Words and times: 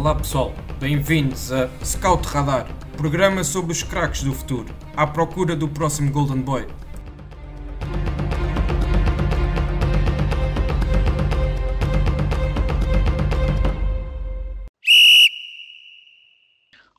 Olá 0.00 0.14
pessoal, 0.14 0.54
bem-vindos 0.78 1.52
a 1.52 1.68
Scout 1.84 2.26
Radar, 2.26 2.66
programa 2.96 3.44
sobre 3.44 3.70
os 3.72 3.82
craques 3.82 4.22
do 4.22 4.32
futuro, 4.32 4.74
à 4.96 5.06
procura 5.06 5.54
do 5.54 5.68
próximo 5.68 6.10
Golden 6.10 6.40
Boy. 6.40 6.66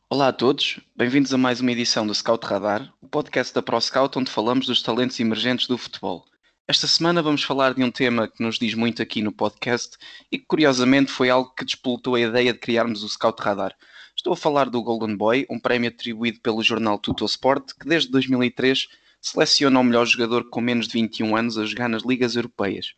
Olá 0.07 0.27
a 0.27 0.31
todos, 0.31 0.79
bem-vindos 0.95 1.33
a 1.33 1.39
mais 1.39 1.59
uma 1.59 1.71
edição 1.71 2.05
do 2.05 2.13
Scout 2.13 2.45
Radar, 2.45 2.93
o 3.01 3.07
podcast 3.07 3.51
da 3.51 3.63
ProScout 3.63 4.19
onde 4.19 4.29
falamos 4.29 4.67
dos 4.67 4.83
talentos 4.83 5.19
emergentes 5.19 5.65
do 5.65 5.75
futebol. 5.75 6.23
Esta 6.71 6.87
semana 6.87 7.21
vamos 7.21 7.43
falar 7.43 7.73
de 7.73 7.83
um 7.83 7.91
tema 7.91 8.29
que 8.29 8.41
nos 8.41 8.57
diz 8.57 8.73
muito 8.73 9.01
aqui 9.01 9.21
no 9.21 9.33
podcast 9.33 9.97
e 10.31 10.37
que 10.37 10.45
curiosamente 10.45 11.11
foi 11.11 11.29
algo 11.29 11.53
que 11.53 11.65
despoltou 11.65 12.15
a 12.15 12.21
ideia 12.21 12.53
de 12.53 12.59
criarmos 12.59 13.03
o 13.03 13.09
Scout 13.09 13.41
Radar. 13.41 13.75
Estou 14.15 14.31
a 14.31 14.37
falar 14.37 14.69
do 14.69 14.81
Golden 14.81 15.17
Boy, 15.17 15.45
um 15.49 15.59
prémio 15.59 15.89
atribuído 15.89 16.39
pelo 16.39 16.63
jornal 16.63 16.97
Tuttosport 16.97 17.73
que 17.77 17.85
desde 17.85 18.09
2003 18.09 18.87
seleciona 19.19 19.81
o 19.81 19.83
melhor 19.83 20.05
jogador 20.05 20.49
com 20.49 20.61
menos 20.61 20.87
de 20.87 20.93
21 20.93 21.35
anos 21.35 21.57
a 21.57 21.65
jogar 21.65 21.89
nas 21.89 22.03
ligas 22.03 22.37
europeias. 22.37 22.93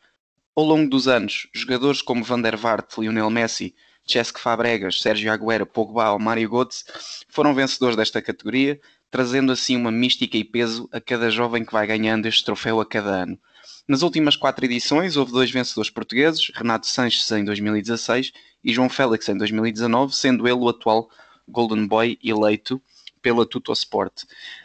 Ao 0.55 0.63
longo 0.63 0.87
dos 0.87 1.07
anos, 1.07 1.47
jogadores 1.51 2.03
como 2.03 2.23
Van 2.23 2.41
der 2.41 2.55
Vaart, 2.55 2.99
Lionel 2.99 3.31
Messi, 3.31 3.73
Cesc 4.05 4.39
Fabregas, 4.39 5.01
Sérgio 5.01 5.33
Agüero, 5.33 5.65
Pogba 5.65 6.11
ou 6.11 6.19
Mário 6.19 6.47
Götze 6.47 6.83
foram 7.27 7.55
vencedores 7.55 7.95
desta 7.95 8.21
categoria, 8.21 8.79
trazendo 9.09 9.51
assim 9.51 9.75
uma 9.75 9.91
mística 9.91 10.37
e 10.37 10.43
peso 10.43 10.87
a 10.91 11.01
cada 11.01 11.31
jovem 11.31 11.65
que 11.65 11.73
vai 11.73 11.87
ganhando 11.87 12.27
este 12.27 12.45
troféu 12.45 12.79
a 12.79 12.85
cada 12.85 13.23
ano. 13.23 13.39
Nas 13.85 14.01
últimas 14.01 14.37
quatro 14.37 14.63
edições 14.63 15.17
houve 15.17 15.33
dois 15.33 15.51
vencedores 15.51 15.89
portugueses, 15.89 16.49
Renato 16.55 16.87
Sanches 16.87 17.29
em 17.31 17.43
2016 17.43 18.31
e 18.63 18.73
João 18.73 18.87
Félix 18.87 19.27
em 19.27 19.37
2019, 19.37 20.15
sendo 20.15 20.47
ele 20.47 20.55
o 20.55 20.69
atual 20.69 21.09
Golden 21.49 21.85
Boy 21.85 22.17
eleito 22.23 22.81
pela 23.21 23.45
Tuttosport. 23.45 24.23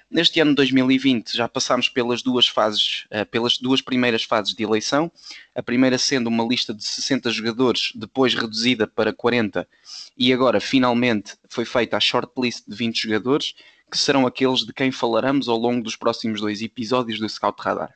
Neste 0.08 0.38
ano 0.38 0.52
de 0.52 0.56
2020 0.56 1.36
já 1.36 1.48
passámos 1.48 1.88
pelas 1.88 2.22
duas 2.22 2.46
fases, 2.46 3.06
eh, 3.10 3.24
pelas 3.24 3.58
duas 3.58 3.82
primeiras 3.82 4.22
fases 4.22 4.54
de 4.54 4.62
eleição, 4.62 5.10
a 5.52 5.62
primeira 5.64 5.98
sendo 5.98 6.28
uma 6.28 6.44
lista 6.44 6.72
de 6.72 6.84
60 6.84 7.28
jogadores, 7.32 7.90
depois 7.96 8.34
reduzida 8.34 8.86
para 8.86 9.12
40, 9.12 9.68
e 10.16 10.32
agora 10.32 10.60
finalmente 10.60 11.34
foi 11.48 11.64
feita 11.64 11.96
a 11.96 12.00
shortlist 12.00 12.62
de 12.68 12.76
20 12.76 13.02
jogadores, 13.02 13.56
que 13.90 13.98
serão 13.98 14.28
aqueles 14.28 14.64
de 14.64 14.72
quem 14.72 14.92
falaremos 14.92 15.48
ao 15.48 15.58
longo 15.58 15.82
dos 15.82 15.96
próximos 15.96 16.40
dois 16.40 16.62
episódios 16.62 17.18
do 17.18 17.28
Scout 17.28 17.60
Radar. 17.60 17.92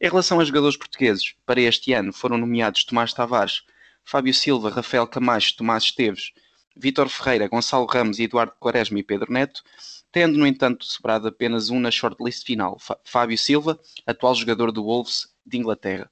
Em 0.00 0.08
relação 0.08 0.40
a 0.40 0.44
jogadores 0.44 0.76
portugueses, 0.76 1.34
para 1.46 1.60
este 1.60 1.92
ano 1.92 2.12
foram 2.12 2.36
nomeados 2.36 2.84
Tomás 2.84 3.12
Tavares, 3.12 3.62
Fábio 4.04 4.34
Silva, 4.34 4.68
Rafael 4.68 5.06
Camacho, 5.06 5.56
Tomás 5.56 5.84
Esteves, 5.84 6.32
Vítor 6.76 7.08
Ferreira, 7.08 7.46
Gonçalo 7.46 7.86
Ramos, 7.86 8.18
Eduardo 8.18 8.54
Quaresma 8.58 8.98
e 8.98 9.02
Pedro 9.02 9.32
Neto, 9.32 9.62
tendo, 10.10 10.36
no 10.36 10.46
entanto, 10.46 10.84
sobrado 10.84 11.28
apenas 11.28 11.70
um 11.70 11.78
na 11.78 11.90
shortlist 11.90 12.44
final, 12.44 12.78
Fábio 13.04 13.38
Silva, 13.38 13.78
atual 14.04 14.34
jogador 14.34 14.72
do 14.72 14.82
Wolves 14.82 15.28
de 15.46 15.58
Inglaterra. 15.58 16.10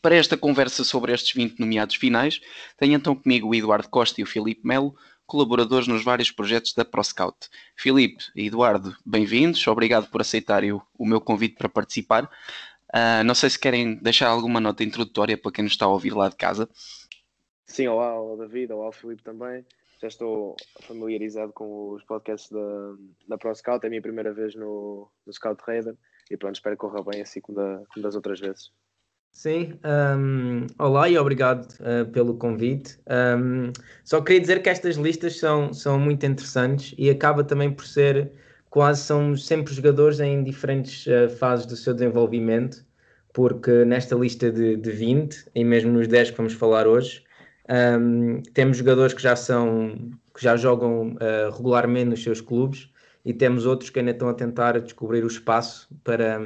Para 0.00 0.14
esta 0.14 0.36
conversa 0.36 0.82
sobre 0.84 1.12
estes 1.12 1.32
20 1.34 1.58
nomeados 1.60 1.96
finais, 1.96 2.40
tenho 2.76 2.94
então 2.94 3.14
comigo 3.14 3.48
o 3.48 3.54
Eduardo 3.54 3.88
Costa 3.88 4.20
e 4.20 4.24
o 4.24 4.26
Filipe 4.26 4.66
Melo, 4.66 4.96
colaboradores 5.26 5.88
nos 5.88 6.04
vários 6.04 6.30
projetos 6.30 6.74
da 6.74 6.84
ProScout. 6.84 7.48
Filipe 7.76 8.24
e 8.34 8.46
Eduardo, 8.46 8.96
bem-vindos, 9.04 9.66
obrigado 9.66 10.08
por 10.10 10.20
aceitarem 10.20 10.72
o, 10.72 10.82
o 10.98 11.06
meu 11.06 11.20
convite 11.20 11.56
para 11.56 11.68
participar. 11.68 12.30
Uh, 12.94 13.24
não 13.24 13.34
sei 13.34 13.50
se 13.50 13.58
querem 13.58 13.96
deixar 13.96 14.28
alguma 14.28 14.60
nota 14.60 14.84
introdutória 14.84 15.36
para 15.36 15.50
quem 15.50 15.64
nos 15.64 15.72
está 15.72 15.84
a 15.84 15.88
ouvir 15.88 16.14
lá 16.14 16.28
de 16.28 16.36
casa. 16.36 16.68
Sim, 17.66 17.88
olá, 17.88 18.14
olá 18.20 18.46
David, 18.46 18.72
olá 18.72 18.92
Filipe 18.92 19.22
também. 19.24 19.66
Já 20.00 20.06
estou 20.06 20.54
familiarizado 20.82 21.52
com 21.52 21.90
os 21.90 22.04
podcasts 22.04 22.50
da, 22.52 22.94
da 23.26 23.38
ProScout, 23.38 23.84
é 23.84 23.88
a 23.88 23.90
minha 23.90 24.02
primeira 24.02 24.32
vez 24.32 24.54
no, 24.54 25.10
no 25.26 25.32
Scout 25.32 25.60
Raider 25.66 25.96
e 26.30 26.36
pronto, 26.36 26.54
espero 26.54 26.76
que 26.76 26.80
corra 26.80 27.02
bem 27.02 27.20
assim 27.20 27.40
como, 27.40 27.58
da, 27.58 27.82
como 27.92 28.02
das 28.04 28.14
outras 28.14 28.38
vezes. 28.38 28.70
Sim, 29.32 29.80
um, 29.84 30.66
olá 30.78 31.08
e 31.08 31.18
obrigado 31.18 31.66
uh, 31.80 32.08
pelo 32.12 32.38
convite. 32.38 32.96
Um, 33.08 33.72
só 34.04 34.20
queria 34.22 34.40
dizer 34.40 34.62
que 34.62 34.68
estas 34.68 34.94
listas 34.94 35.40
são, 35.40 35.72
são 35.72 35.98
muito 35.98 36.24
interessantes 36.24 36.94
e 36.96 37.10
acaba 37.10 37.42
também 37.42 37.72
por 37.72 37.84
ser 37.84 38.30
quase 38.74 39.02
somos 39.02 39.46
sempre 39.46 39.72
jogadores 39.72 40.18
em 40.18 40.42
diferentes 40.42 41.06
uh, 41.06 41.30
fases 41.30 41.64
do 41.64 41.76
seu 41.76 41.94
desenvolvimento, 41.94 42.84
porque 43.32 43.84
nesta 43.84 44.16
lista 44.16 44.50
de, 44.50 44.76
de 44.76 44.90
20, 44.90 45.48
e 45.54 45.62
mesmo 45.62 45.92
nos 45.92 46.08
10 46.08 46.32
que 46.32 46.36
vamos 46.36 46.54
falar 46.54 46.84
hoje, 46.84 47.22
um, 47.70 48.42
temos 48.52 48.78
jogadores 48.78 49.14
que 49.14 49.22
já 49.22 49.36
são 49.36 50.10
que 50.34 50.42
já 50.42 50.56
jogam 50.56 51.12
uh, 51.12 51.56
regularmente 51.56 52.06
nos 52.06 52.24
seus 52.24 52.40
clubes 52.40 52.90
e 53.24 53.32
temos 53.32 53.64
outros 53.64 53.90
que 53.90 54.00
ainda 54.00 54.10
estão 54.10 54.28
a 54.28 54.34
tentar 54.34 54.80
descobrir 54.80 55.22
o 55.22 55.28
espaço 55.28 55.88
para, 56.02 56.40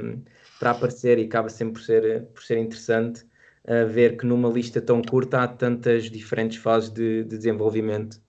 para 0.59 0.69
aparecer 0.69 1.17
e 1.17 1.23
acaba 1.23 1.49
sempre 1.49 1.73
por 1.73 1.81
ser, 1.81 2.25
por 2.25 2.43
ser 2.43 2.59
interessante 2.59 3.25
uh, 3.63 3.87
ver 3.87 4.17
que 4.17 4.27
numa 4.27 4.49
lista 4.49 4.79
tão 4.79 5.01
curta 5.01 5.41
há 5.41 5.47
tantas 5.47 6.11
diferentes 6.11 6.59
fases 6.59 6.91
de, 6.91 7.23
de 7.23 7.37
desenvolvimento. 7.37 8.21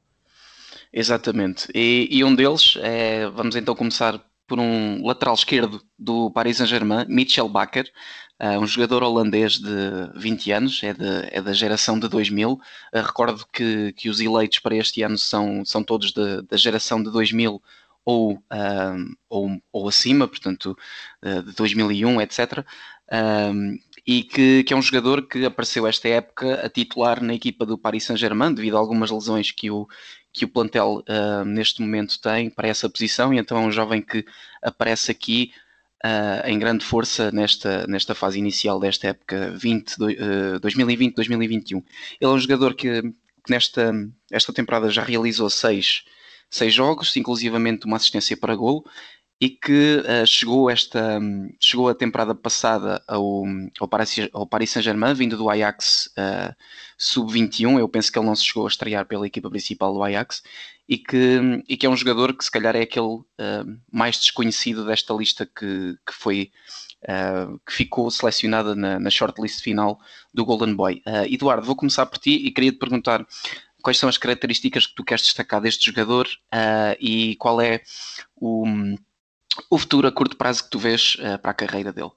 Exatamente. 0.92 1.68
E, 1.74 2.08
e 2.10 2.24
um 2.24 2.34
deles 2.34 2.76
é, 2.80 3.28
vamos 3.28 3.54
então 3.54 3.74
começar 3.74 4.20
por 4.50 4.58
um 4.58 5.06
lateral 5.06 5.34
esquerdo 5.34 5.80
do 5.96 6.28
Paris 6.32 6.56
Saint-Germain, 6.56 7.06
Mitchell 7.08 7.48
Bakker, 7.48 7.88
uh, 8.42 8.58
um 8.58 8.66
jogador 8.66 9.04
holandês 9.04 9.60
de 9.60 9.70
20 10.16 10.50
anos, 10.50 10.82
é, 10.82 10.92
de, 10.92 11.28
é 11.30 11.40
da 11.40 11.52
geração 11.52 11.96
de 11.96 12.08
2000. 12.08 12.54
Uh, 12.54 12.60
recordo 12.94 13.46
que, 13.52 13.92
que 13.92 14.08
os 14.08 14.18
eleitos 14.20 14.58
para 14.58 14.74
este 14.74 15.04
ano 15.04 15.16
são, 15.16 15.64
são 15.64 15.84
todos 15.84 16.10
de, 16.10 16.42
da 16.42 16.56
geração 16.56 17.00
de 17.00 17.12
2000 17.12 17.62
ou, 18.04 18.32
uh, 18.32 19.16
ou, 19.28 19.62
ou 19.70 19.88
acima, 19.88 20.26
portanto, 20.26 20.76
de 21.22 21.52
2001, 21.54 22.20
etc. 22.22 22.64
e 24.04 24.22
que, 24.24 24.64
que, 24.64 24.72
é 24.72 24.76
um 24.76 24.82
jogador 24.82 25.28
que 25.28 25.44
apareceu 25.44 25.86
esta 25.86 26.08
época 26.08 26.54
a 26.54 26.68
titular 26.68 27.22
na 27.22 27.34
equipa 27.34 27.64
do 27.64 27.78
Paris 27.78 28.04
Saint-Germain 28.04 28.52
devido 28.52 28.76
a 28.76 28.80
algumas 28.80 29.10
lesões 29.10 29.52
que 29.52 29.70
o, 29.70 29.86
que 30.32 30.44
o 30.44 30.48
plantel 30.48 31.02
uh, 31.08 31.44
neste 31.44 31.80
momento 31.80 32.20
tem 32.20 32.50
para 32.50 32.68
essa 32.68 32.88
posição, 32.88 33.34
e 33.34 33.38
então 33.38 33.58
é 33.58 33.60
um 33.60 33.72
jovem 33.72 34.00
que 34.00 34.24
aparece 34.62 35.10
aqui 35.10 35.52
uh, 36.04 36.46
em 36.46 36.58
grande 36.58 36.84
força 36.84 37.30
nesta, 37.32 37.86
nesta 37.86 38.14
fase 38.14 38.38
inicial 38.38 38.78
desta 38.78 39.08
época 39.08 39.50
20, 39.56 39.92
uh, 39.94 40.60
2020-2021. 40.60 41.76
Ele 41.76 41.84
é 42.20 42.28
um 42.28 42.38
jogador 42.38 42.74
que, 42.74 43.02
que, 43.02 43.50
nesta 43.50 43.92
esta 44.30 44.52
temporada 44.52 44.88
já 44.90 45.02
realizou 45.02 45.50
seis, 45.50 46.04
seis 46.48 46.72
jogos, 46.72 47.16
inclusivamente 47.16 47.86
uma 47.86 47.96
assistência 47.96 48.36
para 48.36 48.54
golo, 48.54 48.84
e 49.40 49.48
que 49.48 50.02
uh, 50.04 50.26
chegou 50.26 50.68
esta 50.68 51.18
chegou 51.58 51.88
a 51.88 51.94
temporada 51.94 52.34
passada 52.34 53.02
ao, 53.08 53.44
ao 53.80 53.88
Paris, 53.88 54.16
Paris 54.50 54.70
Saint-Germain, 54.70 55.14
vindo 55.14 55.36
do 55.36 55.48
Ajax 55.48 56.10
uh, 56.18 56.54
sub-21. 56.98 57.78
Eu 57.78 57.88
penso 57.88 58.12
que 58.12 58.18
ele 58.18 58.26
não 58.26 58.36
se 58.36 58.44
chegou 58.44 58.66
a 58.66 58.68
estrear 58.68 59.06
pela 59.06 59.26
equipa 59.26 59.48
principal 59.48 59.94
do 59.94 60.02
Ajax 60.02 60.42
e 60.86 60.98
que, 60.98 61.64
e 61.66 61.76
que 61.76 61.86
é 61.86 61.88
um 61.88 61.96
jogador 61.96 62.36
que 62.36 62.44
se 62.44 62.50
calhar 62.50 62.76
é 62.76 62.82
aquele 62.82 63.06
uh, 63.06 63.24
mais 63.90 64.18
desconhecido 64.18 64.84
desta 64.84 65.14
lista 65.14 65.46
que, 65.46 65.96
que 66.06 66.12
foi 66.12 66.52
que 67.66 67.72
ficou 67.72 68.10
selecionada 68.10 68.74
na, 68.74 69.00
na 69.00 69.08
shortlist 69.08 69.62
final 69.62 69.98
do 70.34 70.44
Golden 70.44 70.74
Boy. 70.74 71.02
Eduardo, 71.30 71.64
vou 71.64 71.74
começar 71.74 72.04
por 72.04 72.18
ti 72.18 72.32
e 72.32 72.50
queria 72.50 72.72
te 72.72 72.78
perguntar 72.78 73.26
quais 73.82 73.96
são 73.96 74.06
as 74.06 74.18
características 74.18 74.86
que 74.86 74.94
tu 74.94 75.02
queres 75.02 75.22
destacar 75.22 75.62
deste 75.62 75.86
jogador 75.86 76.28
e 77.00 77.36
qual 77.36 77.58
é 77.58 77.80
o 78.36 78.66
o 79.68 79.78
futuro 79.78 80.06
a 80.06 80.12
curto 80.12 80.36
prazo 80.36 80.64
que 80.64 80.70
tu 80.70 80.78
vês 80.78 81.16
uh, 81.16 81.38
para 81.40 81.50
a 81.50 81.54
carreira 81.54 81.92
dele? 81.92 82.10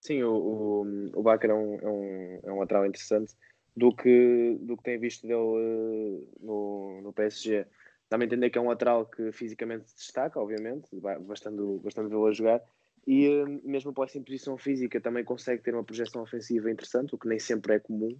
Sim, 0.00 0.22
o, 0.24 0.32
o, 0.34 0.82
o 1.14 1.30
é 1.30 1.54
um, 1.54 1.74
é, 1.76 1.88
um, 1.88 2.40
é 2.44 2.52
um 2.52 2.58
lateral 2.58 2.84
interessante. 2.84 3.34
Do 3.74 3.94
que, 3.94 4.58
do 4.60 4.76
que 4.76 4.82
tem 4.82 4.98
visto 4.98 5.26
dele 5.26 5.40
uh, 5.40 6.28
no, 6.40 7.00
no 7.02 7.12
PSG, 7.12 7.64
dá-me 8.10 8.24
a 8.24 8.26
entender 8.26 8.50
que 8.50 8.58
é 8.58 8.60
um 8.60 8.68
lateral 8.68 9.06
que 9.06 9.32
fisicamente 9.32 9.88
se 9.88 9.96
destaca, 9.96 10.38
obviamente, 10.38 10.88
bastante, 11.00 11.62
bastante 11.82 12.10
vê-lo 12.10 12.26
a 12.26 12.32
jogar, 12.32 12.60
e 13.06 13.28
uh, 13.28 13.60
mesmo 13.64 13.90
após 13.90 14.14
em 14.14 14.22
posição 14.22 14.58
física 14.58 15.00
também 15.00 15.24
consegue 15.24 15.62
ter 15.62 15.72
uma 15.72 15.84
projeção 15.84 16.22
ofensiva 16.22 16.70
interessante, 16.70 17.14
o 17.14 17.18
que 17.18 17.28
nem 17.28 17.38
sempre 17.38 17.74
é 17.74 17.78
comum. 17.78 18.18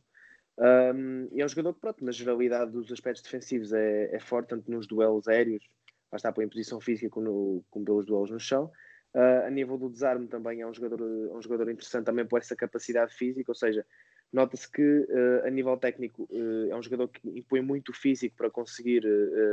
Um, 0.59 1.29
e 1.33 1.43
é 1.43 1.45
um 1.45 1.49
jogador 1.49 1.75
que, 1.75 1.81
pronto, 1.81 2.05
na 2.05 2.13
geralidade 2.13 2.71
dos 2.71 2.91
aspectos 2.91 3.23
defensivos 3.23 3.73
é, 3.73 4.15
é 4.15 4.21
forte, 4.21 4.49
tanto 4.49 4.71
nos 4.71 4.87
duelos 4.87 5.29
aéreos 5.29 5.65
lá 6.13 6.17
está, 6.17 6.33
em 6.43 6.49
posição 6.49 6.81
física 6.81 7.09
como, 7.09 7.65
como 7.71 7.85
pelos 7.85 8.07
duelos 8.07 8.31
no 8.31 8.39
chão. 8.39 8.71
Uh, 9.15 9.47
a 9.47 9.51
nível 9.51 9.77
do 9.77 9.91
desarme 9.91 10.27
também 10.27 10.61
é 10.61 10.67
um 10.67 10.73
jogador, 10.73 11.01
é 11.01 11.35
um 11.35 11.43
jogador 11.43 11.71
interessante 11.71 12.05
também 12.05 12.27
por 12.27 12.39
essa 12.39 12.57
capacidade 12.57 13.15
física, 13.15 13.51
ou 13.51 13.55
seja, 13.55 13.85
nota-se 14.33 14.71
que 14.71 14.83
uh, 14.83 15.47
a 15.47 15.51
nível 15.51 15.77
técnico 15.77 16.27
uh, 16.31 16.71
é 16.71 16.77
um 16.77 16.83
jogador 16.83 17.09
que 17.09 17.21
impõe 17.29 17.61
muito 17.61 17.93
físico 17.93 18.37
para 18.37 18.51
conseguir 18.51 19.03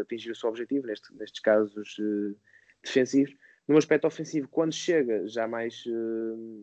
atingir 0.01 0.31
o 0.31 0.35
seu 0.35 0.49
objetivo, 0.49 0.87
neste, 0.87 1.13
nestes 1.15 1.41
casos 1.41 1.97
defensivos. 2.83 3.35
No 3.67 3.77
aspecto 3.77 4.07
ofensivo, 4.07 4.47
quando 4.47 4.73
chega 4.73 5.27
já 5.27 5.47
mais, 5.47 5.83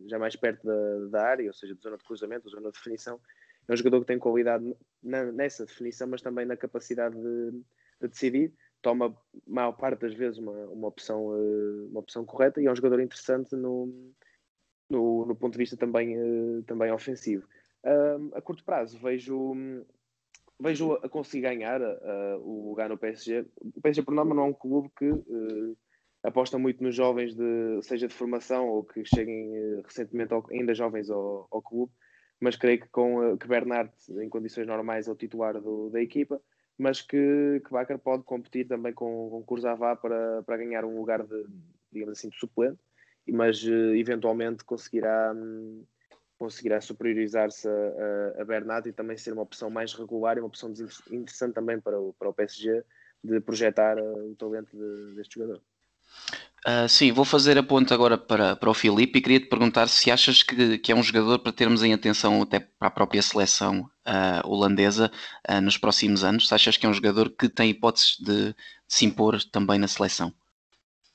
já 0.08 0.18
mais 0.18 0.34
perto 0.34 0.66
da, 0.66 1.06
da 1.08 1.22
área, 1.22 1.46
ou 1.46 1.52
seja, 1.52 1.72
da 1.74 1.80
zona 1.80 1.96
de 1.96 2.04
cruzamento, 2.04 2.44
da 2.46 2.50
zona 2.50 2.68
de 2.68 2.72
definição, 2.72 3.20
é 3.68 3.72
um 3.72 3.76
jogador 3.76 4.00
que 4.00 4.06
tem 4.06 4.18
qualidade 4.18 4.76
na, 5.02 5.30
nessa 5.32 5.64
definição, 5.64 6.08
mas 6.08 6.22
também 6.22 6.46
na 6.46 6.56
capacidade 6.56 7.14
de, 7.14 7.50
de, 8.00 8.08
decidir. 8.08 8.52
Toma, 8.82 9.16
maior 9.46 9.72
parte 9.72 10.00
das 10.00 10.14
vezes, 10.14 10.38
uma, 10.38 10.52
uma, 10.52 10.88
opção, 10.88 11.26
uh, 11.28 11.86
uma 11.88 12.00
opção 12.00 12.24
correta 12.24 12.60
e 12.60 12.66
é 12.66 12.70
um 12.72 12.76
jogador 12.76 13.00
interessante 13.00 13.54
no, 13.56 14.12
no, 14.88 15.26
no 15.26 15.34
ponto 15.36 15.52
de 15.52 15.58
vista 15.58 15.76
também, 15.76 16.16
uh, 16.16 16.62
também 16.64 16.92
ofensivo. 16.92 17.46
Uh, 17.84 18.34
a 18.34 18.40
curto 18.40 18.64
prazo, 18.64 18.98
vejo, 18.98 19.54
vejo 20.60 20.94
a 20.94 21.08
conseguir 21.08 21.42
ganhar 21.42 21.80
o 22.40 22.68
lugar 22.68 22.88
no 22.88 22.98
PSG. 22.98 23.46
O 23.60 23.80
PSG, 23.80 24.02
por 24.02 24.14
norma, 24.14 24.34
não 24.34 24.44
é 24.44 24.46
um 24.46 24.52
clube 24.52 24.90
que 24.96 25.10
aposta 26.22 26.58
muito 26.58 26.82
nos 26.82 26.94
jovens, 26.94 27.34
de, 27.34 27.80
seja 27.82 28.08
de 28.08 28.14
formação 28.14 28.68
ou 28.68 28.84
que 28.84 29.04
cheguem 29.04 29.80
recentemente 29.84 30.32
ao, 30.32 30.44
ainda 30.50 30.74
jovens 30.74 31.10
ao, 31.10 31.46
ao 31.50 31.62
clube 31.62 31.92
mas 32.40 32.56
creio 32.56 32.80
que 32.80 32.88
com 32.88 33.22
eh, 33.22 33.36
que 33.36 33.48
Bernard, 33.48 33.90
em 34.22 34.28
condições 34.28 34.66
normais, 34.66 35.08
é 35.08 35.12
o 35.12 35.16
titular 35.16 35.60
do, 35.60 35.90
da 35.90 36.00
equipa, 36.00 36.40
mas 36.78 37.00
que, 37.00 37.60
que 37.64 37.70
Bacar 37.70 37.98
pode 37.98 38.22
competir 38.24 38.66
também 38.66 38.92
com, 38.92 39.30
com 39.30 39.42
Kurzavá 39.42 39.96
para, 39.96 40.42
para 40.42 40.56
ganhar 40.58 40.84
um 40.84 40.96
lugar 40.96 41.22
de, 41.22 41.46
digamos 41.90 42.18
assim, 42.18 42.28
de 42.28 42.38
suplente, 42.38 42.78
mas 43.28 43.62
uh, 43.64 43.94
eventualmente 43.94 44.64
conseguirá, 44.64 45.32
um, 45.34 45.84
conseguirá 46.38 46.80
superiorizar-se 46.80 47.68
a, 47.68 48.42
a, 48.42 48.44
Bernard 48.44 48.88
e 48.88 48.92
também 48.92 49.16
ser 49.16 49.32
uma 49.32 49.42
opção 49.42 49.70
mais 49.70 49.94
regular 49.94 50.36
e 50.36 50.40
uma 50.40 50.48
opção 50.48 50.70
interessante 51.10 51.54
também 51.54 51.80
para 51.80 51.98
o, 51.98 52.12
para 52.12 52.28
o 52.28 52.34
PSG 52.34 52.84
de 53.24 53.40
projetar 53.40 53.98
uh, 53.98 54.30
o 54.30 54.36
talento 54.36 54.76
de, 54.76 55.14
deste 55.14 55.40
jogador. 55.40 55.62
Uh, 56.66 56.88
sim, 56.88 57.12
vou 57.12 57.24
fazer 57.24 57.56
a 57.56 57.62
ponta 57.62 57.94
agora 57.94 58.18
para, 58.18 58.56
para 58.56 58.68
o 58.68 58.74
Filipe 58.74 59.20
e 59.20 59.22
queria 59.22 59.38
te 59.38 59.46
perguntar 59.46 59.86
se 59.86 60.10
achas 60.10 60.42
que, 60.42 60.78
que 60.78 60.90
é 60.90 60.96
um 60.96 61.02
jogador 61.02 61.38
para 61.38 61.52
termos 61.52 61.84
em 61.84 61.94
atenção 61.94 62.42
até 62.42 62.58
para 62.58 62.88
a 62.88 62.90
própria 62.90 63.22
seleção 63.22 63.88
uh, 64.04 64.44
holandesa 64.44 65.08
uh, 65.48 65.60
nos 65.60 65.78
próximos 65.78 66.24
anos. 66.24 66.48
Se 66.48 66.54
achas 66.54 66.76
que 66.76 66.84
é 66.84 66.88
um 66.88 66.92
jogador 66.92 67.30
que 67.30 67.48
tem 67.48 67.70
hipóteses 67.70 68.16
de, 68.18 68.48
de 68.48 68.54
se 68.88 69.04
impor 69.06 69.40
também 69.44 69.78
na 69.78 69.86
seleção? 69.86 70.32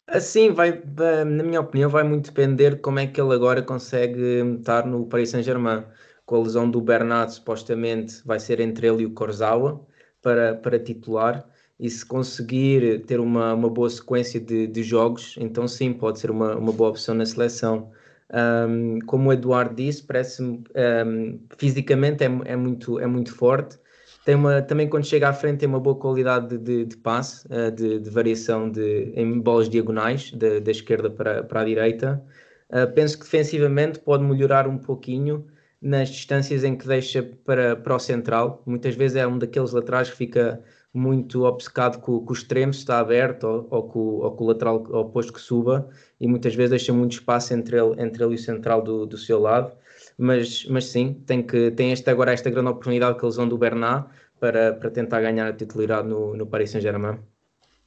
Assim, 0.07 0.51
vai, 0.51 0.81
na 1.25 1.43
minha 1.43 1.59
opinião, 1.59 1.89
vai 1.89 2.03
muito 2.03 2.27
depender 2.27 2.75
de 2.75 2.81
como 2.81 2.99
é 2.99 3.07
que 3.07 3.19
ele 3.19 3.33
agora 3.33 3.61
consegue 3.61 4.41
estar 4.57 4.85
no 4.85 5.05
Paris 5.05 5.31
Saint-Germain. 5.31 5.83
Com 6.25 6.37
a 6.37 6.43
lesão 6.43 6.69
do 6.69 6.79
Bernat, 6.79 7.33
supostamente 7.33 8.21
vai 8.25 8.39
ser 8.39 8.61
entre 8.61 8.87
ele 8.87 9.03
e 9.03 9.05
o 9.05 9.13
Corzawa 9.13 9.85
para, 10.21 10.55
para 10.55 10.79
titular 10.79 11.45
e 11.81 11.89
se 11.89 12.05
conseguir 12.05 12.99
ter 13.07 13.19
uma, 13.19 13.55
uma 13.55 13.67
boa 13.67 13.89
sequência 13.89 14.39
de, 14.39 14.67
de 14.67 14.83
jogos, 14.83 15.35
então 15.39 15.67
sim, 15.67 15.91
pode 15.91 16.19
ser 16.19 16.29
uma, 16.29 16.55
uma 16.55 16.71
boa 16.71 16.91
opção 16.91 17.15
na 17.15 17.25
seleção. 17.25 17.89
Um, 18.31 18.99
como 19.07 19.29
o 19.29 19.33
Eduardo 19.33 19.73
disse, 19.73 20.03
parece-me 20.03 20.63
um, 20.75 21.39
fisicamente 21.57 22.23
é, 22.23 22.27
é, 22.45 22.55
muito, 22.55 22.99
é 22.99 23.07
muito 23.07 23.33
forte. 23.33 23.79
Tem 24.23 24.35
uma, 24.35 24.61
também 24.61 24.87
quando 24.87 25.05
chega 25.05 25.29
à 25.29 25.33
frente 25.33 25.61
tem 25.61 25.67
uma 25.67 25.79
boa 25.79 25.95
qualidade 25.95 26.55
de, 26.55 26.85
de, 26.85 26.97
passe, 26.97 27.47
uh, 27.47 27.71
de, 27.71 27.99
de, 27.99 28.09
variação 28.11 28.69
de, 28.69 29.11
em 29.15 29.39
bolas 29.39 29.67
diagonais, 29.67 30.31
da 30.33 30.69
esquerda 30.69 31.09
para, 31.09 31.43
para 31.43 31.61
a 31.61 31.65
direita. 31.65 32.23
Uh, 32.69 32.93
penso 32.93 33.17
que 33.17 33.23
defensivamente 33.23 33.97
pode 33.97 34.23
melhorar 34.23 34.67
um 34.67 34.77
pouquinho 34.77 35.47
nas 35.81 36.09
distâncias 36.09 36.63
em 36.63 36.75
que 36.75 36.87
deixa 36.87 37.23
para, 37.43 37.75
para 37.75 37.95
o 37.95 37.99
central. 37.99 38.61
Muitas 38.67 38.93
vezes 38.93 39.17
é 39.17 39.25
um 39.25 39.39
daqueles 39.39 39.71
laterais 39.71 40.11
que 40.11 40.15
fica 40.15 40.61
muito 40.93 41.43
obcecado 41.43 41.99
com, 41.99 42.19
com 42.19 42.31
o 42.31 42.35
extremo, 42.35 42.73
se 42.73 42.79
está 42.79 42.99
aberto, 42.99 43.45
ou, 43.45 43.67
ou, 43.69 43.83
com, 43.83 43.99
ou 43.99 44.31
com 44.31 44.43
o 44.43 44.47
lateral 44.47 44.75
oposto 44.75 45.31
que 45.31 45.39
suba, 45.39 45.89
e 46.19 46.27
muitas 46.27 46.53
vezes 46.53 46.71
deixa 46.71 46.93
muito 46.93 47.13
espaço 47.13 47.53
entre 47.53 47.77
ele, 47.77 48.01
entre 48.01 48.23
ele 48.23 48.33
e 48.33 48.35
o 48.35 48.39
central 48.39 48.81
do, 48.81 49.05
do 49.05 49.17
seu 49.17 49.39
lado. 49.39 49.71
Mas, 50.17 50.65
mas 50.65 50.85
sim, 50.85 51.13
tem, 51.25 51.41
que, 51.41 51.71
tem 51.71 51.91
este, 51.91 52.09
agora 52.09 52.33
esta 52.33 52.49
grande 52.49 52.69
oportunidade 52.69 53.17
que 53.17 53.25
eles 53.25 53.35
vão 53.35 53.47
do 53.47 53.57
Bernat 53.57 54.07
para, 54.39 54.73
para 54.73 54.89
tentar 54.89 55.21
ganhar 55.21 55.47
a 55.47 55.53
titularidade 55.53 56.07
no, 56.07 56.35
no 56.35 56.45
Paris 56.45 56.71
Saint-Germain. 56.71 57.19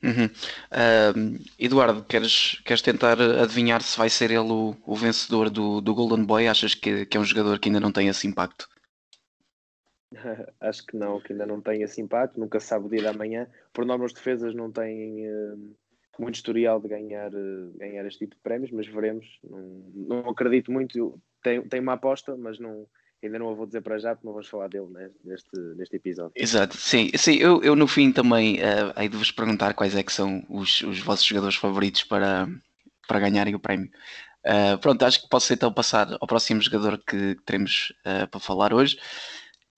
Uhum. 0.02 0.26
Uh, 0.26 1.40
Eduardo, 1.58 2.04
queres, 2.04 2.60
queres 2.64 2.82
tentar 2.82 3.20
adivinhar 3.20 3.82
se 3.82 3.96
vai 3.96 4.10
ser 4.10 4.30
ele 4.30 4.52
o, 4.52 4.76
o 4.86 4.94
vencedor 4.94 5.48
do, 5.48 5.80
do 5.80 5.94
Golden 5.94 6.24
Boy? 6.24 6.46
Achas 6.46 6.74
que, 6.74 7.06
que 7.06 7.16
é 7.16 7.20
um 7.20 7.24
jogador 7.24 7.58
que 7.58 7.68
ainda 7.68 7.80
não 7.80 7.90
tem 7.90 8.08
esse 8.08 8.26
impacto? 8.26 8.68
Acho 10.60 10.86
que 10.86 10.96
não, 10.96 11.20
que 11.20 11.32
ainda 11.32 11.46
não 11.46 11.60
tem 11.60 11.82
esse 11.82 12.00
impacto, 12.00 12.38
nunca 12.38 12.60
sabe 12.60 12.86
o 12.86 12.88
dia 12.88 13.02
da 13.02 13.12
manhã. 13.12 13.46
Por 13.72 13.84
norma, 13.84 14.04
as 14.04 14.12
defesas 14.12 14.54
não 14.54 14.70
têm 14.70 15.28
uh, 15.28 15.76
muito 16.18 16.36
historial 16.36 16.80
de 16.80 16.88
ganhar, 16.88 17.32
uh, 17.34 17.72
ganhar 17.76 18.06
este 18.06 18.20
tipo 18.20 18.36
de 18.36 18.42
prémios, 18.42 18.70
mas 18.70 18.86
veremos. 18.86 19.26
Não, 19.42 19.84
não 19.94 20.30
acredito 20.30 20.72
muito, 20.72 21.20
tenho, 21.42 21.68
tenho 21.68 21.82
uma 21.82 21.94
aposta, 21.94 22.36
mas 22.36 22.58
não, 22.58 22.86
ainda 23.22 23.38
não 23.38 23.50
a 23.50 23.54
vou 23.54 23.66
dizer 23.66 23.80
para 23.80 23.98
já, 23.98 24.14
porque 24.14 24.26
não 24.26 24.34
vamos 24.34 24.48
falar 24.48 24.68
dele 24.68 24.88
né, 24.90 25.10
neste, 25.24 25.56
neste 25.76 25.96
episódio. 25.96 26.32
Exato, 26.36 26.76
sim, 26.76 27.10
sim 27.16 27.36
eu, 27.36 27.62
eu 27.62 27.74
no 27.74 27.86
fim 27.86 28.12
também 28.12 28.56
uh, 28.56 29.00
hei 29.00 29.08
de 29.08 29.16
vos 29.16 29.30
perguntar 29.30 29.74
quais 29.74 29.94
é 29.96 30.02
que 30.02 30.12
são 30.12 30.44
os, 30.48 30.82
os 30.82 31.00
vossos 31.00 31.24
jogadores 31.24 31.56
favoritos 31.56 32.04
para, 32.04 32.48
para 33.08 33.20
ganharem 33.20 33.54
o 33.54 33.60
prémio. 33.60 33.90
Uh, 34.44 34.78
pronto, 34.78 35.02
acho 35.04 35.22
que 35.22 35.28
posso 35.28 35.52
então 35.54 35.72
passar 35.72 36.18
ao 36.20 36.26
próximo 36.26 36.60
jogador 36.60 36.98
que 36.98 37.34
teremos 37.46 37.94
uh, 38.00 38.28
para 38.28 38.40
falar 38.40 38.74
hoje 38.74 38.98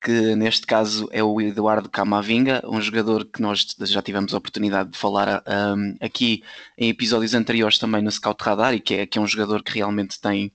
que 0.01 0.37
neste 0.37 0.67
caso 0.67 1.09
é 1.11 1.23
o 1.23 1.41
Eduardo 1.41 1.89
Camavinga, 1.89 2.63
um 2.65 2.81
jogador 2.81 3.25
que 3.25 3.41
nós 3.41 3.67
já 3.81 4.03
tivemos 4.03 4.35
a 4.35 4.39
oportunidade 4.39 4.91
de 4.91 4.99
falar 4.99 5.43
um, 5.77 5.97
aqui 6.01 6.43
em 6.79 6.89
episódios 6.89 7.35
anteriores 7.35 7.79
também 7.79 8.03
no 8.03 8.11
Scout 8.11 8.43
Radar 8.43 8.75
e 8.75 8.81
que 8.81 8.95
é, 8.95 9.07
que 9.07 9.19
é 9.19 9.21
um 9.21 9.27
jogador 9.27 9.63
que 9.63 9.75
realmente 9.75 10.21
tem, 10.21 10.53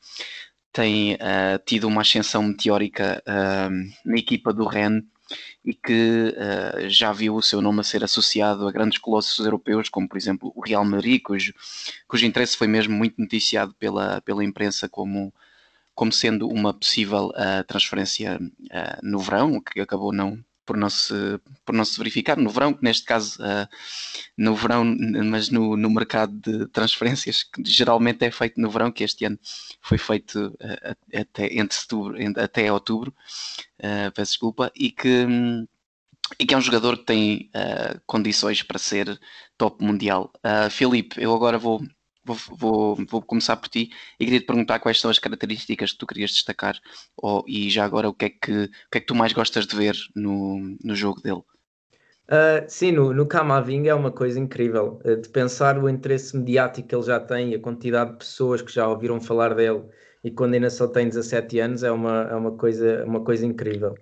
tem 0.72 1.16
uh, 1.16 1.62
tido 1.66 1.88
uma 1.88 2.02
ascensão 2.02 2.44
meteórica 2.44 3.22
na 4.06 4.18
equipa 4.18 4.54
do 4.54 4.66
Rennes 4.66 5.04
e 5.64 5.74
que 5.74 6.34
uh, 6.36 6.90
já 6.90 7.12
viu 7.12 7.36
o 7.36 7.42
seu 7.42 7.62
nome 7.62 7.82
a 7.82 7.84
ser 7.84 8.04
associado 8.04 8.68
a 8.68 8.72
grandes 8.72 9.00
colossos 9.00 9.44
europeus, 9.44 9.90
como 9.90 10.08
por 10.08 10.18
exemplo 10.18 10.52
o 10.56 10.62
Real 10.62 10.84
Madrid, 10.84 11.22
cujo, 11.22 11.54
cujo 12.08 12.26
interesse 12.26 12.58
foi 12.58 12.68
mesmo 12.68 12.94
muito 12.94 13.20
noticiado 13.20 13.74
pela, 13.76 14.22
pela 14.22 14.44
imprensa 14.44 14.90
como 14.90 15.34
como 15.96 16.12
sendo 16.12 16.48
uma 16.48 16.74
possível 16.74 17.28
uh, 17.30 17.64
transferência 17.68 18.40
uh, 18.40 19.00
no 19.04 19.20
verão, 19.20 19.62
que 19.62 19.80
acabou 19.80 20.14
não 20.14 20.44
por 20.64 20.78
não 20.78 20.90
se, 20.90 21.14
por 21.66 21.74
não 21.76 21.84
se 21.84 21.98
verificar 21.98 22.38
no 22.38 22.50
verão, 22.50 22.78
neste 22.82 23.04
caso 23.04 23.42
uh, 23.42 23.68
no 24.38 24.56
verão, 24.56 24.86
mas 25.26 25.50
no, 25.50 25.76
no 25.76 25.90
mercado 25.90 26.34
de 26.34 26.68
transferências, 26.68 27.44
que 27.44 27.64
geralmente 27.66 28.24
é 28.24 28.32
feito 28.32 28.62
no 28.62 28.70
verão, 28.70 28.92
que 28.92 29.04
este 29.04 29.26
ano 29.26 29.38
foi 29.82 29.98
feito 29.98 30.56
até, 31.14 31.54
entre 31.58 31.76
setembro, 31.76 32.16
até 32.40 32.72
outubro, 32.72 33.14
peço 34.14 34.32
desculpa, 34.34 34.72
e 34.74 34.92
que, 34.92 35.26
e 36.40 36.46
que 36.46 36.54
é 36.54 36.58
um 36.58 36.62
jogador 36.62 36.98
que 37.00 37.06
tem 37.06 37.52
condições 38.06 38.64
para 38.64 38.80
ser 38.80 39.20
top 39.58 39.84
mundial. 39.84 40.32
Filipe, 40.70 41.22
eu 41.22 41.34
agora 41.34 41.58
vou 41.58 41.82
Vou, 42.24 42.38
vou, 42.58 42.98
vou, 43.10 43.22
começar 43.22 43.58
por 43.58 43.68
ti 43.68 43.90
e 44.20 44.26
queria 44.26 44.40
te 44.40 44.46
perguntar 44.46 44.80
quais 44.80 45.00
são 45.00 45.10
as 45.10 45.18
características 45.18 45.92
que 45.92 45.98
tu 45.98 46.06
querias 46.06 46.32
destacar 46.32 46.80
ou, 47.18 47.44
e 47.48 47.70
já 47.70 47.84
agora 47.84 48.08
o 48.08 48.14
que, 48.14 48.26
é 48.26 48.30
que, 48.30 48.52
o 48.52 48.70
que 48.92 48.98
é 48.98 49.00
que 49.00 49.08
tu 49.08 49.16
mais 49.16 49.34
gostas 49.34 49.66
de 49.66 49.76
ver 49.76 49.96
no, 50.16 50.78
no 50.84 50.96
jogo 50.96 51.20
dele? 51.22 51.42
Uh, 52.30 52.64
sim, 52.68 52.92
no, 52.92 53.12
no 53.12 53.26
Camavinga 53.26 53.90
é 53.90 53.94
uma 53.94 54.12
coisa 54.12 54.40
incrível 54.40 55.02
uh, 55.04 55.18
de 55.18 55.28
pensar 55.30 55.78
o 55.78 55.90
interesse 55.90 56.38
mediático 56.38 56.88
que 56.88 56.96
ele 56.96 57.04
já 57.04 57.20
tem, 57.20 57.54
a 57.56 57.60
quantidade 57.60 58.12
de 58.12 58.18
pessoas 58.20 58.62
que 58.62 58.72
já 58.72 58.88
ouviram 58.88 59.20
falar 59.20 59.54
dele 59.56 59.84
e 60.24 60.32
quando 60.32 60.54
ainda 60.54 60.70
só 60.70 60.88
tem 60.88 61.10
17 61.10 61.60
anos 61.60 61.84
é 61.84 61.92
uma, 61.92 62.28
é 62.30 62.36
uma, 62.36 62.52
coisa, 62.52 63.04
uma 63.06 63.24
coisa 63.24 63.46
incrível. 63.46 63.96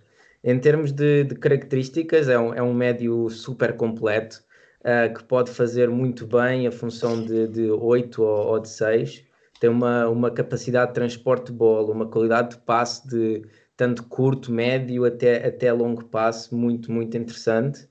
Em 0.43 0.59
termos 0.59 0.91
de, 0.91 1.23
de 1.23 1.35
características, 1.35 2.29
é 2.29 2.37
um, 2.37 2.53
é 2.53 2.61
um 2.61 2.73
médio 2.73 3.29
super 3.29 3.75
completo 3.75 4.43
uh, 4.81 5.13
que 5.13 5.23
pode 5.23 5.51
fazer 5.51 5.89
muito 5.89 6.25
bem 6.25 6.67
a 6.67 6.71
função 6.71 7.23
de, 7.23 7.47
de 7.47 7.71
8 7.71 8.21
ou, 8.21 8.47
ou 8.47 8.59
de 8.59 8.69
6. 8.69 9.23
Tem 9.59 9.69
uma, 9.69 10.07
uma 10.07 10.31
capacidade 10.31 10.89
de 10.89 10.95
transporte 10.95 11.47
de 11.47 11.53
bola, 11.53 11.93
uma 11.93 12.07
qualidade 12.07 12.51
de 12.51 12.57
passe 12.61 13.07
de 13.07 13.43
tanto 13.75 14.03
curto, 14.03 14.51
médio 14.51 15.05
até, 15.05 15.47
até 15.47 15.71
longo 15.71 16.03
passe, 16.05 16.53
muito, 16.53 16.91
muito 16.91 17.15
interessante. 17.17 17.87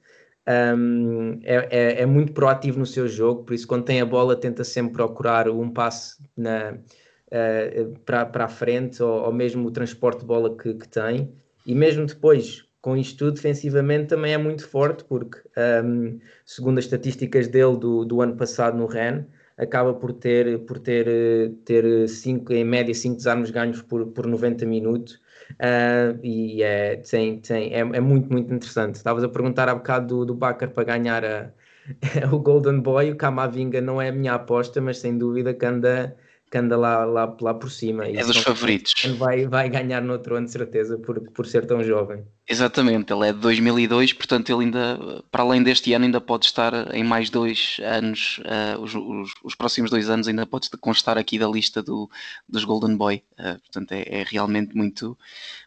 Um, 0.46 1.40
é, 1.42 1.68
é, 1.70 2.02
é, 2.02 2.06
muito 2.06 2.32
proativo 2.32 2.78
no 2.78 2.86
seu 2.86 3.06
jogo, 3.06 3.44
por 3.44 3.54
isso, 3.54 3.66
quando 3.66 3.84
tem 3.84 4.00
a 4.00 4.06
bola, 4.06 4.34
tenta 4.34 4.64
sempre 4.64 4.94
procurar 4.94 5.48
um 5.48 5.70
passe 5.70 6.22
na, 6.36 6.72
uh, 6.72 7.98
para, 8.04 8.24
para 8.26 8.44
a 8.44 8.48
frente 8.48 9.02
ou, 9.02 9.24
ou, 9.24 9.32
mesmo 9.32 9.66
o 9.66 9.70
transporte 9.70 10.20
de 10.20 10.26
bola 10.26 10.56
que, 10.56 10.74
que 10.74 10.88
tem. 10.88 11.32
E 11.66 11.74
mesmo 11.74 12.06
depois, 12.06 12.64
com 12.80 12.96
isto 12.96 13.18
tudo, 13.18 13.34
defensivamente 13.34 14.08
também 14.08 14.32
é 14.32 14.38
muito 14.38 14.66
forte, 14.68 15.04
porque, 15.04 15.38
um, 15.84 16.18
segundo 16.44 16.78
as 16.78 16.84
estatísticas 16.84 17.48
dele 17.48 17.76
do, 17.76 18.04
do 18.04 18.20
ano 18.20 18.36
passado 18.36 18.76
no 18.78 18.86
Rennes, 18.86 19.24
acaba 19.58 19.92
por 19.92 20.12
ter, 20.12 20.60
por 20.60 20.78
ter, 20.78 21.52
ter 21.64 22.08
cinco, 22.08 22.52
em 22.52 22.64
média 22.64 22.94
5 22.94 23.16
desarmes 23.16 23.50
ganhos 23.50 23.82
por, 23.82 24.06
por 24.06 24.26
90 24.26 24.64
minutos. 24.64 25.20
Uh, 25.54 26.18
e 26.22 26.62
é, 26.62 26.96
tem, 26.96 27.40
tem, 27.40 27.74
é, 27.74 27.80
é, 27.80 28.00
muito, 28.00 28.30
muito 28.30 28.52
interessante. 28.54 28.96
Estavas 28.96 29.24
a 29.24 29.28
perguntar 29.28 29.68
há 29.68 29.74
bocado 29.74 30.24
do, 30.24 30.34
do 30.34 30.36
para 30.36 30.84
ganhar 30.84 31.24
a, 31.24 31.50
o 32.32 32.38
Golden 32.38 32.80
Boy. 32.80 33.10
O 33.10 33.16
Camavinga 33.16 33.80
não 33.80 34.00
é 34.00 34.08
a 34.10 34.12
minha 34.12 34.34
aposta, 34.34 34.80
mas 34.80 34.98
sem 34.98 35.18
dúvida 35.18 35.52
que 35.52 35.66
anda, 35.66 36.16
que 36.50 36.58
anda 36.58 36.76
lá, 36.76 37.04
lá, 37.04 37.36
lá 37.40 37.54
por 37.54 37.70
cima. 37.70 38.06
É 38.06 38.24
dos 38.24 38.38
favoritos. 38.38 38.94
Vai, 39.18 39.46
vai 39.46 39.68
ganhar 39.68 40.00
no 40.00 40.12
outro 40.12 40.36
ano, 40.36 40.46
de 40.46 40.52
certeza, 40.52 40.98
por, 40.98 41.20
por 41.30 41.46
ser 41.46 41.66
tão 41.66 41.82
jovem. 41.84 42.24
Exatamente, 42.48 43.12
ele 43.12 43.28
é 43.28 43.32
de 43.32 43.40
2002, 43.40 44.14
portanto 44.14 44.50
ele 44.50 44.64
ainda, 44.64 45.22
para 45.30 45.42
além 45.42 45.62
deste 45.62 45.92
ano, 45.92 46.06
ainda 46.06 46.20
pode 46.20 46.46
estar 46.46 46.94
em 46.94 47.04
mais 47.04 47.28
dois 47.28 47.78
anos, 47.84 48.38
uh, 48.38 48.80
os, 48.80 48.94
os, 48.94 49.32
os, 49.44 49.54
próximos 49.54 49.90
dois 49.90 50.08
anos 50.08 50.26
ainda 50.26 50.46
pode 50.46 50.70
constar 50.80 51.18
aqui 51.18 51.38
da 51.38 51.46
lista 51.46 51.82
do, 51.82 52.08
dos 52.48 52.64
Golden 52.64 52.96
Boy, 52.96 53.22
uh, 53.38 53.60
portanto 53.60 53.92
é, 53.92 54.02
é, 54.20 54.24
realmente 54.26 54.74
muito, 54.74 55.18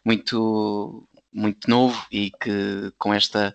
muito, 0.04 1.06
muito 1.32 1.70
novo 1.70 2.04
e 2.10 2.32
que 2.32 2.92
com 2.98 3.14
esta 3.14 3.54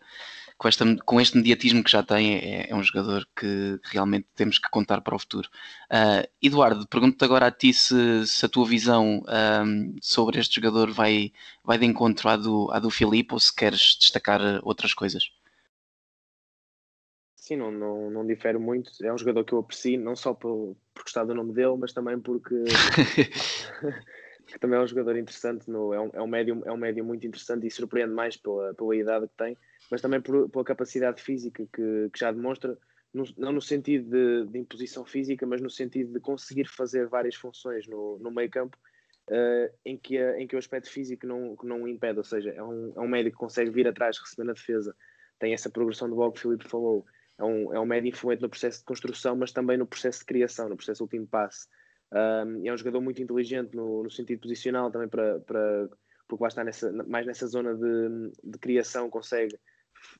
com, 0.57 0.67
esta, 0.67 0.85
com 1.05 1.21
este 1.21 1.37
mediatismo 1.37 1.83
que 1.83 1.91
já 1.91 2.01
tem, 2.01 2.35
é, 2.35 2.69
é 2.69 2.75
um 2.75 2.81
jogador 2.81 3.27
que 3.35 3.79
realmente 3.83 4.27
temos 4.35 4.57
que 4.57 4.69
contar 4.69 5.01
para 5.01 5.15
o 5.15 5.19
futuro. 5.19 5.49
Uh, 5.91 6.27
Eduardo, 6.41 6.87
pergunto-te 6.87 7.23
agora 7.23 7.47
a 7.47 7.51
ti 7.51 7.73
se, 7.73 8.25
se 8.25 8.45
a 8.45 8.49
tua 8.49 8.65
visão 8.65 9.23
um, 9.63 9.95
sobre 10.01 10.39
este 10.39 10.55
jogador 10.55 10.91
vai, 10.91 11.31
vai 11.63 11.77
de 11.77 11.85
encontro 11.85 12.27
à 12.27 12.35
do, 12.35 12.71
à 12.71 12.79
do 12.79 12.89
Filipe 12.89 13.33
ou 13.33 13.39
se 13.39 13.55
queres 13.55 13.97
destacar 13.99 14.41
outras 14.63 14.93
coisas. 14.93 15.31
Sim, 17.35 17.57
não, 17.57 17.71
não, 17.71 18.09
não 18.09 18.27
difere 18.27 18.57
muito. 18.57 18.91
É 19.01 19.13
um 19.13 19.17
jogador 19.17 19.45
que 19.45 19.53
eu 19.53 19.59
aprecio, 19.59 19.99
não 19.99 20.15
só 20.15 20.33
por, 20.33 20.75
por 20.93 21.03
gostar 21.03 21.23
do 21.23 21.35
nome 21.35 21.53
dele, 21.53 21.77
mas 21.77 21.93
também 21.93 22.19
porque 22.19 22.55
que 24.47 24.59
também 24.59 24.79
é 24.79 24.81
um 24.81 24.87
jogador 24.87 25.17
interessante, 25.17 25.69
no, 25.69 25.93
é, 25.93 26.01
um, 26.01 26.09
é, 26.13 26.21
um 26.21 26.27
médio, 26.27 26.61
é 26.65 26.71
um 26.71 26.77
médio 26.77 27.05
muito 27.05 27.25
interessante 27.27 27.67
e 27.67 27.71
surpreende 27.71 28.13
mais 28.13 28.35
pela, 28.35 28.73
pela 28.73 28.95
idade 28.95 29.27
que 29.27 29.37
tem 29.37 29.57
mas 29.89 30.01
também 30.01 30.21
por, 30.21 30.49
pela 30.49 30.63
capacidade 30.63 31.21
física 31.21 31.65
que, 31.73 32.09
que 32.11 32.19
já 32.19 32.31
demonstra, 32.31 32.77
no, 33.13 33.23
não 33.37 33.51
no 33.53 33.61
sentido 33.61 34.09
de, 34.09 34.51
de, 34.51 34.59
imposição 34.59 35.05
física, 35.05 35.45
mas 35.45 35.61
no 35.61 35.69
sentido 35.69 36.13
de 36.13 36.19
conseguir 36.19 36.67
fazer 36.67 37.07
várias 37.07 37.35
funções 37.35 37.87
no, 37.87 38.19
no 38.19 38.31
meio 38.31 38.49
campo 38.49 38.77
uh, 39.29 39.73
em, 39.85 39.97
que 39.97 40.17
em 40.37 40.47
que 40.47 40.55
o 40.55 40.59
aspecto 40.59 40.89
físico 40.89 41.25
não, 41.25 41.55
não 41.63 41.87
impede, 41.87 42.17
ou 42.17 42.23
seja, 42.23 42.51
é 42.51 42.63
um, 42.63 42.93
é 42.95 42.99
um 42.99 43.07
médio 43.07 43.31
que 43.31 43.37
consegue 43.37 43.71
vir 43.71 43.87
atrás, 43.87 44.17
receber 44.19 44.45
na 44.45 44.53
defesa, 44.53 44.95
tem 45.39 45.53
essa 45.53 45.69
progressão 45.69 46.09
de 46.09 46.15
bola 46.15 46.31
que 46.31 46.39
o 46.39 46.41
Filipe 46.41 46.67
falou, 46.67 47.05
é 47.37 47.43
um, 47.43 47.73
é 47.73 47.79
um 47.79 47.85
médio 47.85 48.09
influente 48.09 48.41
no 48.41 48.49
processo 48.49 48.79
de 48.79 48.85
construção, 48.85 49.35
mas 49.35 49.51
também 49.51 49.77
no 49.77 49.85
processo 49.85 50.19
de 50.19 50.25
criação, 50.25 50.67
no 50.67 50.75
processo 50.75 51.03
último 51.03 51.27
passe. 51.27 51.67
Um, 52.11 52.65
é 52.65 52.73
um 52.73 52.77
jogador 52.77 53.01
muito 53.01 53.21
inteligente 53.21 53.75
no, 53.75 54.03
no 54.03 54.09
sentido 54.09 54.39
posicional 54.39 54.89
também 54.89 55.09
para, 55.09 55.39
para 55.41 55.89
porque 56.27 56.41
vai 56.41 56.49
estar 56.49 56.63
nessa, 56.63 56.91
mais 57.05 57.25
nessa 57.25 57.47
zona 57.47 57.73
de, 57.73 58.31
de 58.43 58.57
criação, 58.59 59.09
consegue 59.09 59.57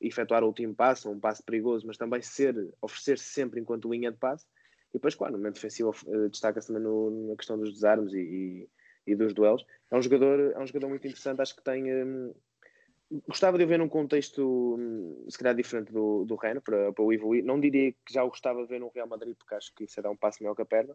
efetuar 0.00 0.42
o 0.42 0.46
último 0.46 0.74
passo, 0.74 1.10
um 1.10 1.18
passo 1.18 1.42
perigoso, 1.42 1.86
mas 1.86 1.96
também 1.96 2.22
ser, 2.22 2.54
oferecer-se 2.80 3.24
sempre 3.24 3.60
enquanto 3.60 3.90
linha 3.90 4.10
de 4.10 4.18
passe. 4.18 4.46
E 4.90 4.94
depois, 4.94 5.14
claro, 5.14 5.32
no 5.32 5.38
momento 5.38 5.54
defensivo 5.54 5.94
uh, 6.06 6.28
destaca-se 6.28 6.68
também 6.68 6.82
no, 6.82 7.28
na 7.28 7.36
questão 7.36 7.58
dos 7.58 7.72
desarmes 7.72 8.12
e, 8.14 8.18
e, 8.18 8.68
e, 9.06 9.14
dos 9.14 9.34
duelos. 9.34 9.64
É 9.90 9.96
um 9.96 10.02
jogador, 10.02 10.52
é 10.52 10.58
um 10.58 10.66
jogador 10.66 10.88
muito 10.88 11.06
interessante, 11.06 11.40
acho 11.40 11.56
que 11.56 11.62
tem. 11.62 11.92
Um, 11.92 12.34
gostava 13.26 13.56
de 13.56 13.64
ver 13.64 13.78
num 13.78 13.88
contexto, 13.88 14.76
um, 14.78 15.26
se 15.28 15.38
calhar, 15.38 15.54
diferente 15.54 15.92
do, 15.92 16.24
do 16.24 16.36
Rennes, 16.36 16.62
para, 16.62 16.92
para 16.92 17.04
o 17.04 17.12
evoluir. 17.12 17.44
Não 17.44 17.60
diria 17.60 17.92
que 17.92 18.12
já 18.12 18.22
o 18.24 18.28
gostava 18.28 18.62
de 18.62 18.68
ver 18.68 18.80
no 18.80 18.88
Real 18.88 19.06
Madrid, 19.06 19.36
porque 19.36 19.54
acho 19.54 19.74
que 19.74 19.84
isso 19.84 19.98
é 19.98 20.02
dar 20.02 20.10
um 20.10 20.16
passo 20.16 20.42
melhor 20.42 20.54
que 20.54 20.62
a 20.62 20.66
perna. 20.66 20.94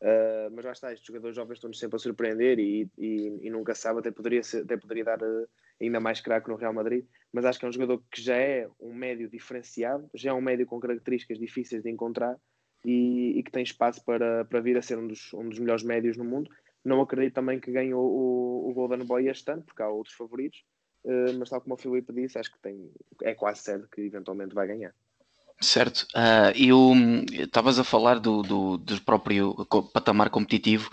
Uh, 0.00 0.50
mas 0.52 0.64
lá 0.64 0.72
está, 0.72 0.92
estes 0.92 1.06
jogadores 1.06 1.36
jovens 1.36 1.54
estão-nos 1.54 1.78
sempre 1.78 1.96
a 1.96 1.98
surpreender 1.98 2.58
e, 2.58 2.90
e, 2.98 3.38
e, 3.42 3.50
nunca 3.50 3.74
sabe, 3.74 4.00
até 4.00 4.10
poderia, 4.10 4.42
ser, 4.42 4.62
até 4.62 4.76
poderia 4.76 5.04
dar 5.04 5.22
uh, 5.22 5.48
ainda 5.80 6.00
mais 6.00 6.20
craque 6.20 6.48
no 6.48 6.56
Real 6.56 6.74
Madrid, 6.74 7.06
mas 7.34 7.44
acho 7.44 7.58
que 7.58 7.66
é 7.66 7.68
um 7.68 7.72
jogador 7.72 8.00
que 8.12 8.22
já 8.22 8.36
é 8.36 8.68
um 8.80 8.94
médio 8.94 9.28
diferenciado, 9.28 10.08
já 10.14 10.30
é 10.30 10.32
um 10.32 10.40
médio 10.40 10.64
com 10.64 10.78
características 10.78 11.36
difíceis 11.36 11.82
de 11.82 11.90
encontrar 11.90 12.36
e, 12.84 13.36
e 13.36 13.42
que 13.42 13.50
tem 13.50 13.64
espaço 13.64 14.04
para, 14.04 14.44
para 14.44 14.60
vir 14.60 14.78
a 14.78 14.82
ser 14.82 14.98
um 14.98 15.08
dos, 15.08 15.34
um 15.34 15.48
dos 15.48 15.58
melhores 15.58 15.82
médios 15.82 16.16
no 16.16 16.24
mundo. 16.24 16.48
Não 16.84 17.00
acredito 17.00 17.34
também 17.34 17.58
que 17.58 17.72
ganhe 17.72 17.92
o, 17.92 17.98
o, 17.98 18.70
o 18.70 18.72
Golden 18.72 19.04
Boy 19.04 19.26
este 19.26 19.50
ano, 19.50 19.62
porque 19.62 19.82
há 19.82 19.88
outros 19.88 20.14
favoritos, 20.14 20.62
uh, 21.02 21.36
mas 21.36 21.50
tal 21.50 21.60
como 21.60 21.74
o 21.74 21.78
Filipe 21.78 22.12
disse, 22.12 22.38
acho 22.38 22.52
que 22.52 22.58
tem, 22.60 22.88
é 23.24 23.34
quase 23.34 23.62
certo 23.62 23.88
que 23.88 24.02
eventualmente 24.02 24.54
vai 24.54 24.68
ganhar. 24.68 24.94
Certo. 25.60 26.06
Uh, 26.14 26.54
eu 26.56 26.92
estavas 27.42 27.80
a 27.80 27.84
falar 27.84 28.20
do, 28.20 28.42
do, 28.42 28.76
do, 28.76 29.00
próprio 29.02 29.56
patamar 29.92 30.30
competitivo 30.30 30.88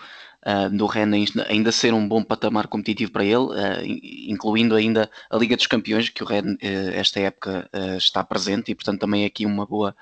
do 0.71 0.86
Rennes 0.86 1.31
ainda 1.48 1.71
ser 1.71 1.93
um 1.93 2.07
bom 2.07 2.24
patamar 2.24 2.67
competitivo 2.67 3.12
para 3.12 3.24
ele, 3.24 3.36
uh, 3.36 3.83
incluindo 4.27 4.75
ainda 4.75 5.10
a 5.29 5.38
Liga 5.38 5.55
dos 5.55 5.67
Campeões, 5.67 6.10
que 6.10 6.24
o 6.24 6.25
Rennes 6.25 6.57
esta 6.93 7.19
época 7.19 7.69
está 7.98 8.24
presente 8.24 8.71
e 8.71 8.75
portanto 8.75 9.00
também 9.00 9.24
é 9.24 9.27
aqui 9.27 9.45
uma 9.45 9.65
boa, 9.65 9.95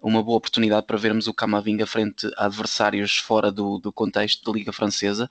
uma 0.00 0.22
boa 0.22 0.36
oportunidade 0.36 0.86
para 0.86 0.96
vermos 0.96 1.26
o 1.26 1.34
Camavinga 1.34 1.86
frente 1.86 2.30
a 2.36 2.46
adversários 2.46 3.18
fora 3.18 3.50
do, 3.50 3.78
do 3.78 3.92
contexto 3.92 4.44
da 4.44 4.56
Liga 4.56 4.72
Francesa. 4.72 5.28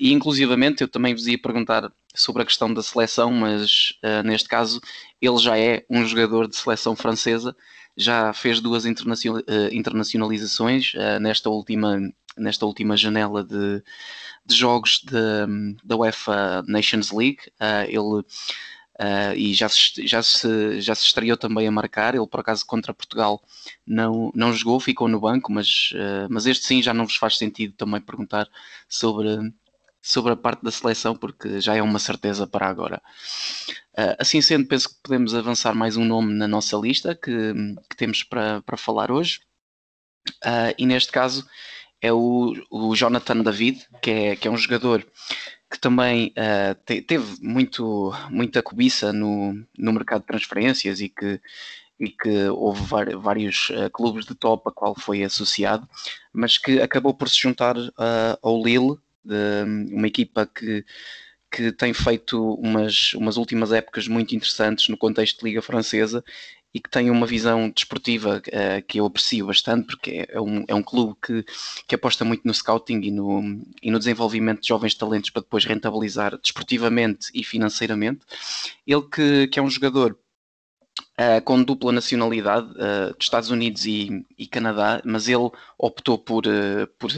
e 0.00 0.12
inclusivamente 0.12 0.82
eu 0.82 0.88
também 0.88 1.14
vos 1.14 1.26
ia 1.26 1.38
perguntar 1.38 1.90
sobre 2.14 2.42
a 2.42 2.46
questão 2.46 2.72
da 2.72 2.82
seleção, 2.82 3.30
mas 3.30 3.92
neste 4.24 4.48
caso 4.48 4.80
ele 5.20 5.38
já 5.38 5.58
é 5.58 5.84
um 5.90 6.04
jogador 6.06 6.48
de 6.48 6.56
seleção 6.56 6.96
francesa 6.96 7.54
já 7.96 8.32
fez 8.32 8.60
duas 8.60 8.84
internacionalizações 8.84 10.92
uh, 10.94 11.18
nesta, 11.18 11.48
última, 11.48 11.98
nesta 12.36 12.66
última 12.66 12.96
janela 12.96 13.42
de, 13.42 13.82
de 14.44 14.54
jogos 14.54 15.00
de, 15.04 15.76
da 15.84 15.96
UEFA 15.96 16.62
Nations 16.66 17.10
League. 17.10 17.40
Uh, 17.60 17.88
ele 17.88 18.24
Uh, 18.98 19.36
e 19.36 19.52
já 19.52 19.68
se, 19.68 20.06
já, 20.06 20.22
se, 20.22 20.80
já 20.80 20.94
se 20.94 21.04
estreou 21.04 21.36
também 21.36 21.68
a 21.68 21.70
marcar. 21.70 22.14
Ele, 22.14 22.26
por 22.26 22.40
acaso, 22.40 22.64
contra 22.64 22.94
Portugal 22.94 23.42
não, 23.86 24.32
não 24.34 24.54
jogou, 24.54 24.80
ficou 24.80 25.06
no 25.06 25.20
banco, 25.20 25.52
mas, 25.52 25.90
uh, 25.92 26.26
mas 26.30 26.46
este 26.46 26.64
sim 26.64 26.82
já 26.82 26.94
não 26.94 27.04
vos 27.04 27.16
faz 27.16 27.36
sentido 27.36 27.74
também 27.74 28.00
perguntar 28.00 28.48
sobre, 28.88 29.28
sobre 30.00 30.32
a 30.32 30.36
parte 30.36 30.64
da 30.64 30.70
seleção, 30.70 31.14
porque 31.14 31.60
já 31.60 31.76
é 31.76 31.82
uma 31.82 31.98
certeza 31.98 32.46
para 32.46 32.68
agora. 32.68 33.02
Assim 34.18 34.40
sendo, 34.40 34.66
penso 34.66 34.88
que 34.88 34.96
podemos 35.02 35.34
avançar 35.34 35.74
mais 35.74 35.96
um 35.96 36.04
nome 36.04 36.32
na 36.34 36.46
nossa 36.48 36.76
lista 36.76 37.14
que, 37.14 37.52
que 37.88 37.96
temos 37.96 38.22
para, 38.22 38.62
para 38.62 38.76
falar 38.76 39.10
hoje. 39.10 39.40
E 40.78 40.84
neste 40.84 41.10
caso 41.10 41.46
é 42.00 42.12
o, 42.12 42.54
o 42.70 42.94
Jonathan 42.94 43.42
David, 43.42 43.86
que 44.02 44.10
é, 44.10 44.36
que 44.36 44.48
é 44.48 44.50
um 44.50 44.56
jogador 44.56 45.06
que 45.70 45.78
também 45.78 46.32
uh, 46.36 46.74
te, 46.84 47.02
teve 47.02 47.36
muito, 47.42 48.12
muita 48.30 48.62
cobiça 48.62 49.12
no, 49.12 49.54
no 49.76 49.92
mercado 49.92 50.20
de 50.20 50.26
transferências 50.28 51.00
e 51.00 51.08
que, 51.08 51.40
e 51.98 52.10
que 52.10 52.48
houve 52.48 52.82
vários 53.16 53.70
uh, 53.70 53.90
clubes 53.90 54.24
de 54.24 54.34
top 54.34 54.68
a 54.68 54.72
qual 54.72 54.94
foi 54.94 55.24
associado, 55.24 55.88
mas 56.32 56.56
que 56.58 56.80
acabou 56.80 57.14
por 57.14 57.28
se 57.28 57.40
juntar 57.40 57.76
uh, 57.76 58.38
ao 58.42 58.62
Lille 58.62 58.96
de 59.24 59.64
uma 59.92 60.06
equipa 60.06 60.46
que, 60.46 60.84
que 61.50 61.72
tem 61.72 61.92
feito 61.94 62.54
umas, 62.54 63.14
umas 63.14 63.36
últimas 63.36 63.72
épocas 63.72 64.08
muito 64.08 64.34
interessantes 64.34 64.88
no 64.88 64.96
contexto 64.96 65.38
de 65.38 65.44
Liga 65.44 65.62
Francesa 65.62 66.22
e 66.76 66.80
que 66.80 66.90
tem 66.90 67.08
uma 67.08 67.26
visão 67.26 67.70
desportiva 67.70 68.42
uh, 68.48 68.86
que 68.86 69.00
eu 69.00 69.06
aprecio 69.06 69.46
bastante, 69.46 69.86
porque 69.86 70.26
é 70.28 70.38
um, 70.38 70.62
é 70.68 70.74
um 70.74 70.82
clube 70.82 71.16
que, 71.24 71.42
que 71.88 71.94
aposta 71.94 72.22
muito 72.22 72.42
no 72.44 72.52
scouting 72.52 73.00
e 73.02 73.10
no, 73.10 73.62
e 73.82 73.90
no 73.90 73.98
desenvolvimento 73.98 74.60
de 74.60 74.68
jovens 74.68 74.94
talentos 74.94 75.30
para 75.30 75.40
depois 75.40 75.64
rentabilizar 75.64 76.36
desportivamente 76.36 77.28
e 77.32 77.42
financeiramente. 77.42 78.20
Ele 78.86 79.02
que, 79.02 79.48
que 79.48 79.58
é 79.58 79.62
um 79.62 79.70
jogador 79.70 80.18
Uh, 81.18 81.40
com 81.44 81.62
dupla 81.62 81.92
nacionalidade 81.92 82.68
uh, 82.72 83.14
dos 83.14 83.24
Estados 83.24 83.50
Unidos 83.50 83.86
e, 83.86 84.24
e, 84.36 84.46
Canadá, 84.46 85.00
mas 85.04 85.28
ele 85.28 85.50
optou 85.78 86.18
por, 86.18 86.46
uh, 86.46 86.86
por 86.98 87.10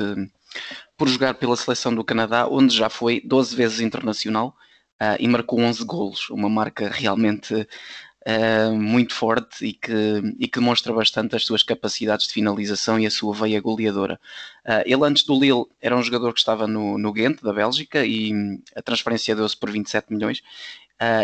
por 0.98 1.08
jogar 1.08 1.34
pela 1.34 1.56
seleção 1.56 1.94
do 1.94 2.04
Canadá, 2.04 2.48
onde 2.48 2.76
já 2.76 2.90
foi 2.90 3.22
12 3.24 3.54
vezes 3.54 3.80
internacional 3.80 4.54
uh, 5.00 5.16
e 5.20 5.28
marcou 5.28 5.60
11 5.60 5.84
golos, 5.84 6.28
uma 6.28 6.48
marca 6.48 6.88
realmente 6.88 7.54
uh, 7.54 8.74
muito 8.74 9.14
forte 9.14 9.64
e 9.64 9.72
que, 9.72 9.92
e 10.40 10.48
que 10.48 10.58
demonstra 10.58 10.92
bastante 10.92 11.36
as 11.36 11.44
suas 11.44 11.62
capacidades 11.62 12.26
de 12.26 12.32
finalização 12.32 12.98
e 12.98 13.06
a 13.06 13.10
sua 13.12 13.32
veia 13.32 13.60
goleadora. 13.60 14.20
Uh, 14.66 14.82
ele 14.84 15.04
antes 15.04 15.22
do 15.22 15.38
Lille 15.38 15.66
era 15.80 15.96
um 15.96 16.02
jogador 16.02 16.32
que 16.32 16.40
estava 16.40 16.66
no, 16.66 16.98
no 16.98 17.12
Ghent, 17.12 17.42
da 17.42 17.52
Bélgica, 17.52 18.04
e 18.04 18.32
a 18.74 18.82
transferência 18.82 19.36
deu-se 19.36 19.56
por 19.56 19.70
27 19.70 20.12
milhões. 20.12 20.42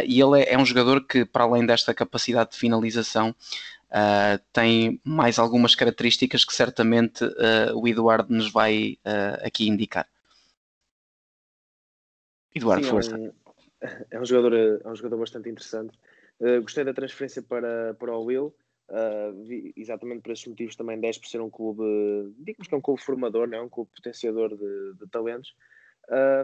e 0.06 0.20
ele 0.20 0.40
é, 0.40 0.54
é 0.54 0.58
um 0.58 0.64
jogador 0.64 1.04
que, 1.04 1.24
para 1.24 1.42
além 1.42 1.66
desta 1.66 1.92
capacidade 1.92 2.52
de 2.52 2.58
finalização, 2.58 3.34
uh, 3.94 4.42
tem 4.52 5.00
mais 5.04 5.38
algumas 5.38 5.74
características 5.74 6.44
que 6.44 6.52
certamente 6.52 7.24
uh, 7.24 7.76
o 7.76 7.86
Eduardo 7.86 8.34
nos 8.34 8.50
vai 8.50 8.98
uh, 9.06 9.46
aqui 9.46 9.68
indicar. 9.68 10.08
Eduardo, 12.54 12.84
Sim, 12.84 12.90
força. 12.90 13.16
É 13.16 13.18
um, 13.18 13.32
é 14.10 14.20
um, 14.20 14.24
jogador, 14.24 14.54
é 14.84 14.88
um 14.88 14.96
jogador 14.96 15.18
bastante 15.18 15.48
interessante. 15.48 15.96
gostei 16.62 16.84
da 16.84 16.94
transferência 16.94 17.42
para, 17.42 17.94
para 17.94 18.16
o 18.16 18.24
Will. 18.24 18.54
Exatamente 19.76 20.22
por 20.22 20.32
esses 20.32 20.46
motivos 20.46 20.76
também 20.76 21.00
10 21.00 21.18
por 21.18 21.26
ser 21.26 21.40
um 21.40 21.50
clube, 21.50 21.82
digamos 22.38 22.68
que 22.68 22.74
é 22.74 22.78
um 22.78 22.82
clube 22.82 23.00
formador, 23.00 23.48
não 23.48 23.58
é? 23.58 23.62
um 23.62 23.68
clube 23.68 23.90
potenciador 23.96 24.50
de, 24.50 24.94
de 25.00 25.10
talentos. 25.10 25.54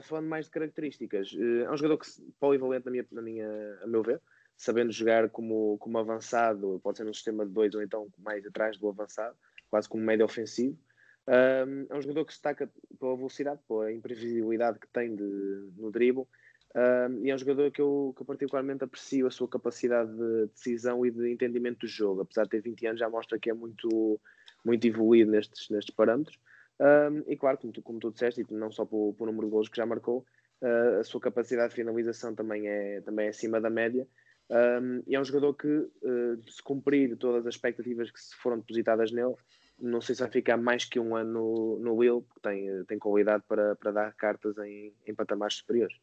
Falando 0.02 0.26
mais 0.26 0.46
de 0.46 0.50
características, 0.50 1.28
é 1.36 1.70
um 1.70 1.76
jogador 1.76 1.98
que, 1.98 2.06
polivalente 2.40 2.86
na 2.86 2.90
minha, 2.90 3.06
na 3.12 3.22
minha, 3.22 3.78
a 3.84 3.86
meu 3.86 4.02
ver, 4.02 4.20
sabendo 4.60 4.92
jogar 4.92 5.30
como, 5.30 5.78
como 5.78 5.96
avançado, 5.96 6.78
pode 6.84 6.98
ser 6.98 7.04
num 7.04 7.14
sistema 7.14 7.46
de 7.46 7.50
dois 7.50 7.74
ou 7.74 7.82
então 7.82 8.08
mais 8.18 8.44
atrás 8.44 8.76
do 8.76 8.90
avançado, 8.90 9.34
quase 9.70 9.88
como 9.88 10.04
médio 10.04 10.22
ofensivo. 10.22 10.78
Um, 11.26 11.86
é 11.88 11.96
um 11.96 12.02
jogador 12.02 12.26
que 12.26 12.32
destaca 12.32 12.70
pela 12.98 13.16
velocidade, 13.16 13.58
pela 13.66 13.90
imprevisibilidade 13.90 14.78
que 14.78 14.86
tem 14.88 15.16
de, 15.16 15.70
no 15.78 15.90
dribble, 15.90 16.26
um, 16.74 17.24
e 17.24 17.30
é 17.30 17.34
um 17.34 17.38
jogador 17.38 17.70
que 17.70 17.80
eu, 17.80 18.12
que 18.14 18.20
eu, 18.20 18.26
particularmente 18.26 18.84
aprecio 18.84 19.26
a 19.26 19.30
sua 19.30 19.48
capacidade 19.48 20.12
de 20.14 20.48
decisão 20.48 21.06
e 21.06 21.10
de 21.10 21.32
entendimento 21.32 21.80
do 21.80 21.86
jogo. 21.86 22.20
Apesar 22.20 22.44
de 22.44 22.50
ter 22.50 22.60
20 22.60 22.86
anos, 22.86 23.00
já 23.00 23.08
mostra 23.08 23.38
que 23.38 23.48
é 23.48 23.54
muito, 23.54 24.20
muito 24.62 24.86
evoluído 24.86 25.30
nestes, 25.30 25.70
nestes 25.70 25.94
parâmetros. 25.94 26.38
Um, 26.78 27.24
e 27.26 27.34
claro, 27.34 27.56
como 27.56 27.72
tu, 27.72 27.80
como 27.80 27.98
tu 27.98 28.10
disseste, 28.10 28.42
e 28.42 28.54
não 28.54 28.70
só 28.70 28.84
pelo, 28.84 29.14
pelo 29.14 29.30
número 29.32 29.46
de 29.46 29.52
gols 29.52 29.70
que 29.70 29.76
já 29.78 29.86
marcou, 29.86 30.26
uh, 30.60 31.00
a 31.00 31.04
sua 31.04 31.20
capacidade 31.20 31.70
de 31.70 31.76
finalização 31.76 32.34
também 32.34 32.68
é, 32.68 33.00
também 33.00 33.26
é 33.26 33.30
acima 33.30 33.58
da 33.58 33.70
média. 33.70 34.06
Um, 34.50 35.02
e 35.06 35.14
é 35.14 35.20
um 35.20 35.24
jogador 35.24 35.54
que, 35.54 35.68
uh, 35.68 36.50
se 36.50 36.60
cumprir 36.60 37.16
todas 37.16 37.46
as 37.46 37.54
expectativas 37.54 38.10
que 38.10 38.20
se 38.20 38.34
foram 38.34 38.58
depositadas 38.58 39.12
nele, 39.12 39.34
não 39.80 40.00
sei 40.00 40.14
se 40.14 40.22
vai 40.22 40.30
ficar 40.30 40.56
mais 40.56 40.84
que 40.84 40.98
um 40.98 41.14
ano 41.14 41.78
no, 41.80 42.02
Lille, 42.02 42.22
porque 42.22 42.40
tem, 42.42 42.84
tem 42.84 42.98
qualidade 42.98 43.44
para, 43.48 43.76
para 43.76 43.92
dar 43.92 44.12
cartas 44.14 44.58
em, 44.58 44.92
em 45.06 45.14
patamares 45.14 45.54
superiores. 45.54 45.96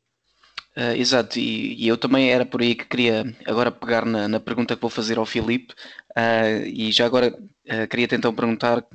Uh, 0.78 0.96
exato, 0.96 1.40
e, 1.40 1.74
e, 1.74 1.88
eu 1.88 1.98
também 1.98 2.32
era 2.32 2.46
por 2.46 2.62
aí 2.62 2.76
que 2.76 2.86
queria 2.86 3.26
agora 3.46 3.72
pegar 3.72 4.06
na, 4.06 4.28
na 4.28 4.40
pergunta 4.40 4.76
que 4.76 4.82
vou 4.82 4.92
fazer 4.92 5.18
ao 5.18 5.26
Filipe, 5.26 5.74
uh, 6.12 6.66
e 6.68 6.92
já 6.92 7.06
agora 7.06 7.34
uh, 7.34 7.88
queria 7.90 8.08
então 8.12 8.34
perguntar 8.34 8.86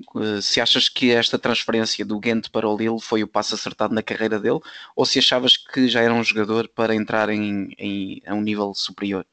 se 0.41 0.61
achas 0.61 0.89
que 0.89 1.11
esta 1.11 1.41
transferência 1.41 2.05
do 2.05 2.21
Ghent 2.21 2.51
para 2.51 2.69
o 2.69 2.77
Lille 2.77 3.01
foi 3.01 3.25
o 3.25 3.29
passo 3.29 3.57
acertado 3.57 3.93
na 3.93 4.03
carreira 4.03 4.39
dele, 4.39 4.61
ou 4.95 5.05
se 5.05 5.19
achavas 5.19 5.57
que 5.57 5.89
já 5.89 6.01
era 6.01 6.15
um 6.15 6.23
jogador 6.23 6.69
para 6.69 6.95
entrar 6.95 7.29
em, 7.31 7.75
em 7.77 8.23
a 8.27 8.33
um 8.33 8.41
nível 8.41 8.73
superior? 8.75 9.27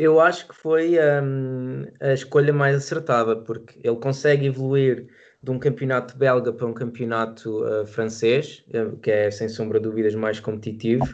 Eu 0.00 0.18
acho 0.18 0.48
que 0.48 0.54
foi 0.54 0.96
um, 1.22 1.84
a 2.00 2.14
escolha 2.14 2.54
mais 2.54 2.74
acertada, 2.74 3.36
porque 3.36 3.78
ele 3.86 3.96
consegue 3.96 4.46
evoluir 4.46 5.06
de 5.42 5.50
um 5.50 5.58
campeonato 5.58 6.16
belga 6.16 6.50
para 6.54 6.66
um 6.66 6.72
campeonato 6.72 7.62
uh, 7.66 7.86
francês, 7.86 8.64
que 9.02 9.10
é 9.10 9.30
sem 9.30 9.46
sombra 9.46 9.78
de 9.78 9.84
dúvidas 9.84 10.14
mais 10.14 10.40
competitivo, 10.40 11.04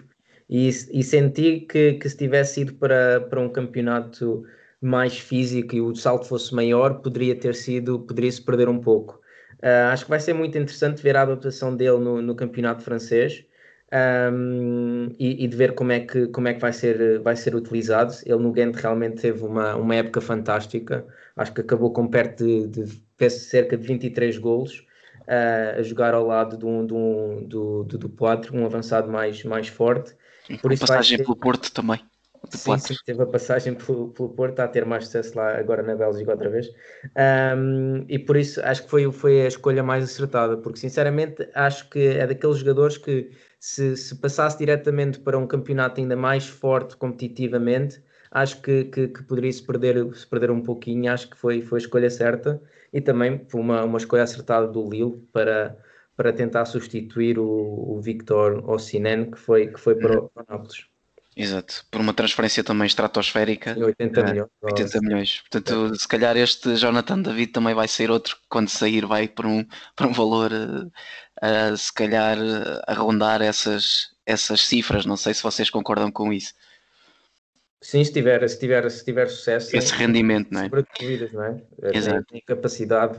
e, 0.48 0.68
e 0.68 1.02
senti 1.02 1.62
que, 1.62 1.94
que 1.94 2.08
se 2.08 2.16
tivesse 2.16 2.60
ido 2.60 2.74
para, 2.74 3.22
para 3.22 3.40
um 3.40 3.48
campeonato 3.48 4.44
mais 4.80 5.18
físico 5.18 5.74
e 5.74 5.80
o 5.80 5.92
salto 5.96 6.28
fosse 6.28 6.54
maior, 6.54 7.02
poderia 7.02 7.34
ter 7.34 7.56
sido, 7.56 7.98
poderia-se 7.98 8.40
perder 8.40 8.68
um 8.68 8.78
pouco. 8.78 9.20
Uh, 9.64 9.90
acho 9.90 10.04
que 10.04 10.10
vai 10.10 10.20
ser 10.20 10.32
muito 10.32 10.56
interessante 10.56 11.02
ver 11.02 11.16
a 11.16 11.22
adaptação 11.22 11.74
dele 11.74 11.98
no, 11.98 12.22
no 12.22 12.36
campeonato 12.36 12.84
francês 12.84 13.44
um, 13.92 15.08
e, 15.18 15.44
e, 15.44 15.48
de 15.48 15.56
ver 15.56 15.74
como 15.74 15.92
é 15.92 16.00
que, 16.00 16.26
como 16.28 16.48
é 16.48 16.54
que 16.54 16.60
vai, 16.60 16.72
ser, 16.72 17.20
vai 17.20 17.36
ser 17.36 17.54
utilizado. 17.54 18.14
Ele 18.24 18.38
no 18.38 18.52
Ghent 18.52 18.74
realmente 18.76 19.22
teve 19.22 19.44
uma, 19.44 19.76
uma 19.76 19.94
época 19.94 20.20
fantástica, 20.20 21.06
acho 21.36 21.52
que 21.52 21.60
acabou 21.60 21.92
com 21.92 22.08
perto 22.08 22.44
de, 22.44 22.84
de 22.84 23.30
cerca 23.30 23.76
de 23.76 23.86
23 23.86 24.38
golos. 24.38 24.84
Uh, 25.22 25.80
a 25.80 25.82
jogar 25.82 26.14
ao 26.14 26.24
lado 26.24 26.64
um, 26.68 26.86
do, 26.86 27.40
do, 27.42 27.84
do 27.84 28.08
Poitre, 28.08 28.56
um 28.56 28.64
avançado 28.64 29.10
mais, 29.10 29.42
mais 29.42 29.66
forte, 29.66 30.14
por 30.62 30.72
isso 30.72 30.86
passagem 30.86 31.18
pelo 31.18 31.34
Porto 31.34 31.72
também. 31.72 32.00
Sim, 32.50 32.78
sim, 32.78 32.94
teve 33.04 33.22
a 33.22 33.26
passagem 33.26 33.74
pelo, 33.76 34.08
pelo 34.10 34.28
Porto, 34.28 34.52
está 34.52 34.64
a 34.64 34.68
ter 34.68 34.84
mais 34.84 35.06
sucesso 35.06 35.36
lá 35.36 35.58
agora 35.58 35.82
na 35.82 35.96
Bélgica 35.96 36.30
outra 36.30 36.48
vez. 36.48 36.68
Um, 37.56 38.04
e 38.08 38.18
por 38.18 38.36
isso 38.36 38.60
acho 38.62 38.84
que 38.84 38.90
foi, 38.90 39.10
foi 39.10 39.42
a 39.42 39.48
escolha 39.48 39.82
mais 39.82 40.04
acertada, 40.04 40.56
porque 40.56 40.78
sinceramente 40.78 41.48
acho 41.54 41.88
que 41.90 41.98
é 41.98 42.26
daqueles 42.26 42.58
jogadores 42.58 42.96
que 42.96 43.30
se, 43.58 43.96
se 43.96 44.14
passasse 44.16 44.58
diretamente 44.58 45.18
para 45.20 45.38
um 45.38 45.46
campeonato 45.46 46.00
ainda 46.00 46.16
mais 46.16 46.46
forte 46.46 46.96
competitivamente, 46.96 48.02
acho 48.30 48.60
que, 48.62 48.84
que, 48.84 49.08
que, 49.08 49.22
poderia 49.24 49.52
se 49.52 49.62
perder, 49.64 50.14
se 50.14 50.26
perder 50.26 50.50
um 50.50 50.62
pouquinho. 50.62 51.12
Acho 51.12 51.30
que 51.30 51.36
foi, 51.36 51.62
foi 51.62 51.78
a 51.78 51.82
escolha 51.82 52.10
certa 52.10 52.60
e 52.92 53.00
também 53.00 53.44
foi 53.48 53.60
uma, 53.60 53.84
uma 53.84 53.98
escolha 53.98 54.22
acertada 54.22 54.66
do 54.68 54.88
Lille 54.88 55.16
para, 55.32 55.76
para 56.16 56.32
tentar 56.32 56.64
substituir 56.66 57.38
o, 57.38 57.46
o 57.96 58.00
Victor 58.00 58.68
Osimhen, 58.68 59.30
que 59.30 59.38
foi, 59.38 59.68
que 59.68 59.80
foi 59.80 59.96
para, 59.96 60.18
o, 60.18 60.28
para 60.30 60.42
o 60.42 60.46
Nápoles. 60.48 60.95
Exato, 61.38 61.84
por 61.90 62.00
uma 62.00 62.14
transferência 62.14 62.64
também 62.64 62.86
estratosférica. 62.86 63.76
80 63.78 64.20
uh, 64.20 64.24
milhões. 64.24 64.50
80 64.62 65.00
milhões. 65.02 65.42
Portanto, 65.42 65.92
é. 65.92 65.98
se 65.98 66.08
calhar 66.08 66.34
este 66.34 66.74
Jonathan 66.76 67.20
David 67.20 67.52
também 67.52 67.74
vai 67.74 67.86
ser 67.86 68.10
outro, 68.10 68.38
quando 68.48 68.70
sair 68.70 69.04
vai 69.04 69.28
por 69.28 69.44
um, 69.44 69.62
por 69.94 70.06
um 70.06 70.12
valor, 70.14 70.50
uh, 70.50 70.86
uh, 70.86 71.76
se 71.76 71.92
calhar, 71.92 72.38
a 72.86 72.94
rondar 72.94 73.42
essas, 73.42 74.14
essas 74.24 74.62
cifras. 74.62 75.04
Não 75.04 75.16
sei 75.18 75.34
se 75.34 75.42
vocês 75.42 75.68
concordam 75.68 76.10
com 76.10 76.32
isso. 76.32 76.54
Sim, 77.82 78.02
se 78.02 78.14
tiver, 78.14 78.48
se 78.48 78.58
tiver, 78.58 78.90
se 78.90 79.04
tiver 79.04 79.28
sucesso. 79.28 79.76
Esse 79.76 79.92
rendimento, 79.92 80.48
não 80.50 80.62
é? 80.62 80.70
não 81.32 81.44
é? 81.44 81.62
Exato. 81.92 82.24
Tem 82.30 82.40
capacidade 82.46 83.18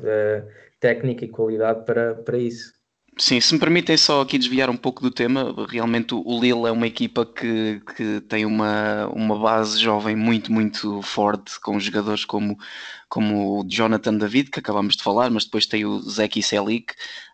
técnica 0.79 1.23
e 1.23 1.29
qualidade 1.29 1.85
para, 1.85 2.15
para 2.15 2.37
isso. 2.39 2.76
Sim, 3.19 3.41
se 3.41 3.51
me 3.53 3.59
permitem 3.59 3.97
só 3.97 4.21
aqui 4.21 4.37
desviar 4.37 4.69
um 4.69 4.77
pouco 4.77 5.01
do 5.01 5.09
tema, 5.09 5.53
realmente 5.67 6.13
o 6.13 6.39
Lille 6.39 6.67
é 6.67 6.71
uma 6.71 6.85
equipa 6.85 7.25
que, 7.25 7.81
que 7.95 8.21
tem 8.21 8.45
uma, 8.45 9.07
uma 9.07 9.37
base 9.39 9.79
jovem 9.79 10.15
muito, 10.15 10.51
muito 10.51 11.01
forte, 11.01 11.59
com 11.59 11.79
jogadores 11.79 12.25
como, 12.25 12.57
como 13.09 13.59
o 13.59 13.63
Jonathan 13.67 14.17
David, 14.17 14.51
que 14.51 14.59
acabamos 14.59 14.95
de 14.95 15.01
falar, 15.01 15.31
mas 15.31 15.45
depois 15.45 15.65
tem 15.65 15.83
o 15.83 15.99
Zeki 15.99 16.43
Selik, 16.43 16.93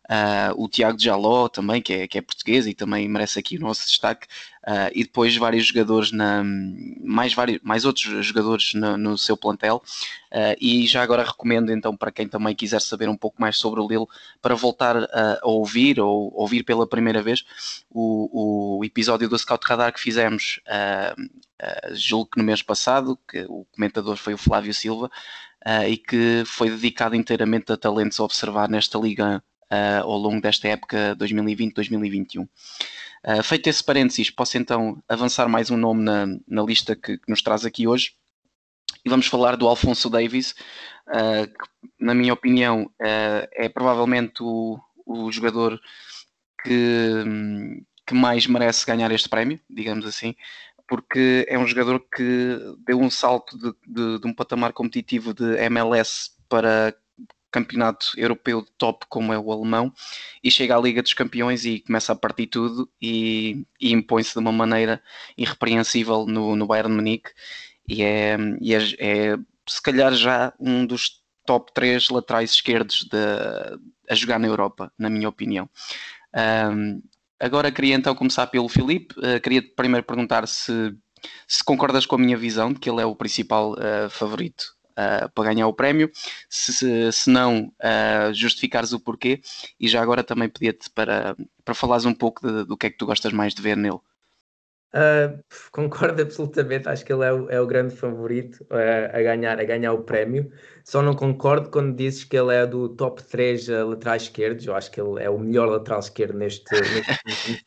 Uh, 0.09 0.51
o 0.61 0.67
Tiago 0.67 0.99
Jaló 0.99 1.47
também, 1.47 1.81
que 1.81 1.93
é, 1.93 2.07
que 2.09 2.17
é 2.17 2.21
português 2.21 2.67
e 2.67 2.73
também 2.73 3.07
merece 3.07 3.39
aqui 3.39 3.55
o 3.55 3.61
nosso 3.61 3.85
destaque, 3.87 4.27
uh, 4.67 4.89
e 4.93 5.03
depois 5.03 5.35
vários 5.35 5.65
jogadores, 5.65 6.11
na, 6.11 6.43
mais, 7.01 7.33
vários, 7.33 7.59
mais 7.63 7.85
outros 7.85 8.25
jogadores 8.25 8.73
no, 8.73 8.97
no 8.97 9.17
seu 9.17 9.35
plantel, 9.35 9.83
uh, 10.31 10.55
e 10.59 10.87
já 10.87 11.03
agora 11.03 11.23
recomendo 11.23 11.71
então 11.71 11.95
para 11.95 12.11
quem 12.11 12.27
também 12.27 12.55
quiser 12.55 12.81
saber 12.81 13.09
um 13.09 13.17
pouco 13.17 13.41
mais 13.41 13.57
sobre 13.57 13.79
o 13.79 13.87
Lille, 13.87 14.07
para 14.41 14.55
voltar 14.55 14.95
a 14.97 15.39
ouvir 15.43 15.99
ou 15.99 16.31
ouvir 16.33 16.63
pela 16.63 16.87
primeira 16.87 17.21
vez 17.21 17.43
o, 17.89 18.77
o 18.79 18.85
episódio 18.85 19.27
do 19.29 19.37
Scout 19.37 19.65
Radar 19.67 19.93
que 19.93 19.99
fizemos, 19.99 20.59
julgo 21.93 22.31
que 22.31 22.39
no 22.39 22.43
mês 22.43 22.61
passado, 22.61 23.17
que 23.29 23.45
o 23.47 23.65
comentador 23.71 24.17
foi 24.17 24.33
o 24.33 24.37
Flávio 24.37 24.73
Silva, 24.73 25.09
e 25.87 25.97
que 25.97 26.43
foi 26.45 26.69
dedicado 26.69 27.15
inteiramente 27.15 27.71
a 27.71 27.77
talentos 27.77 28.19
a 28.19 28.23
observar 28.23 28.69
nesta 28.69 28.97
liga 28.97 29.43
uh, 29.73 30.03
ao 30.03 30.17
longo 30.17 30.41
desta 30.41 30.67
época 30.67 31.15
2020-2021. 31.17 32.47
Uh, 33.25 33.43
feito 33.43 33.67
esse 33.67 33.83
parênteses, 33.83 34.29
posso 34.29 34.57
então 34.57 35.01
avançar 35.07 35.47
mais 35.47 35.71
um 35.71 35.77
nome 35.77 36.03
na, 36.03 36.27
na 36.47 36.61
lista 36.61 36.95
que, 36.95 37.17
que, 37.17 37.29
nos 37.29 37.41
traz 37.41 37.65
aqui 37.65 37.87
hoje 37.87 38.13
e 39.03 39.09
vamos 39.09 39.27
falar 39.27 39.57
do 39.57 39.67
Alfonso 39.67 40.09
Davis, 40.09 40.55
uh, 41.07 41.47
que, 41.47 41.69
na 41.99 42.13
minha 42.13 42.33
opinião, 42.33 42.89
é 42.99 43.67
provavelmente 43.67 44.41
o, 44.41 44.79
o 45.05 45.29
jogador 45.31 45.79
que, 46.63 47.23
que, 48.07 48.13
mais 48.13 48.47
merece 48.47 48.85
ganhar 48.85 49.11
este 49.11 49.27
prémio, 49.27 49.59
digamos 49.69 50.05
assim, 50.05 50.35
porque 50.87 51.45
é 51.49 51.59
um 51.59 51.67
jogador 51.67 51.99
que 52.15 52.57
deu 52.85 52.99
um 52.99 53.09
salto 53.09 53.57
de, 53.57 53.73
de, 53.85 54.19
de 54.19 54.27
um 54.27 54.33
patamar 54.33 54.71
competitivo 54.71 55.33
de 55.33 55.57
MLS 55.65 56.31
para 56.47 56.95
campeonato 57.53 58.07
europeu 58.17 58.65
top 58.77 59.05
como 59.07 59.31
é 59.31 59.37
o 59.37 59.51
alemão 59.51 59.93
e 60.43 60.49
chega 60.49 60.75
à 60.75 60.81
Liga 60.81 61.03
dos 61.03 61.13
Campeões 61.13 61.63
e 61.65 61.79
começa 61.79 62.11
a 62.11 62.15
partir 62.15 62.47
tudo 62.47 62.89
e, 62.99 63.63
e 63.79 63.93
impõe-se 63.93 64.33
de 64.33 64.39
uma 64.39 64.51
maneira 64.51 65.01
irrepreensível 65.37 66.25
no, 66.25 66.55
no 66.55 66.65
Bayern 66.65 66.93
Munique 66.93 67.29
e, 67.87 68.01
é, 68.01 68.37
e 68.59 68.73
é, 68.73 68.79
é, 68.97 69.37
se 69.67 69.81
calhar 69.81 70.13
já 70.13 70.51
um 70.59 70.85
dos 70.85 71.21
top 71.45 71.71
3 71.73 72.09
laterais 72.09 72.51
esquerdos 72.51 73.03
de, 73.03 73.17
a 74.09 74.15
jogar 74.15 74.39
na 74.39 74.47
Europa, 74.47 74.91
na 74.97 75.09
minha 75.09 75.29
opinião. 75.29 75.69
Um, 76.73 77.01
agora 77.39 77.71
queria 77.71 77.95
então 77.95 78.15
começar 78.15 78.47
pelo 78.47 78.69
Filipe, 78.69 79.13
uh, 79.19 79.39
queria 79.41 79.61
primeiro 79.75 80.05
perguntar 80.05 80.47
se, 80.47 80.95
se 81.47 81.63
concordas 81.63 82.05
com 82.05 82.15
a 82.15 82.19
minha 82.19 82.37
visão 82.37 82.73
de 82.73 82.79
que 82.79 82.89
ele 82.89 83.01
é 83.01 83.05
o 83.05 83.15
principal 83.15 83.73
uh, 83.73 84.09
favorito 84.09 84.63
uh, 84.97 85.29
para 85.33 85.53
ganhar 85.53 85.67
o 85.67 85.73
prémio, 85.73 86.11
se, 86.49 86.73
se, 86.73 87.11
se 87.11 87.29
não 87.29 87.71
uh, 87.79 88.33
justificares 88.33 88.93
o 88.93 88.99
porquê, 88.99 89.41
e 89.79 89.87
já 89.87 90.01
agora 90.01 90.23
também 90.23 90.49
pedia-te 90.49 90.89
para, 90.89 91.35
para 91.63 91.73
falares 91.73 92.05
um 92.05 92.13
pouco 92.13 92.45
de, 92.47 92.65
do 92.65 92.77
que 92.77 92.87
é 92.87 92.89
que 92.89 92.97
tu 92.97 93.05
gostas 93.05 93.33
mais 93.33 93.53
de 93.53 93.61
ver 93.61 93.77
nele. 93.77 93.99
Uh, 94.93 95.43
concordo 95.71 96.21
absolutamente, 96.21 96.87
acho 96.87 97.03
que 97.03 97.11
ele 97.11 97.25
é 97.25 97.33
o, 97.33 97.49
é 97.49 97.59
o 97.59 97.65
grande 97.65 97.95
favorito 97.95 98.63
uh, 98.65 99.09
a, 99.11 99.21
ganhar, 99.21 99.59
a 99.59 99.63
ganhar 99.63 99.93
o 99.93 100.03
prémio. 100.03 100.51
Só 100.83 101.01
não 101.01 101.15
concordo 101.15 101.69
quando 101.69 101.95
dizes 101.95 102.23
que 102.23 102.37
ele 102.37 102.53
é 102.53 102.65
do 102.65 102.89
top 102.89 103.23
3 103.23 103.69
uh, 103.69 103.87
laterais 103.87 104.23
esquerdos. 104.23 104.65
Eu 104.65 104.75
acho 104.75 104.91
que 104.91 105.01
ele 105.01 105.21
é 105.23 105.29
o 105.29 105.39
melhor 105.39 105.67
lateral 105.67 105.99
esquerdo 105.99 106.37
neste, 106.37 106.69
neste 107.25 107.65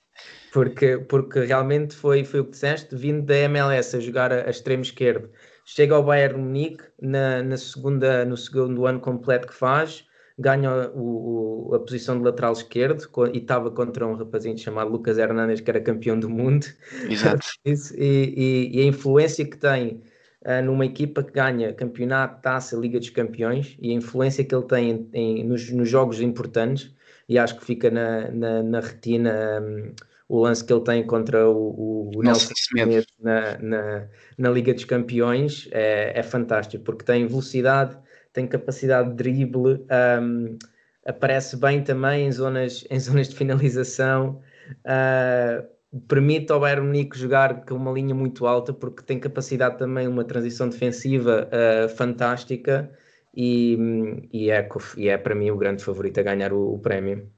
porque, 0.52 0.98
porque 0.98 1.40
realmente 1.40 1.94
foi, 1.94 2.24
foi 2.24 2.40
o 2.40 2.44
que 2.44 2.52
disseste, 2.52 2.94
vindo 2.94 3.26
da 3.26 3.36
MLS 3.36 3.96
a 3.96 4.00
jogar 4.00 4.32
a, 4.32 4.46
a 4.46 4.50
extremo 4.50 4.82
esquerdo 4.82 5.28
chega 5.66 5.96
ao 5.96 6.02
Bayern 6.02 6.38
Munique 6.38 6.84
na, 7.02 7.42
na 7.42 7.56
segunda, 7.56 8.24
no 8.24 8.36
segundo 8.36 8.86
ano 8.86 9.00
completo 9.00 9.48
que 9.48 9.54
faz, 9.54 10.06
ganha 10.38 10.90
o, 10.90 11.70
o, 11.70 11.74
a 11.74 11.80
posição 11.80 12.16
de 12.16 12.24
lateral 12.24 12.52
esquerdo 12.52 13.08
e 13.32 13.38
estava 13.38 13.70
contra 13.70 14.06
um 14.06 14.14
rapazinho 14.14 14.56
chamado 14.56 14.90
Lucas 14.90 15.18
Hernandes, 15.18 15.60
que 15.60 15.68
era 15.68 15.80
campeão 15.80 16.18
do 16.18 16.30
mundo. 16.30 16.66
Exato. 17.10 17.44
e, 17.66 17.74
e, 17.96 18.78
e, 18.78 18.80
a 18.80 18.84
influência 18.84 19.44
que 19.44 19.56
tem 19.56 20.02
uh, 20.44 20.64
numa 20.64 20.86
equipa 20.86 21.22
que 21.22 21.32
ganha 21.32 21.72
campeonato, 21.72 22.40
taça, 22.40 22.76
Liga 22.76 23.00
dos 23.00 23.10
Campeões 23.10 23.76
e 23.80 23.90
a 23.90 23.94
influência 23.94 24.44
que 24.44 24.54
ele 24.54 24.64
tem 24.64 24.90
em, 24.90 25.40
em, 25.40 25.44
nos, 25.44 25.68
nos, 25.70 25.88
jogos 25.88 26.20
importantes. 26.20 26.94
E 27.28 27.38
acho 27.38 27.58
que 27.58 27.64
fica 27.64 27.90
na, 27.90 28.30
na, 28.30 28.62
na 28.62 28.80
retina 28.80 29.60
um, 29.60 29.92
o 30.28 30.40
lance 30.40 30.64
que 30.64 30.72
ele 30.72 30.82
tem 30.82 31.06
contra 31.06 31.48
o, 31.48 32.10
o 32.14 32.22
Nelson 32.22 32.52
Smith 32.56 33.06
na, 33.20 33.58
na, 33.58 34.08
na, 34.36 34.50
Liga 34.50 34.74
dos 34.74 34.84
Campeões 34.84 35.68
é, 35.70 36.18
é, 36.18 36.22
fantástico, 36.22 36.82
porque 36.84 37.04
tem 37.04 37.26
velocidade, 37.26 37.96
tem 38.32 38.46
capacidade 38.46 39.10
de 39.10 39.14
drible, 39.14 39.86
um, 40.20 40.58
aparece 41.06 41.56
bem 41.56 41.82
também 41.82 42.26
em 42.26 42.32
zonas, 42.32 42.84
em 42.90 42.98
zonas 42.98 43.28
de 43.28 43.36
finalização. 43.36 44.40
Uh, 44.84 45.64
permite 46.08 46.50
ao 46.50 46.58
Bayern 46.58 46.86
Munique 46.86 47.16
jogar 47.16 47.64
com 47.64 47.76
uma 47.76 47.92
linha 47.92 48.14
muito 48.14 48.46
alta 48.46 48.72
porque 48.72 49.02
tem 49.02 49.20
capacidade 49.20 49.78
também 49.78 50.08
uma 50.08 50.24
transição 50.24 50.68
defensiva 50.68 51.48
uh, 51.48 51.88
fantástica 51.88 52.90
e, 53.34 54.28
e, 54.32 54.50
é, 54.50 54.68
e 54.96 55.08
é 55.08 55.16
para 55.16 55.36
mim 55.36 55.50
o 55.50 55.56
grande 55.56 55.84
favorito 55.84 56.18
a 56.18 56.22
ganhar 56.24 56.52
o, 56.52 56.74
o 56.74 56.78
prémio. 56.80 57.30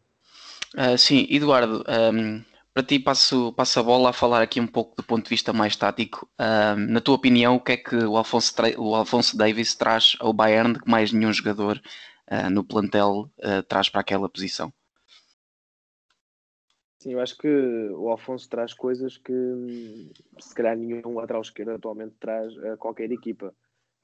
Uh, 0.74 0.96
sim, 0.96 1.27
Eduardo, 1.31 1.85
um, 2.14 2.42
para 2.75 2.83
ti 2.83 2.99
passo, 2.99 3.53
passo 3.55 3.81
a 3.81 3.83
bola 3.83 4.11
a 4.11 4.13
falar 4.13 4.43
aqui 4.43 4.61
um 4.61 4.67
pouco 4.67 4.97
do 4.97 5.03
ponto 5.03 5.25
de 5.25 5.31
vista 5.31 5.53
mais 5.53 5.75
tático. 5.77 6.29
Um, 6.39 6.93
na 6.93 7.01
tua 7.01 7.17
opinião, 7.17 7.57
o 7.57 7.61
que 7.61 7.73
é 7.73 7.77
que 7.77 7.97
o 7.97 8.17
Alfonso, 8.17 8.55
o 8.79 8.95
Alfonso 8.95 9.37
Davis 9.37 9.75
traz 9.75 10.17
ao 10.21 10.33
Bayern 10.33 10.79
que 10.79 10.91
mais 10.91 11.13
nenhum 11.13 11.33
jogador 11.33 11.81
uh, 12.31 12.51
no 12.51 12.65
plantel 12.65 13.31
traz 13.69 13.89
para 13.89 14.01
aquela 14.01 14.29
posição? 14.29 14.73
Sim, 16.99 17.13
eu 17.13 17.21
acho 17.21 17.39
que 17.39 17.49
o 17.49 18.09
Alfonso 18.09 18.49
traz 18.49 18.75
coisas 18.75 19.17
que 19.17 19.33
se 20.41 20.53
calhar 20.53 20.77
nenhum 20.77 21.15
lateral 21.15 21.43
esquerdo 21.43 21.71
atualmente 21.71 22.17
traz 22.19 22.57
a 22.59 22.77
qualquer 22.77 23.11
equipa. 23.13 23.55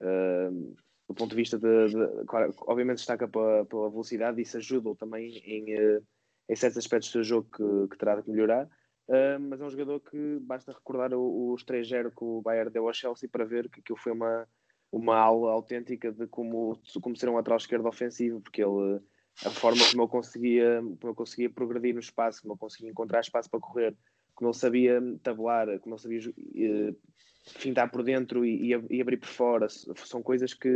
Uh, 0.01 0.77
do 1.09 1.15
ponto 1.15 1.31
de 1.31 1.37
vista 1.37 1.59
de, 1.59 1.89
de 1.89 2.25
claro, 2.27 2.55
obviamente 2.67 2.99
destaca 2.99 3.27
pela, 3.27 3.65
pela 3.67 3.91
velocidade, 3.91 4.41
isso 4.41 4.57
ajuda 4.57 4.95
também 4.95 5.37
em, 5.45 5.75
uh, 5.75 6.07
em 6.49 6.57
certos 6.57 6.79
aspectos 6.79 7.09
do 7.11 7.13
seu 7.13 7.25
jogo 7.25 7.49
que, 7.51 7.89
que 7.89 7.99
terá 7.99 8.21
de 8.21 8.31
melhorar. 8.31 8.67
Uh, 9.07 9.39
mas 9.39 9.61
é 9.61 9.65
um 9.65 9.71
jogador 9.71 10.01
que 10.01 10.39
basta 10.41 10.73
recordar 10.73 11.13
os 11.15 11.65
3-0 11.65 12.11
que 12.11 12.25
o 12.25 12.41
Bayern 12.41 12.71
deu 12.71 12.87
ao 12.87 12.95
Chelsea 12.95 13.29
para 13.29 13.45
ver 13.45 13.69
que 13.69 13.81
aquilo 13.81 13.99
foi 13.99 14.13
uma, 14.13 14.49
uma 14.91 15.17
aula 15.17 15.53
autêntica 15.53 16.11
de 16.11 16.27
como, 16.27 16.81
como 17.03 17.17
ser 17.17 17.29
um 17.29 17.35
lateral 17.35 17.59
esquerdo 17.59 17.87
ofensivo, 17.87 18.41
porque 18.41 18.63
ele 18.63 19.01
a 19.45 19.51
forma 19.51 19.85
como 19.91 20.03
eu 20.03 20.09
conseguia, 20.09 20.81
como 20.81 21.11
eu 21.11 21.15
conseguia 21.15 21.51
progredir 21.51 21.95
no 21.95 22.01
espaço, 22.01 22.41
como 22.43 22.55
eu 22.55 22.59
conseguia 22.59 22.91
encontrar 22.91 23.21
espaço 23.21 23.51
para 23.51 23.61
correr, 23.61 23.97
como 24.35 24.51
ele 24.51 24.57
sabia 24.57 25.01
tabular, 25.23 25.79
como 25.81 25.97
ele 25.97 26.03
sabia 26.03 26.31
uh, 26.31 26.97
fintar 27.59 27.91
por 27.91 28.03
dentro 28.03 28.45
e, 28.45 28.71
e, 28.91 29.01
abrir 29.01 29.17
por 29.17 29.29
fora, 29.29 29.69
são 29.69 30.23
coisas 30.23 30.55
que 30.55 30.69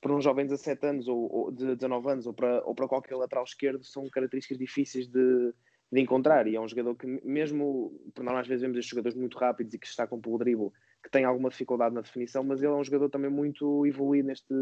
para 0.00 0.14
um 0.14 0.20
jovem 0.20 0.44
de 0.44 0.52
17 0.52 0.86
anos 0.86 1.08
ou, 1.08 1.32
ou 1.32 1.52
de 1.52 1.74
19 1.74 2.10
anos 2.10 2.26
ou 2.26 2.34
para, 2.34 2.64
ou 2.64 2.74
para 2.74 2.88
qualquer 2.88 3.16
lateral 3.16 3.44
esquerdo 3.44 3.84
são 3.84 4.08
características 4.10 4.58
difíceis 4.58 5.06
de, 5.06 5.54
de 5.90 6.00
encontrar 6.00 6.46
e 6.46 6.56
é 6.56 6.60
um 6.60 6.68
jogador 6.68 6.94
que 6.96 7.06
mesmo, 7.24 7.98
por 8.14 8.24
nós 8.24 8.40
às 8.40 8.46
vezes 8.46 8.62
vemos 8.62 8.76
estes 8.76 8.90
jogadores 8.90 9.16
muito 9.16 9.38
rápidos 9.38 9.74
e 9.74 9.78
que 9.78 9.86
destacam 9.86 10.20
pelo 10.20 10.38
dribble, 10.38 10.70
que 11.02 11.10
tem 11.10 11.24
alguma 11.24 11.48
dificuldade 11.48 11.94
na 11.94 12.00
definição, 12.00 12.42
mas 12.44 12.62
ele 12.62 12.72
é 12.72 12.76
um 12.76 12.84
jogador 12.84 13.08
também 13.08 13.30
muito 13.30 13.86
evoluído 13.86 14.28
neste, 14.28 14.54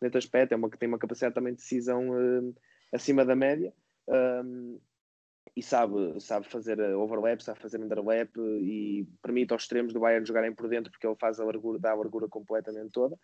nesse 0.00 0.18
aspecto, 0.18 0.52
é 0.52 0.56
uma 0.56 0.70
que 0.70 0.78
tem 0.78 0.88
uma 0.88 0.98
capacidade 0.98 1.34
também 1.34 1.54
de 1.54 1.60
decisão 1.60 2.10
uh, 2.10 2.54
acima 2.92 3.24
da 3.24 3.34
média 3.34 3.72
um, 4.08 4.78
e 5.56 5.62
sabe, 5.62 6.20
sabe 6.20 6.46
fazer 6.46 6.78
overlap, 6.94 7.40
sabe 7.40 7.60
fazer 7.60 7.80
underlap 7.80 8.30
e 8.36 9.08
permite 9.22 9.52
aos 9.52 9.62
extremos 9.62 9.92
do 9.92 10.00
Bayern 10.00 10.26
jogarem 10.26 10.54
por 10.54 10.68
dentro 10.68 10.90
porque 10.90 11.06
ele 11.06 11.16
faz 11.18 11.40
a 11.40 11.44
largura, 11.44 11.78
dá 11.78 11.92
a 11.92 11.94
largura 11.94 12.28
completamente 12.28 12.90
toda. 12.90 13.18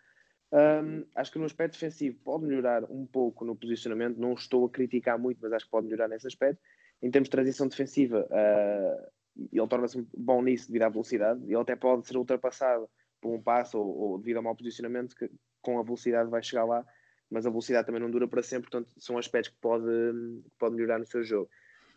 Um, 0.53 1.03
acho 1.15 1.31
que 1.31 1.39
no 1.39 1.45
aspecto 1.45 1.73
defensivo 1.73 2.15
pode 2.23 2.45
melhorar 2.45 2.83
um 2.83 3.07
pouco 3.07 3.43
no 3.43 3.55
posicionamento, 3.55 4.17
não 4.17 4.33
estou 4.33 4.65
a 4.65 4.69
criticar 4.69 5.17
muito, 5.17 5.39
mas 5.41 5.51
acho 5.51 5.65
que 5.65 5.71
pode 5.71 5.87
melhorar 5.87 6.07
nesse 6.07 6.27
aspecto. 6.27 6.61
Em 7.01 7.09
termos 7.09 7.27
de 7.27 7.31
transição 7.31 7.67
defensiva, 7.67 8.27
uh, 8.29 9.11
ele 9.51 9.67
torna-se 9.67 10.07
bom 10.15 10.43
nisso 10.43 10.67
devido 10.67 10.83
à 10.83 10.89
velocidade, 10.89 11.43
ele 11.43 11.55
até 11.55 11.75
pode 11.75 12.05
ser 12.05 12.17
ultrapassado 12.17 12.87
por 13.19 13.33
um 13.33 13.41
passo 13.41 13.79
ou, 13.79 13.97
ou 13.97 14.17
devido 14.19 14.37
a 14.37 14.41
mau 14.43 14.55
posicionamento 14.55 15.15
que 15.15 15.27
com 15.59 15.79
a 15.79 15.83
velocidade 15.83 16.29
vai 16.29 16.43
chegar 16.43 16.65
lá, 16.65 16.85
mas 17.31 17.47
a 17.47 17.49
velocidade 17.49 17.87
também 17.87 18.01
não 18.01 18.11
dura 18.11 18.27
para 18.27 18.43
sempre, 18.43 18.69
portanto 18.69 18.93
são 18.99 19.17
aspectos 19.17 19.51
que 19.51 19.59
pode, 19.59 19.85
que 19.85 20.51
pode 20.59 20.75
melhorar 20.75 20.99
no 20.99 21.05
seu 21.07 21.23
jogo. 21.23 21.49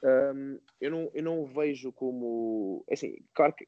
Um, 0.02 0.58
eu, 0.80 0.90
não, 0.90 1.10
eu 1.12 1.22
não 1.22 1.44
vejo 1.44 1.92
como. 1.92 2.84
É 2.88 2.94
assim, 2.94 3.16
claro 3.34 3.52
que 3.52 3.66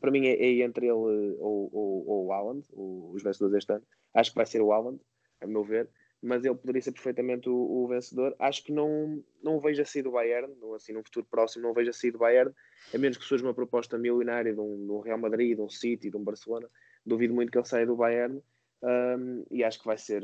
para 0.00 0.10
mim 0.10 0.26
é, 0.26 0.32
é 0.32 0.62
entre 0.62 0.86
ele 0.86 0.94
ou, 0.94 1.70
ou, 1.72 2.08
ou 2.08 2.26
o 2.26 2.32
Haaland, 2.32 2.64
os 2.72 3.22
vencedores 3.22 3.52
deste 3.52 3.72
ano. 3.72 3.84
Acho 4.14 4.30
que 4.30 4.36
vai 4.36 4.46
ser 4.46 4.60
o 4.60 4.72
Haaland, 4.72 5.00
a 5.40 5.46
meu 5.46 5.64
ver, 5.64 5.88
mas 6.22 6.44
ele 6.44 6.54
poderia 6.54 6.82
ser 6.82 6.92
perfeitamente 6.92 7.48
o, 7.48 7.54
o 7.54 7.88
vencedor. 7.88 8.34
Acho 8.38 8.62
que 8.64 8.72
não, 8.72 9.22
não 9.42 9.60
vejo 9.60 9.80
a 9.80 9.84
sair 9.84 10.02
do 10.02 10.10
Bayern, 10.10 10.52
não, 10.60 10.74
assim, 10.74 10.92
num 10.92 11.02
futuro 11.02 11.26
próximo, 11.30 11.62
não 11.62 11.72
vejo 11.72 11.90
a 11.90 11.92
sair 11.92 12.10
do 12.10 12.18
Bayern, 12.18 12.52
a 12.92 12.98
menos 12.98 13.16
que 13.16 13.24
surja 13.24 13.44
uma 13.44 13.54
proposta 13.54 13.96
milionária 13.96 14.52
de 14.52 14.60
um, 14.60 14.86
de 14.86 14.92
um 14.92 15.00
Real 15.00 15.18
Madrid, 15.18 15.56
de 15.56 15.62
um 15.62 15.70
City, 15.70 16.10
de 16.10 16.16
um 16.16 16.24
Barcelona. 16.24 16.68
Duvido 17.04 17.34
muito 17.34 17.50
que 17.50 17.58
ele 17.58 17.66
saia 17.66 17.86
do 17.86 17.96
Bayern. 17.96 18.42
Um, 18.82 19.44
e 19.50 19.62
acho 19.62 19.78
que 19.78 19.86
vai 19.86 19.98
ser, 19.98 20.22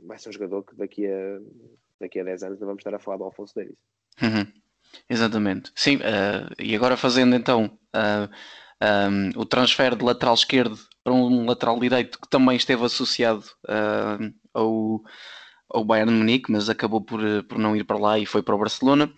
vai 0.00 0.18
ser 0.18 0.28
um 0.28 0.32
jogador 0.32 0.64
que 0.64 0.74
daqui 0.74 1.06
a, 1.06 1.40
daqui 2.00 2.20
a 2.20 2.24
10 2.24 2.42
anos 2.42 2.60
não 2.60 2.66
vamos 2.66 2.80
estar 2.80 2.94
a 2.94 2.98
falar 2.98 3.16
do 3.16 3.24
Alfonso 3.24 3.54
Davis. 3.54 3.76
Uhum. 4.22 4.52
Exatamente. 5.08 5.72
Sim, 5.74 5.96
uh, 5.96 6.54
e 6.58 6.74
agora 6.74 6.96
fazendo 6.96 7.34
então 7.34 7.78
uh, 7.94 8.28
um, 9.10 9.40
o 9.40 9.44
transfer 9.44 9.94
de 9.96 10.04
lateral 10.04 10.34
esquerdo 10.34 10.76
para 11.04 11.12
um 11.12 11.44
lateral 11.46 11.78
direito 11.78 12.18
que 12.18 12.28
também 12.28 12.56
esteve 12.56 12.82
associado 12.84 13.44
uh, 13.68 14.34
ao, 14.54 15.02
ao 15.68 15.84
Bayern 15.84 16.10
Munique, 16.10 16.50
mas 16.50 16.70
acabou 16.70 17.02
por, 17.02 17.20
por 17.44 17.58
não 17.58 17.76
ir 17.76 17.84
para 17.84 17.98
lá 17.98 18.18
e 18.18 18.24
foi 18.24 18.42
para 18.42 18.54
o 18.54 18.58
Barcelona. 18.58 19.12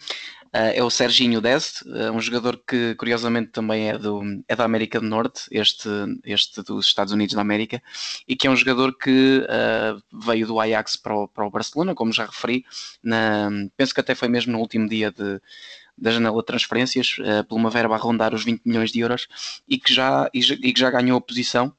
Uh, 0.46 0.72
é 0.75 0.83
o 0.83 0.88
Serginho 0.88 1.40
Dest, 1.40 1.83
uh, 1.83 2.11
um 2.12 2.20
jogador 2.20 2.59
que 2.66 2.94
curiosamente 2.94 3.51
também 3.51 3.90
é, 3.90 3.99
do, 3.99 4.22
é 4.49 4.57
da 4.57 4.64
América 4.64 4.99
do 4.99 5.07
Norte, 5.07 5.42
este, 5.51 5.88
este 6.25 6.62
dos 6.62 6.87
Estados 6.87 7.12
Unidos 7.12 7.35
da 7.35 7.42
América, 7.42 7.83
e 8.27 8.35
que 8.35 8.46
é 8.46 8.51
um 8.51 8.57
jogador 8.57 8.96
que 8.96 9.42
uh, 9.44 10.18
veio 10.25 10.46
do 10.46 10.59
Ajax 10.59 10.96
para 10.96 11.14
o, 11.14 11.29
para 11.29 11.46
o 11.46 11.51
Barcelona, 11.51 11.94
como 11.94 12.12
já 12.12 12.25
referi, 12.27 12.64
na, 13.03 13.51
penso 13.77 13.92
que 13.92 14.01
até 14.01 14.14
foi 14.14 14.29
mesmo 14.29 14.53
no 14.53 14.61
último 14.61 14.88
dia 14.88 15.12
de, 15.12 15.40
da 15.96 16.11
janela 16.11 16.38
de 16.38 16.46
transferências, 16.46 17.16
por 17.48 17.56
uma 17.56 17.70
verba 17.70 17.94
a 17.94 17.98
rondar 17.98 18.35
os 18.35 18.44
20 18.44 18.62
milhões 18.64 18.90
de 18.90 19.00
euros, 19.00 19.26
e 19.68 19.78
que 19.78 19.92
já, 19.92 20.28
e, 20.32 20.40
e 20.40 20.72
que 20.72 20.80
já 20.80 20.90
ganhou 20.90 21.18
a 21.18 21.20
posição 21.20 21.72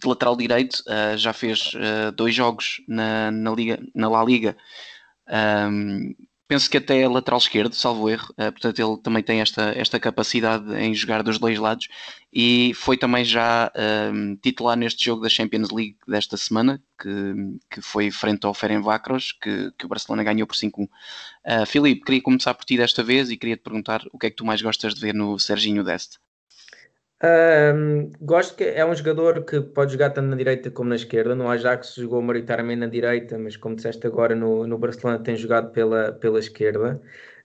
de 0.00 0.08
lateral 0.08 0.36
direito, 0.36 0.82
já 1.16 1.32
fez 1.32 1.72
dois 2.14 2.34
jogos 2.34 2.80
na, 2.88 3.30
na, 3.30 3.50
Liga, 3.52 3.78
na 3.94 4.08
La 4.08 4.24
Liga. 4.24 4.56
Um, 5.28 6.14
penso 6.48 6.70
que 6.70 6.76
até 6.76 7.00
é 7.00 7.08
lateral 7.08 7.38
esquerdo, 7.38 7.74
salvo 7.74 8.08
erro, 8.08 8.30
uh, 8.32 8.52
portanto 8.52 8.78
ele 8.78 8.96
também 9.02 9.22
tem 9.22 9.40
esta, 9.40 9.72
esta 9.76 9.98
capacidade 9.98 10.74
em 10.76 10.94
jogar 10.94 11.22
dos 11.22 11.38
dois 11.38 11.58
lados 11.58 11.88
e 12.32 12.72
foi 12.74 12.96
também 12.96 13.24
já 13.24 13.72
uh, 13.74 14.36
titular 14.42 14.76
neste 14.76 15.04
jogo 15.04 15.22
da 15.22 15.28
Champions 15.28 15.70
League 15.70 15.96
desta 16.06 16.36
semana, 16.36 16.82
que, 17.00 17.34
que 17.70 17.80
foi 17.80 18.10
frente 18.10 18.46
ao 18.46 18.54
Ferencváros, 18.54 19.32
que, 19.32 19.72
que 19.78 19.86
o 19.86 19.88
Barcelona 19.88 20.22
ganhou 20.22 20.46
por 20.46 20.56
5-1. 20.56 20.84
Uh, 20.84 20.88
eh, 21.44 21.66
Filipe, 21.66 22.04
queria 22.04 22.22
começar 22.22 22.54
por 22.54 22.64
ti 22.64 22.76
desta 22.76 23.02
vez 23.02 23.30
e 23.30 23.36
queria 23.36 23.56
te 23.56 23.62
perguntar 23.62 24.02
o 24.12 24.18
que 24.18 24.26
é 24.26 24.30
que 24.30 24.36
tu 24.36 24.44
mais 24.44 24.60
gostas 24.60 24.94
de 24.94 25.00
ver 25.00 25.14
no 25.14 25.38
Serginho 25.38 25.82
Deste. 25.82 26.18
Um, 27.22 28.10
gosto 28.20 28.54
que 28.56 28.64
é 28.64 28.84
um 28.84 28.94
jogador 28.94 29.42
que 29.44 29.60
pode 29.60 29.92
jogar 29.92 30.10
tanto 30.10 30.28
na 30.28 30.36
direita 30.36 30.70
como 30.70 30.90
na 30.90 30.96
esquerda. 30.96 31.34
No 31.34 31.48
Ajax 31.48 31.94
jogou 31.94 32.20
maioritariamente 32.20 32.80
na 32.80 32.86
direita, 32.86 33.38
mas 33.38 33.56
como 33.56 33.74
disseste 33.74 34.06
agora, 34.06 34.34
no, 34.34 34.66
no 34.66 34.76
Barcelona 34.78 35.18
tem 35.18 35.34
jogado 35.36 35.70
pela, 35.72 36.12
pela 36.12 36.38
esquerda. 36.38 37.00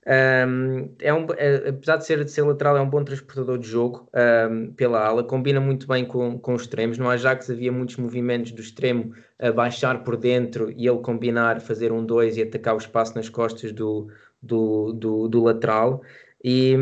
Um, 0.06 0.96
é 1.00 1.14
um, 1.14 1.28
é, 1.38 1.70
apesar 1.70 1.98
de 1.98 2.06
ser, 2.06 2.26
de 2.26 2.32
ser 2.32 2.42
lateral, 2.42 2.76
é 2.76 2.82
um 2.82 2.90
bom 2.90 3.04
transportador 3.04 3.60
de 3.60 3.68
jogo 3.68 4.10
um, 4.50 4.74
pela 4.74 5.06
ala, 5.06 5.24
combina 5.24 5.62
muito 5.62 5.88
bem 5.88 6.06
com, 6.06 6.40
com 6.40 6.54
os 6.54 6.64
extremos. 6.64 6.98
No 6.98 7.08
Ajax 7.08 7.50
havia 7.50 7.72
muitos 7.72 7.98
movimentos 7.98 8.52
do 8.52 8.62
extremo 8.62 9.14
a 9.40 9.52
baixar 9.52 10.04
por 10.04 10.18
dentro 10.18 10.72
e 10.72 10.88
ele 10.88 11.00
combinar, 11.00 11.62
fazer 11.62 11.92
um 11.92 12.04
2 12.04 12.38
e 12.38 12.42
atacar 12.42 12.74
o 12.74 12.80
espaço 12.80 13.16
nas 13.16 13.30
costas 13.30 13.72
do, 13.72 14.10
do, 14.42 14.92
do, 14.94 15.28
do 15.28 15.44
lateral 15.44 16.02
e, 16.44 16.76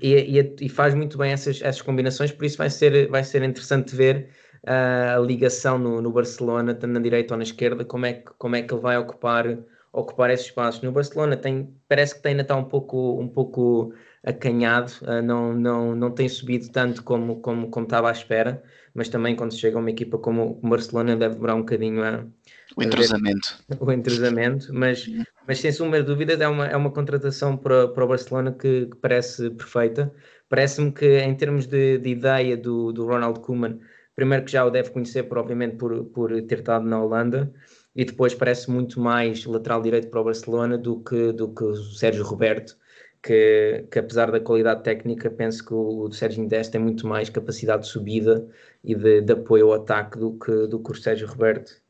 e, 0.00 0.54
e, 0.60 0.68
faz 0.68 0.94
muito 0.94 1.18
bem 1.18 1.32
essas, 1.32 1.60
essas 1.60 1.82
combinações, 1.82 2.32
por 2.32 2.44
isso 2.44 2.56
vai 2.56 2.70
ser, 2.70 3.08
vai 3.08 3.22
ser 3.22 3.42
interessante 3.42 3.94
ver 3.94 4.30
uh, 4.66 5.18
a 5.18 5.20
ligação 5.20 5.78
no, 5.78 6.00
no, 6.00 6.10
Barcelona, 6.10 6.74
tanto 6.74 6.92
na 6.92 7.00
direita 7.00 7.34
ou 7.34 7.38
na 7.38 7.44
esquerda, 7.44 7.84
como 7.84 8.06
é 8.06 8.14
que, 8.14 8.32
como 8.38 8.56
é 8.56 8.62
que 8.62 8.72
ele 8.72 8.80
vai 8.80 8.96
ocupar, 8.96 9.58
ocupar 9.92 10.30
esses 10.30 10.46
espaços. 10.46 10.80
No 10.82 10.92
Barcelona 10.92 11.36
tem, 11.36 11.74
parece 11.88 12.14
que 12.14 12.22
tem 12.22 12.30
ainda 12.30 12.42
está 12.42 12.56
um 12.56 12.64
pouco, 12.64 13.20
um 13.20 13.28
pouco 13.28 13.92
acanhado, 14.24 14.92
uh, 15.02 15.20
não, 15.22 15.52
não, 15.52 15.94
não 15.94 16.10
tem 16.10 16.28
subido 16.28 16.70
tanto 16.70 17.02
como, 17.04 17.40
como, 17.40 17.68
como 17.70 17.84
estava 17.84 18.08
à 18.08 18.12
espera, 18.12 18.62
mas 18.94 19.08
também 19.10 19.36
quando 19.36 19.54
chega 19.54 19.78
uma 19.78 19.90
equipa 19.90 20.16
como 20.18 20.58
o 20.62 20.68
Barcelona 20.68 21.16
deve 21.16 21.34
demorar 21.34 21.56
um 21.56 21.60
bocadinho 21.60 22.02
a, 22.02 22.24
o 22.76 22.82
entrosamento. 22.82 23.58
O 23.80 23.92
entrosamento, 23.92 24.72
mas, 24.72 25.06
mas 25.46 25.58
sem 25.58 25.72
sombra 25.72 26.00
de 26.00 26.06
dúvidas 26.06 26.40
é 26.40 26.48
uma, 26.48 26.66
é 26.66 26.76
uma 26.76 26.90
contratação 26.90 27.56
para, 27.56 27.88
para 27.88 28.04
o 28.04 28.08
Barcelona 28.08 28.52
que, 28.52 28.86
que 28.86 28.96
parece 28.96 29.50
perfeita. 29.50 30.12
Parece-me 30.48 30.92
que 30.92 31.18
em 31.18 31.34
termos 31.34 31.66
de, 31.66 31.98
de 31.98 32.10
ideia 32.10 32.56
do, 32.56 32.92
do 32.92 33.06
Ronald 33.06 33.40
Koeman 33.40 33.78
Primeiro 34.14 34.44
que 34.44 34.52
já 34.52 34.64
o 34.64 34.70
deve 34.70 34.90
conhecer, 34.90 35.24
provavelmente 35.24 35.76
por, 35.76 36.04
por 36.06 36.30
ter 36.42 36.58
estado 36.58 36.84
na 36.86 37.02
Holanda, 37.02 37.52
e 37.94 38.04
depois 38.04 38.34
parece 38.34 38.70
muito 38.70 39.00
mais 39.00 39.44
lateral 39.46 39.82
direito 39.82 40.08
para 40.08 40.20
o 40.20 40.24
Barcelona 40.24 40.76
do 40.78 41.00
que, 41.02 41.32
do 41.32 41.52
que 41.54 41.64
o 41.64 41.74
Sérgio 41.74 42.24
Roberto, 42.24 42.76
que, 43.22 43.86
que 43.90 43.98
apesar 43.98 44.30
da 44.30 44.40
qualidade 44.40 44.82
técnica, 44.82 45.30
penso 45.30 45.64
que 45.64 45.72
o, 45.72 46.02
o 46.02 46.12
Sérgio 46.12 46.46
Deste 46.46 46.72
tem 46.72 46.80
muito 46.80 47.06
mais 47.06 47.30
capacidade 47.30 47.84
de 47.84 47.88
subida 47.88 48.46
e 48.84 48.94
de, 48.94 49.22
de 49.22 49.32
apoio 49.32 49.66
ao 49.68 49.74
ataque 49.74 50.18
do 50.18 50.38
que, 50.38 50.66
do 50.66 50.82
que 50.82 50.92
o 50.92 50.94
Sérgio 50.94 51.26
Roberto. 51.26 51.81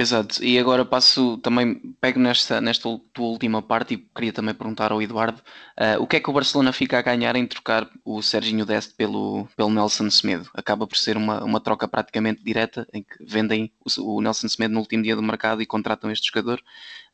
Exato, 0.00 0.44
e 0.44 0.56
agora 0.60 0.84
passo 0.84 1.38
também, 1.38 1.74
pego 2.00 2.20
nesta, 2.20 2.60
nesta 2.60 2.88
tua 3.12 3.26
última 3.26 3.60
parte 3.60 3.94
e 3.94 3.96
queria 3.96 4.32
também 4.32 4.54
perguntar 4.54 4.92
ao 4.92 5.02
Eduardo 5.02 5.42
uh, 5.76 6.00
o 6.00 6.06
que 6.06 6.14
é 6.14 6.20
que 6.20 6.30
o 6.30 6.32
Barcelona 6.32 6.72
fica 6.72 6.96
a 6.96 7.02
ganhar 7.02 7.34
em 7.34 7.44
trocar 7.44 7.90
o 8.04 8.22
Serginho 8.22 8.64
Deste 8.64 8.94
pelo, 8.94 9.48
pelo 9.56 9.70
Nelson 9.70 10.08
Semedo? 10.08 10.48
Acaba 10.54 10.86
por 10.86 10.96
ser 10.96 11.16
uma, 11.16 11.42
uma 11.42 11.60
troca 11.60 11.88
praticamente 11.88 12.44
direta 12.44 12.86
em 12.92 13.02
que 13.02 13.24
vendem 13.24 13.72
o, 13.84 14.18
o 14.18 14.20
Nelson 14.20 14.46
Semedo 14.48 14.74
no 14.74 14.78
último 14.78 15.02
dia 15.02 15.16
do 15.16 15.22
mercado 15.22 15.60
e 15.62 15.66
contratam 15.66 16.12
este 16.12 16.28
jogador. 16.28 16.62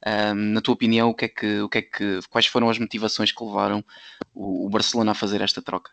Uh, 0.07 0.35
na 0.35 0.61
tua 0.61 0.75
opinião, 0.75 1.09
o 1.09 1.15
que 1.15 1.25
é 1.25 1.29
que, 1.29 1.61
o 1.61 1.69
que 1.71 1.79
é 1.79 1.83
que, 1.83 2.21
quais 2.29 2.47
foram 2.47 2.69
as 2.69 2.79
motivações 2.79 3.33
que 3.33 3.43
levaram 3.43 3.83
o, 4.35 4.67
o 4.67 4.69
Barcelona 4.69 5.13
a 5.13 5.15
fazer 5.15 5.41
esta 5.41 5.63
troca? 5.63 5.91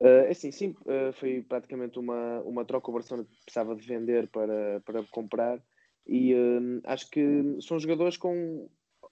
Uh, 0.00 0.30
assim, 0.30 0.52
sim, 0.52 0.76
uh, 0.82 1.12
foi 1.14 1.42
praticamente 1.42 1.98
uma, 1.98 2.38
uma 2.42 2.64
troca. 2.64 2.88
O 2.88 2.94
Barcelona 2.94 3.26
precisava 3.44 3.74
de 3.74 3.84
vender 3.84 4.28
para, 4.28 4.80
para 4.86 5.02
comprar 5.10 5.60
e 6.06 6.34
uh, 6.34 6.80
acho 6.84 7.08
que 7.10 7.56
são 7.60 7.78
jogadores 7.78 8.16
com, 8.16 8.68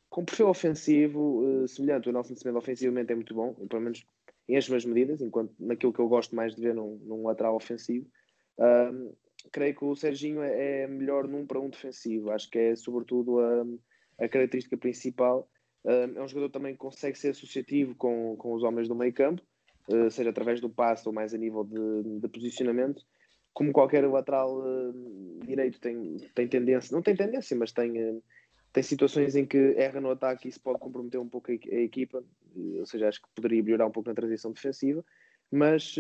com 0.09 0.25
perfil 0.25 0.49
ofensivo 0.49 1.43
uh, 1.43 1.69
semelhante. 1.69 2.09
O 2.09 2.13
Nelson 2.13 2.35
Semedo 2.37 2.59
ofensivamente 2.59 3.13
é 3.13 3.15
muito 3.15 3.35
bom, 3.35 3.55
pelo 3.69 3.83
menos 3.83 4.05
em 4.49 4.57
as 4.57 4.65
suas 4.65 4.85
medidas, 4.85 5.21
enquanto 5.21 5.55
naquilo 5.59 5.93
que 5.93 6.01
eu 6.01 6.09
gosto 6.09 6.35
mais 6.35 6.55
de 6.55 6.61
ver 6.61 6.75
num, 6.75 6.97
num 7.05 7.27
lateral 7.27 7.55
ofensivo. 7.55 8.07
Uh, 8.59 9.17
creio 9.53 9.75
que 9.75 9.85
o 9.85 9.95
Serginho 9.95 10.43
é, 10.43 10.83
é 10.83 10.87
melhor 10.89 11.29
num 11.29 11.47
para 11.47 11.61
um 11.61 11.71
defensivo. 11.71 12.31
Acho 12.31 12.51
que 12.51 12.59
é 12.59 12.77
sobretudo 12.77 13.39
a, 13.39 13.65
a 14.19 14.29
característica 14.29 14.77
principal. 14.77 15.49
é 15.85 16.23
um 16.23 16.29
jogador 16.29 16.51
também 16.51 16.73
que 16.73 16.79
consegue 16.79 17.17
ser 17.17 17.29
associativo 17.31 17.95
com, 17.95 18.37
com 18.37 18.53
os 18.53 18.63
homens 18.63 18.87
do 18.87 18.95
meio 18.95 19.15
campo, 19.15 19.41
seja 20.11 20.29
através 20.29 20.61
do 20.61 20.69
passe 20.69 21.09
ou 21.09 21.15
mais 21.15 21.33
a 21.33 21.39
nível 21.39 21.65
de, 21.65 22.21
de 22.21 22.29
posicionamento 22.29 23.03
como 23.53 23.73
qualquer 23.73 24.07
lateral 24.09 24.59
uh, 24.59 25.45
direito 25.45 25.81
tem, 25.81 26.17
tem 26.35 26.49
tendência, 26.49 26.95
não 26.95 27.03
tem 27.03 27.15
tendência, 27.17 27.57
mas 27.57 27.73
tem, 27.73 27.91
uh, 28.03 28.23
tem 28.73 28.83
situações 28.83 29.37
em 29.37 29.45
que 29.45 29.75
erra 29.77 30.01
no 30.01 30.11
ataque 30.11 30.49
e 30.49 30.51
isso 30.51 30.61
pode 30.61 30.79
comprometer 30.79 31.21
um 31.21 31.29
pouco 31.29 31.51
a, 31.51 31.55
a 31.55 31.81
equipa, 31.81 32.23
ou 32.79 32.87
seja, 32.87 33.09
acho 33.09 33.21
que 33.21 33.29
poderia 33.35 33.63
melhorar 33.63 33.87
um 33.87 33.91
pouco 33.91 34.09
na 34.09 34.15
transição 34.15 34.53
defensiva, 34.53 35.05
mas 35.53 35.97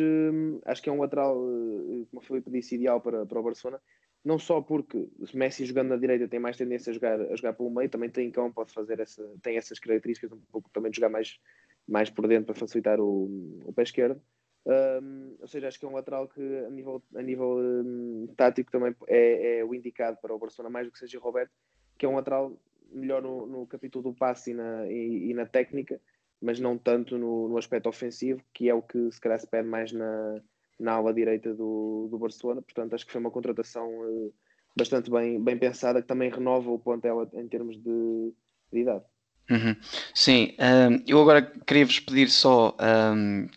acho 0.64 0.80
que 0.80 0.88
é 0.88 0.92
um 0.92 1.00
lateral, 1.00 1.34
como 1.34 2.06
o 2.12 2.20
Felipe 2.20 2.52
disse, 2.52 2.76
ideal 2.76 3.00
para, 3.00 3.26
para 3.26 3.40
o 3.40 3.42
Barcelona, 3.42 3.80
não 4.24 4.38
só 4.38 4.60
porque 4.60 5.08
Messi 5.32 5.64
jogando 5.64 5.88
na 5.88 5.96
direita 5.96 6.28
tem 6.28 6.38
mais 6.38 6.56
tendência 6.56 6.90
a 6.90 6.94
jogar, 6.94 7.20
a 7.20 7.36
jogar 7.36 7.54
pelo 7.54 7.70
meio, 7.70 7.88
também 7.88 8.10
tem 8.10 8.30
cão, 8.30 8.52
pode 8.52 8.72
fazer 8.72 9.00
essa, 9.00 9.26
tem 9.42 9.56
essas 9.56 9.78
características, 9.78 10.30
um 10.32 10.40
pouco 10.52 10.68
também 10.70 10.90
de 10.90 10.96
jogar 10.96 11.08
mais, 11.08 11.40
mais 11.88 12.10
por 12.10 12.28
dentro 12.28 12.46
para 12.46 12.54
facilitar 12.54 13.00
o, 13.00 13.60
o 13.64 13.72
pé 13.72 13.82
esquerdo, 13.82 14.20
um, 14.66 15.36
ou 15.40 15.48
seja, 15.48 15.68
acho 15.68 15.78
que 15.78 15.86
é 15.86 15.88
um 15.88 15.94
lateral 15.94 16.28
que 16.28 16.40
a 16.66 16.70
nível, 16.70 17.02
a 17.14 17.22
nível 17.22 17.58
um, 17.58 18.28
tático 18.36 18.70
também 18.70 18.94
é, 19.06 19.58
é, 19.58 19.64
o 19.64 19.74
indicado 19.74 20.18
para 20.20 20.34
o 20.34 20.38
Barcelona, 20.38 20.72
mais 20.72 20.86
do 20.86 20.92
que 20.92 20.98
seja 20.98 21.18
Roberto, 21.18 21.52
que 21.98 22.04
é 22.04 22.08
um 22.08 22.16
lateral 22.16 22.52
melhor 22.92 23.22
no, 23.22 23.46
no 23.46 23.66
capítulo 23.66 24.10
do 24.10 24.14
passe 24.14 24.50
e 24.50 24.54
na, 24.54 24.86
e, 24.86 25.30
e 25.30 25.34
na 25.34 25.46
técnica, 25.46 26.00
mas 26.40 26.60
não 26.60 26.76
tanto 26.76 27.16
no, 27.16 27.48
no, 27.48 27.56
aspecto 27.58 27.88
ofensivo, 27.88 28.42
que 28.52 28.68
é 28.68 28.74
o 28.74 28.82
que 28.82 29.10
se 29.10 29.20
calhar 29.20 29.38
se 29.38 29.46
pede 29.46 29.68
mais 29.68 29.92
na, 29.92 30.40
na 30.78 30.92
ala 30.92 31.12
direita 31.12 31.54
do, 31.54 32.08
do 32.10 32.18
Barcelona. 32.18 32.62
Portanto, 32.62 32.94
acho 32.94 33.06
que 33.06 33.12
foi 33.12 33.20
uma 33.20 33.30
contratação 33.30 33.88
uh, 33.88 34.32
bastante 34.76 35.10
bem, 35.10 35.42
bem 35.42 35.58
pensada, 35.58 36.02
que 36.02 36.08
também 36.08 36.30
renova 36.30 36.70
o 36.70 36.78
plantel 36.78 37.28
em 37.34 37.48
termos 37.48 37.76
de, 37.76 38.32
de 38.72 38.80
idade. 38.80 39.04
Uhum. 39.50 39.76
Sim, 40.14 40.54
um, 40.58 41.02
eu 41.06 41.20
agora 41.20 41.42
queria-vos 41.42 41.98
pedir 42.00 42.30
só 42.30 42.76
um, 42.80 43.48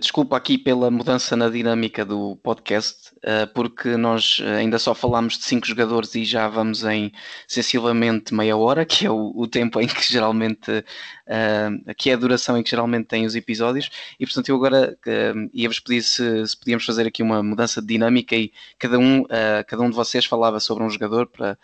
desculpa 0.00 0.36
aqui 0.36 0.58
pela 0.58 0.90
mudança 0.90 1.36
na 1.36 1.48
dinâmica 1.48 2.04
do 2.04 2.36
podcast, 2.42 3.14
eh, 3.22 3.46
porque 3.46 3.96
nós 3.96 4.40
eh, 4.42 4.56
ainda 4.56 4.80
só 4.80 4.94
falámos 4.94 5.38
de 5.38 5.44
cinco 5.44 5.64
jogadores 5.64 6.12
e 6.16 6.24
já 6.24 6.48
vamos 6.48 6.82
em 6.84 7.12
sensivelmente 7.46 8.34
meia 8.34 8.56
hora, 8.56 8.84
que 8.84 9.06
é 9.06 9.10
o, 9.10 9.32
o 9.32 9.46
tempo 9.46 9.80
em 9.80 9.86
que 9.86 10.12
geralmente, 10.12 10.84
que 11.96 12.10
é 12.10 12.14
a 12.14 12.16
duração 12.16 12.58
em 12.58 12.64
que 12.64 12.70
geralmente 12.70 13.06
tem 13.06 13.24
os 13.24 13.36
episódios, 13.36 13.90
e 14.18 14.26
portanto 14.26 14.48
eu 14.48 14.56
agora 14.56 14.98
ia-vos 15.54 15.78
pedir 15.78 16.02
se, 16.02 16.46
se, 16.48 16.58
podíamos 16.58 16.84
fazer 16.84 17.06
aqui 17.06 17.22
uma 17.22 17.40
mudança 17.40 17.80
de 17.80 17.86
dinâmica 17.86 18.34
e 18.34 18.52
cada 18.78 18.98
um, 18.98 19.24
cada 19.68 19.82
um 19.82 19.90
de 19.90 19.94
vocês 19.96 20.24
falava 20.24 20.58
sobre 20.58 20.82
um 20.82 20.90
jogador 20.90 21.28
para, 21.28 21.56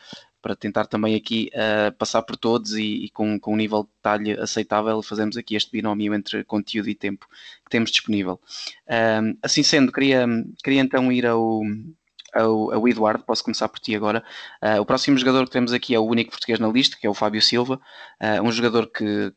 para 0.47 0.55
tentar 0.55 0.87
também 0.87 1.17
aqui 1.17 1.51
uh, 1.55 1.91
passar 1.97 2.23
por 2.23 2.37
todos 2.37 2.75
e, 2.75 3.07
e, 3.07 3.11
com, 3.11 3.37
com 3.41 3.53
um 3.53 3.57
nível 3.57 3.83
de 3.83 3.89
detalhe 3.97 4.41
aceitável, 4.41 5.03
fazemos 5.03 5.37
aqui 5.37 5.57
este 5.57 5.73
binómio 5.73 6.15
entre 6.15 6.45
conteúdo 6.45 6.89
e 6.89 6.95
tempo 6.95 7.27
que 7.65 7.69
temos 7.69 7.91
disponível. 7.91 8.41
Uh, 8.87 9.37
assim 9.43 9.65
sendo, 9.65 9.91
queria, 9.91 10.25
queria 10.63 10.81
então 10.81 11.11
ir 11.11 11.27
ao, 11.27 11.63
ao, 12.33 12.75
ao, 12.75 12.89
Eduardo, 12.89 13.25
posso 13.25 13.43
começar 13.43 13.69
por 13.69 13.81
ti 13.81 13.97
agora. 13.97 14.23
Uh, 14.63 14.81
o 14.81 14.87
próximo 14.87 15.19
jogador 15.19 15.47
que 15.47 15.51
temos 15.51 15.73
aqui 15.73 15.97
é 15.97 15.99
o 15.99 16.07
único 16.07 16.31
português 16.31 16.61
na 16.61 16.69
lista, 16.69 16.97
que 16.97 17.09
é 17.09 17.11
o 17.11 17.15
Fábio 17.15 17.43
Silva, 17.43 17.81
uh, 18.23 18.41
um 18.41 18.53
jogador 18.53 18.87
que 18.87 19.33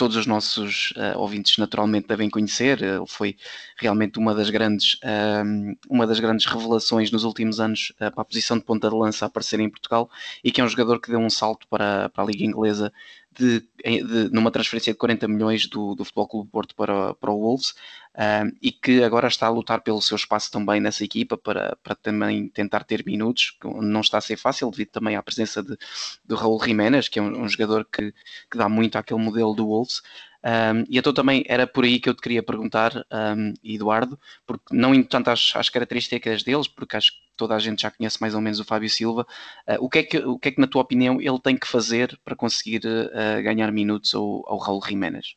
todos 0.00 0.16
os 0.16 0.24
nossos 0.24 0.92
uh, 0.92 1.18
ouvintes 1.18 1.58
naturalmente 1.58 2.08
devem 2.08 2.30
conhecer. 2.30 2.82
Ele 2.82 3.04
foi 3.06 3.36
realmente 3.76 4.18
uma 4.18 4.34
das 4.34 4.48
grandes, 4.48 4.94
uh, 4.94 5.76
uma 5.90 6.06
das 6.06 6.18
grandes 6.18 6.46
revelações 6.46 7.10
nos 7.10 7.22
últimos 7.22 7.60
anos 7.60 7.92
uh, 7.96 8.10
para 8.10 8.22
a 8.22 8.24
posição 8.24 8.56
de 8.56 8.64
ponta 8.64 8.88
de 8.88 8.96
lança 8.96 9.26
a 9.26 9.28
aparecer 9.28 9.60
em 9.60 9.68
Portugal 9.68 10.08
e 10.42 10.50
que 10.50 10.58
é 10.58 10.64
um 10.64 10.68
jogador 10.68 11.02
que 11.02 11.10
deu 11.10 11.20
um 11.20 11.28
salto 11.28 11.68
para, 11.68 12.08
para 12.08 12.24
a 12.24 12.26
Liga 12.26 12.42
Inglesa 12.42 12.90
de, 13.32 13.60
de, 13.60 14.30
numa 14.32 14.50
transferência 14.50 14.92
de 14.92 14.98
40 14.98 15.28
milhões 15.28 15.66
do, 15.68 15.94
do 15.94 16.04
Futebol 16.04 16.28
Clube 16.28 16.50
Porto 16.50 16.74
para, 16.74 17.14
para 17.14 17.30
o 17.30 17.40
Wolves 17.40 17.70
uh, 18.16 18.50
e 18.60 18.72
que 18.72 19.02
agora 19.02 19.28
está 19.28 19.46
a 19.46 19.50
lutar 19.50 19.82
pelo 19.82 20.02
seu 20.02 20.16
espaço 20.16 20.50
também 20.50 20.80
nessa 20.80 21.04
equipa 21.04 21.38
para, 21.38 21.76
para 21.82 21.94
também 21.94 22.48
tentar 22.48 22.84
ter 22.84 23.04
minutos, 23.04 23.56
não 23.64 24.00
está 24.00 24.18
a 24.18 24.22
ser 24.22 24.36
fácil 24.36 24.70
devido 24.70 24.90
também 24.90 25.16
à 25.16 25.22
presença 25.22 25.62
de, 25.62 25.76
do 26.24 26.34
Raul 26.34 26.62
Jiménez, 26.62 27.08
que 27.08 27.18
é 27.18 27.22
um, 27.22 27.42
um 27.44 27.48
jogador 27.48 27.84
que, 27.84 28.12
que 28.50 28.58
dá 28.58 28.68
muito 28.68 28.96
àquele 28.96 29.20
modelo 29.20 29.54
do 29.54 29.66
Wolves. 29.66 30.02
Um, 30.42 30.84
e 30.88 30.98
então 30.98 31.12
também 31.12 31.44
era 31.46 31.66
por 31.66 31.84
aí 31.84 32.00
que 32.00 32.08
eu 32.08 32.14
te 32.14 32.22
queria 32.22 32.42
perguntar, 32.42 32.94
um, 33.36 33.52
Eduardo, 33.62 34.18
porque 34.46 34.74
não 34.74 34.94
indo 34.94 35.06
tanto 35.06 35.28
às, 35.28 35.52
às, 35.54 35.68
características 35.68 36.42
deles, 36.42 36.66
porque 36.66 36.96
acho 36.96 37.12
que 37.12 37.18
toda 37.40 37.56
a 37.56 37.58
gente 37.58 37.80
já 37.80 37.90
conhece 37.90 38.20
mais 38.20 38.34
ou 38.34 38.40
menos 38.42 38.60
o 38.60 38.64
Fábio 38.66 38.90
Silva, 38.90 39.26
uh, 39.66 39.82
o, 39.82 39.88
que 39.88 40.00
é 40.00 40.02
que, 40.02 40.18
o 40.18 40.38
que 40.38 40.48
é 40.48 40.52
que 40.52 40.60
na 40.60 40.66
tua 40.66 40.82
opinião 40.82 41.18
ele 41.18 41.40
tem 41.40 41.56
que 41.56 41.66
fazer 41.66 42.20
para 42.22 42.36
conseguir 42.36 42.82
uh, 42.84 43.42
ganhar 43.42 43.72
minutos 43.72 44.14
ao, 44.14 44.46
ao 44.46 44.58
Raul 44.58 44.82
Jiménez? 44.86 45.36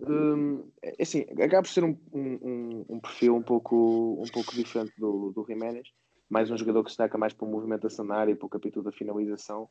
Hum, 0.00 0.68
é 0.82 1.00
assim, 1.00 1.20
acaba 1.40 1.62
por 1.62 1.68
ser 1.68 1.84
um, 1.84 1.96
um, 2.12 2.84
um, 2.88 2.98
perfil 2.98 3.36
um 3.36 3.42
pouco, 3.42 4.20
um 4.20 4.28
pouco 4.32 4.52
diferente 4.52 4.92
do, 4.98 5.30
do 5.30 5.46
Jiménez, 5.46 5.88
mais 6.28 6.50
um 6.50 6.58
jogador 6.58 6.82
que 6.82 6.90
se 6.90 6.94
destaca 6.94 7.16
mais 7.16 7.32
para 7.32 7.46
a 7.46 7.50
movimentação 7.50 8.04
na 8.04 8.16
área 8.16 8.32
e 8.32 8.34
para 8.34 8.46
o 8.46 8.50
capítulo 8.50 8.84
da 8.84 8.90
finalização. 8.90 9.68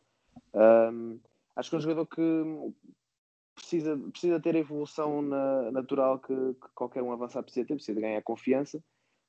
Um, 0.54 1.20
acho 1.58 1.70
que 1.70 1.76
é 1.76 1.80
um 1.80 1.82
jogador 1.82 2.06
que 2.06 2.22
precisa, 3.54 3.98
precisa 3.98 4.40
ter 4.40 4.56
a 4.56 4.60
evolução 4.60 5.22
na, 5.22 5.70
natural 5.72 6.20
que, 6.20 6.34
que, 6.34 6.68
qualquer 6.74 7.04
um 7.04 7.12
avançado 7.12 7.44
precisa 7.44 7.68
ter, 7.68 7.76
precisa 7.76 8.00
ganhar 8.00 8.22
confiança, 8.22 8.82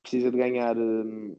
precisa 0.03 0.31
de 0.31 0.37
ganhar 0.37 0.77
um, 0.77 1.37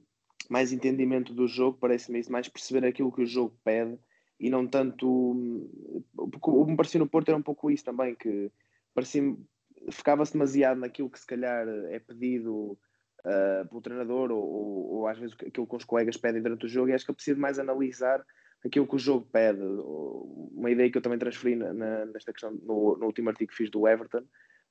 mais 0.50 0.72
entendimento 0.72 1.34
do 1.34 1.48
jogo, 1.48 1.78
parece-me 1.80 2.20
isso, 2.20 2.32
mais 2.32 2.48
perceber 2.48 2.86
aquilo 2.86 3.12
que 3.12 3.22
o 3.22 3.26
jogo 3.26 3.56
pede 3.64 3.98
e 4.40 4.50
não 4.50 4.68
tanto. 4.68 5.08
Hum, 5.08 6.04
o 6.18 6.66
que 6.66 6.72
me 6.72 6.78
parecia 6.78 7.00
no 7.00 7.08
Porto 7.08 7.30
era 7.30 7.38
um 7.38 7.44
pouco 7.44 7.70
isso 7.70 7.84
também, 7.84 8.16
que 8.16 8.52
parecia 8.94 9.36
ficava-se 9.92 10.34
demasiado 10.34 10.80
naquilo 10.80 11.10
que 11.10 11.20
se 11.20 11.26
calhar 11.26 11.68
é 11.90 12.00
pedido 12.00 12.78
uh, 13.26 13.68
pelo 13.68 13.82
treinador 13.82 14.32
ou, 14.32 14.44
ou, 14.44 14.92
ou, 14.94 15.08
às 15.08 15.18
vezes 15.18 15.36
aquilo 15.46 15.68
que 15.68 15.76
os 15.76 15.84
colegas 15.84 16.18
pedem 16.18 16.42
durante 16.42 16.66
o 16.66 16.70
jogo 16.70 16.90
e 16.90 16.94
acho 16.94 17.06
que 17.06 17.12
eu 17.12 17.16
preciso 17.16 17.40
mais 17.40 17.60
analisar 17.60 18.24
aquilo 18.66 18.88
que 18.88 18.96
o 18.96 19.00
jogo 19.00 19.28
pede. 19.32 19.62
Uma 19.62 20.72
ideia 20.72 20.90
que 20.90 20.98
eu 20.98 21.02
também 21.02 21.20
transferi 21.20 21.56
na, 21.56 21.74
na, 21.74 22.06
nesta 22.06 22.32
questão 22.32 22.52
no, 22.52 22.98
no, 22.98 23.06
último 23.06 23.30
artigo 23.30 23.52
que 23.52 23.58
fiz 23.58 23.70
do 23.70 23.88
Everton 23.88 24.20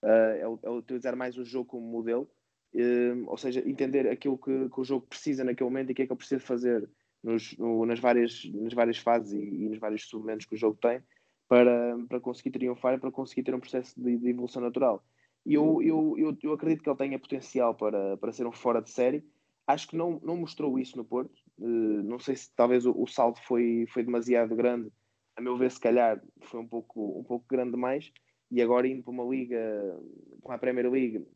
uh, 0.03 0.07
é, 0.07 0.43
é, 0.63 0.71
utilizar 0.71 1.17
mais 1.17 1.37
o 1.37 1.45
jogo 1.45 1.67
como 1.67 1.87
modelo, 1.87 2.29
uh, 2.75 3.25
ou 3.27 3.37
seja, 3.37 3.67
entender 3.69 4.09
aquilo 4.09 4.39
que, 4.39 4.69
que, 4.69 4.81
o 4.81 4.85
jogo 4.85 5.07
precisa 5.07 5.45
naquele 5.45 5.69
momento 5.69 5.91
e 5.91 5.93
o 5.93 5.95
que 5.95 6.03
é 6.03 6.07
que 6.07 6.13
eu 6.13 6.17
preciso 6.17 6.45
fazer 6.45 6.89
nos, 7.23 7.57
no, 7.57 7.87
nas, 7.87 8.01
várias, 8.01 8.45
nas 8.53 8.73
várias 8.73 8.99
fases 8.99 9.33
e, 9.33 9.39
e 9.39 9.69
nos 9.69 9.79
vários 9.79 10.09
momentos 10.13 10.47
que 10.47 10.55
o 10.55 10.59
jogo 10.59 10.79
tem 10.81 11.03
para, 11.49 11.97
para 12.09 12.21
conseguir 12.21 12.51
triunfar 12.51 12.95
e 12.95 12.99
para 12.99 13.11
conseguir 13.11 13.43
ter 13.43 13.55
um 13.55 13.61
processo 13.61 14.01
de, 14.01 14.17
de 14.17 14.31
evolução 14.31 14.63
natural. 14.63 15.05
E 15.45 15.55
eu, 15.55 15.83
eu, 15.83 16.15
eu, 16.17 16.37
eu, 16.43 16.53
acredito 16.53 16.83
que 16.83 16.89
ele 16.89 16.97
tenha 16.97 17.19
potencial 17.19 17.75
para, 17.75 18.17
para 18.17 18.33
ser 18.33 18.47
um 18.47 18.53
fora 18.53 18.81
de 18.81 18.91
série. 18.91 19.25
Acho 19.67 19.89
que 19.89 19.97
não, 19.97 20.21
não 20.23 20.37
mostrou 20.37 20.79
isso 20.79 20.97
no 20.97 21.05
Porto. 21.05 21.35
Uh, 21.59 22.03
não 22.05 22.19
sei 22.19 22.37
se 22.37 22.51
talvez 22.55 22.87
o, 22.87 22.95
o, 22.97 23.07
salto 23.07 23.41
foi, 23.43 23.85
foi 23.89 24.05
demasiado 24.05 24.55
grande. 24.55 24.91
A 25.37 25.41
meu 25.41 25.57
ver, 25.57 25.71
se 25.71 25.81
calhar 25.81 26.23
foi 26.43 26.61
um 26.61 26.67
pouco, 26.67 27.19
um 27.19 27.25
pouco 27.25 27.45
grande 27.49 27.73
demais. 27.73 28.13
E 28.51 28.63
agora 28.63 28.87
indo 28.87 29.03
para 29.03 29.13
uma 29.13 29.25
liga, 29.25 30.01
para 30.43 30.55
a 30.55 30.59
Premier 30.59 30.91
League, 30.91 31.27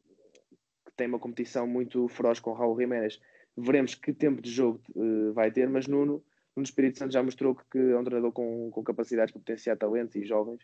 tem 0.96 1.06
uma 1.06 1.18
competição 1.18 1.66
muito 1.66 2.08
feroz 2.08 2.40
com 2.40 2.50
o 2.50 2.54
Raul 2.54 2.78
Jiménez. 2.78 3.20
Veremos 3.56 3.94
que 3.94 4.12
tempo 4.12 4.40
de 4.40 4.50
jogo 4.50 4.80
uh, 4.94 5.32
vai 5.32 5.50
ter, 5.50 5.68
mas 5.68 5.86
Nuno, 5.86 6.22
Nuno 6.54 6.64
Espírito 6.64 6.98
Santo 6.98 7.12
já 7.12 7.22
mostrou 7.22 7.54
que, 7.54 7.78
é 7.78 7.98
um 7.98 8.04
treinador 8.04 8.32
com, 8.32 8.70
com 8.70 8.82
capacidades 8.82 9.32
para 9.32 9.40
potenciar 9.40 9.76
talentos 9.76 10.16
e 10.16 10.24
jovens 10.24 10.60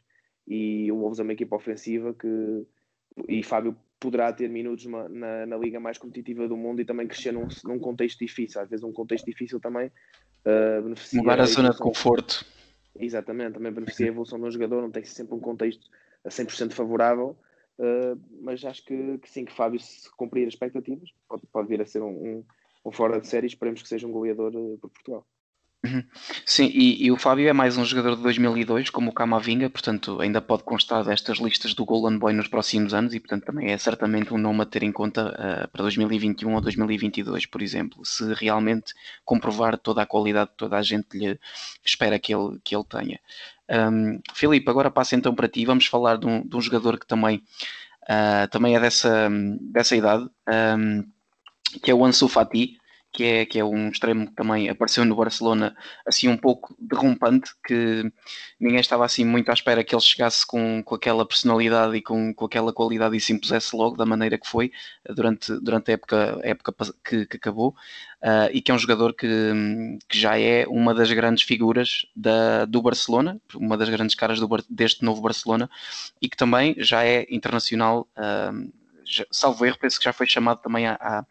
e 0.47 0.91
o 0.91 0.97
Wolves 0.97 1.19
é 1.19 1.23
uma 1.23 1.33
equipa 1.33 1.57
ofensiva 1.57 2.15
que 2.15 2.67
e 3.29 3.43
Fábio 3.43 3.77
poderá 4.01 4.33
ter 4.33 4.49
minutos 4.49 4.87
na, 4.87 5.09
na, 5.09 5.47
na, 5.47 5.57
liga 5.57 5.79
mais 5.79 5.99
competitiva 5.99 6.49
do 6.49 6.57
mundo 6.57 6.81
e 6.81 6.85
também 6.85 7.07
crescer 7.07 7.31
num, 7.31 7.47
num 7.65 7.79
contexto 7.79 8.19
difícil. 8.19 8.61
Às 8.61 8.69
vezes 8.69 8.83
um 8.83 8.93
contexto 8.93 9.27
difícil 9.27 9.61
também 9.61 9.89
uh, 9.89 10.83
beneficia... 10.83 11.21
Mudar 11.21 11.39
a, 11.39 11.43
a 11.43 11.47
zona 11.47 11.71
de 11.71 11.79
conforto. 11.79 12.45
Exatamente, 12.99 13.53
também 13.53 13.71
beneficia 13.71 14.07
a 14.07 14.09
evolução 14.09 14.41
de 14.41 14.47
um 14.47 14.51
jogador, 14.51 14.83
não 14.83 14.91
tem 14.91 15.05
sempre 15.05 15.35
um 15.35 15.41
contexto 15.41 15.89
a 16.25 16.29
100% 16.29 16.73
favorável, 16.73 17.37
uh, 17.79 18.21
mas 18.41 18.65
acho 18.65 18.85
que, 18.85 19.19
que, 19.19 19.31
sim, 19.31 19.45
que 19.45 19.53
Fábio 19.53 19.81
se 19.81 20.11
cumprir 20.17 20.47
as 20.47 20.55
expectativas 20.55 21.11
pode, 21.29 21.43
pode 21.53 21.69
vir 21.69 21.81
a 21.81 21.87
ser 21.87 22.03
um, 22.03 22.09
um, 22.11 22.45
um 22.85 22.93
fora 22.93 23.21
de 23.21 23.29
série, 23.29 23.47
esperemos 23.47 23.83
que 23.83 23.89
seja 23.89 24.07
um 24.07 24.13
goleador 24.13 24.55
uh, 24.55 24.79
por 24.79 24.91
Portugal. 24.91 25.27
Uhum. 25.85 26.05
Sim, 26.47 26.71
e, 26.73 27.07
e, 27.07 27.11
o 27.11 27.17
Fábio 27.17 27.49
é 27.49 27.53
mais 27.53 27.77
um 27.77 27.85
jogador 27.85 28.15
de 28.15 28.23
2002, 28.23 28.89
como 28.89 29.11
o 29.11 29.13
Camavinga, 29.13 29.69
portanto 29.69 30.21
ainda 30.21 30.41
pode 30.41 30.63
constar 30.63 31.05
destas 31.05 31.39
listas 31.39 31.75
do 31.75 31.85
Golden 31.85 32.19
Boy 32.19 32.33
nos 32.33 32.47
próximos 32.47 32.95
anos 32.95 33.13
e 33.15 33.19
portanto 33.19 33.47
também 33.47 33.73
é 33.73 33.77
certamente 33.77 34.33
um 34.33 34.39
nome 34.39 34.63
a 34.63 34.65
ter 34.65 34.85
em 34.85 34.93
conta 34.93 35.31
uh, 35.31 35.69
para 35.73 35.83
2021 35.83 36.55
ou 36.55 36.61
2022, 36.61 37.47
por 37.47 37.61
exemplo, 37.61 38.05
se 38.05 38.33
realmente 38.35 38.95
comprovar 39.25 39.77
toda 39.77 40.03
a 40.03 40.07
qualidade 40.07 40.51
que 40.51 40.57
toda 40.57 40.77
a 40.77 40.83
gente 40.83 41.19
lhe 41.19 41.37
espera 41.85 42.17
que 42.17 42.33
ele, 42.33 42.61
que 42.63 42.77
ele 42.77 42.85
tenha. 42.85 43.19
Um, 43.73 44.21
Filipe, 44.35 44.69
agora 44.69 44.91
passa 44.91 45.17
então 45.17 45.35
para 45.35 45.49
ti, 45.49 45.65
vamos 45.65 45.87
falar 45.87 46.19
de 46.19 46.27
um, 46.27 46.47
de 46.47 46.55
um 46.55 46.61
jogador 46.61 46.99
que 46.99 47.07
também, 47.07 47.43
uh, 48.03 48.47
também 48.51 48.77
é 48.77 48.81
dessa, 48.81 49.31
dessa 49.61 49.97
idade, 49.97 50.29
um, 50.79 51.03
que 51.83 51.91
é 51.91 51.95
o 51.95 52.05
Ansu 52.05 52.29
Fati, 52.29 52.77
que 53.13 53.25
é, 53.25 53.47
que 53.47 53.59
é 53.59 53.65
um 53.65 53.89
extremo 53.89 54.27
que 54.27 54.33
também 54.33 54.69
apareceu 54.69 55.05
no 55.05 55.15
Barcelona 55.15 55.77
assim 56.07 56.29
um 56.29 56.37
pouco 56.37 56.75
derrompante, 56.79 57.53
que 57.65 58.11
ninguém 58.59 58.81
estava 58.81 59.05
assim 59.05 59.25
muito 59.25 59.51
à 59.51 59.53
espera 59.53 59.85
que 59.85 59.95
ele 59.95 60.03
chegasse 60.03 60.47
com, 60.47 60.83
com 60.83 60.95
aquela 60.95 61.27
personalidade 61.27 61.97
e 61.97 62.03
com, 62.03 62.33
com 62.35 62.45
aquela 62.47 62.73
qualidade 62.73 63.17
e 63.17 63.21
se 63.21 63.33
impusesse 63.33 63.77
logo 63.77 63.97
da 63.97 64.07
maneira 64.07 64.39
que 64.39 64.49
foi 64.49 64.73
durante, 65.11 65.53
durante 65.61 65.91
a 65.91 65.95
época, 65.95 66.41
época 66.43 66.75
que, 67.05 67.27
que 67.27 67.37
acabou, 67.37 67.75
uh, 68.23 68.49
e 68.53 68.63
que 68.63 68.71
é 68.71 68.75
um 68.75 68.79
jogador 68.79 69.13
que, 69.15 69.29
que 70.09 70.19
já 70.19 70.39
é 70.39 70.67
uma 70.67 70.95
das 70.95 71.13
grandes 71.13 71.45
figuras 71.45 72.07
da, 72.17 72.65
do 72.65 72.81
Barcelona, 72.81 73.39
uma 73.55 73.77
das 73.77 73.91
grandes 73.91 74.15
caras 74.15 74.41
do, 74.41 74.49
deste 74.71 75.05
novo 75.05 75.21
Barcelona, 75.21 75.69
e 76.21 76.29
que 76.29 76.37
também 76.37 76.75
já 76.79 77.05
é 77.05 77.27
internacional. 77.31 78.09
Uh, 78.17 78.82
salvo 79.31 79.65
erro, 79.65 79.79
penso 79.79 79.99
que 79.99 80.05
já 80.05 80.13
foi 80.13 80.27
chamado 80.27 80.61
também 80.61 80.87
à, 80.87 80.95
à, 80.95 81.25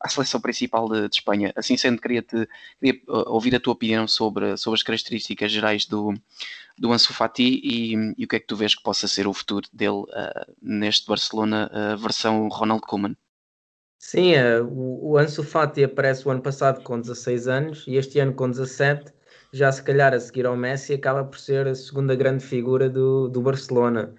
à 0.00 0.08
seleção 0.08 0.40
principal 0.40 0.88
de, 0.88 1.08
de, 1.08 1.16
Espanha. 1.16 1.52
Assim 1.56 1.76
sendo, 1.76 2.00
queria-te 2.00 2.48
queria 2.80 3.00
uh, 3.08 3.30
ouvir 3.32 3.54
a 3.54 3.60
tua 3.60 3.72
opinião 3.72 4.06
sobre, 4.06 4.56
sobre 4.56 4.78
as 4.78 4.82
características 4.82 5.50
gerais 5.50 5.86
do, 5.86 6.14
do 6.78 6.92
Ansu 6.92 7.12
Fati 7.12 7.60
e, 7.62 7.94
e, 8.16 8.24
o 8.24 8.28
que 8.28 8.36
é 8.36 8.40
que 8.40 8.46
tu 8.46 8.56
vês 8.56 8.74
que 8.74 8.82
possa 8.82 9.08
ser 9.08 9.26
o 9.26 9.32
futuro 9.32 9.66
dele 9.72 10.02
uh, 10.02 10.54
neste 10.62 11.06
Barcelona 11.06 11.70
uh, 11.72 11.96
versão 11.98 12.48
Ronald 12.48 12.82
Koeman. 12.82 13.16
Sim, 13.98 14.34
uh, 14.34 14.64
o, 14.64 15.12
o 15.12 15.18
Ansu 15.18 15.42
Fati 15.42 15.82
aparece 15.82 16.26
o 16.26 16.30
ano 16.30 16.40
passado 16.40 16.82
com 16.82 17.00
16 17.00 17.48
anos 17.48 17.84
e 17.86 17.96
este 17.96 18.20
ano 18.20 18.32
com 18.32 18.48
17, 18.48 19.12
já 19.52 19.72
se 19.72 19.82
calhar 19.82 20.14
a 20.14 20.20
seguir 20.20 20.46
ao 20.46 20.56
Messi, 20.56 20.94
acaba 20.94 21.24
por 21.24 21.38
ser 21.38 21.66
a 21.66 21.74
segunda 21.74 22.14
grande 22.14 22.44
figura 22.44 22.88
do, 22.88 23.28
do 23.28 23.40
Barcelona. 23.40 24.14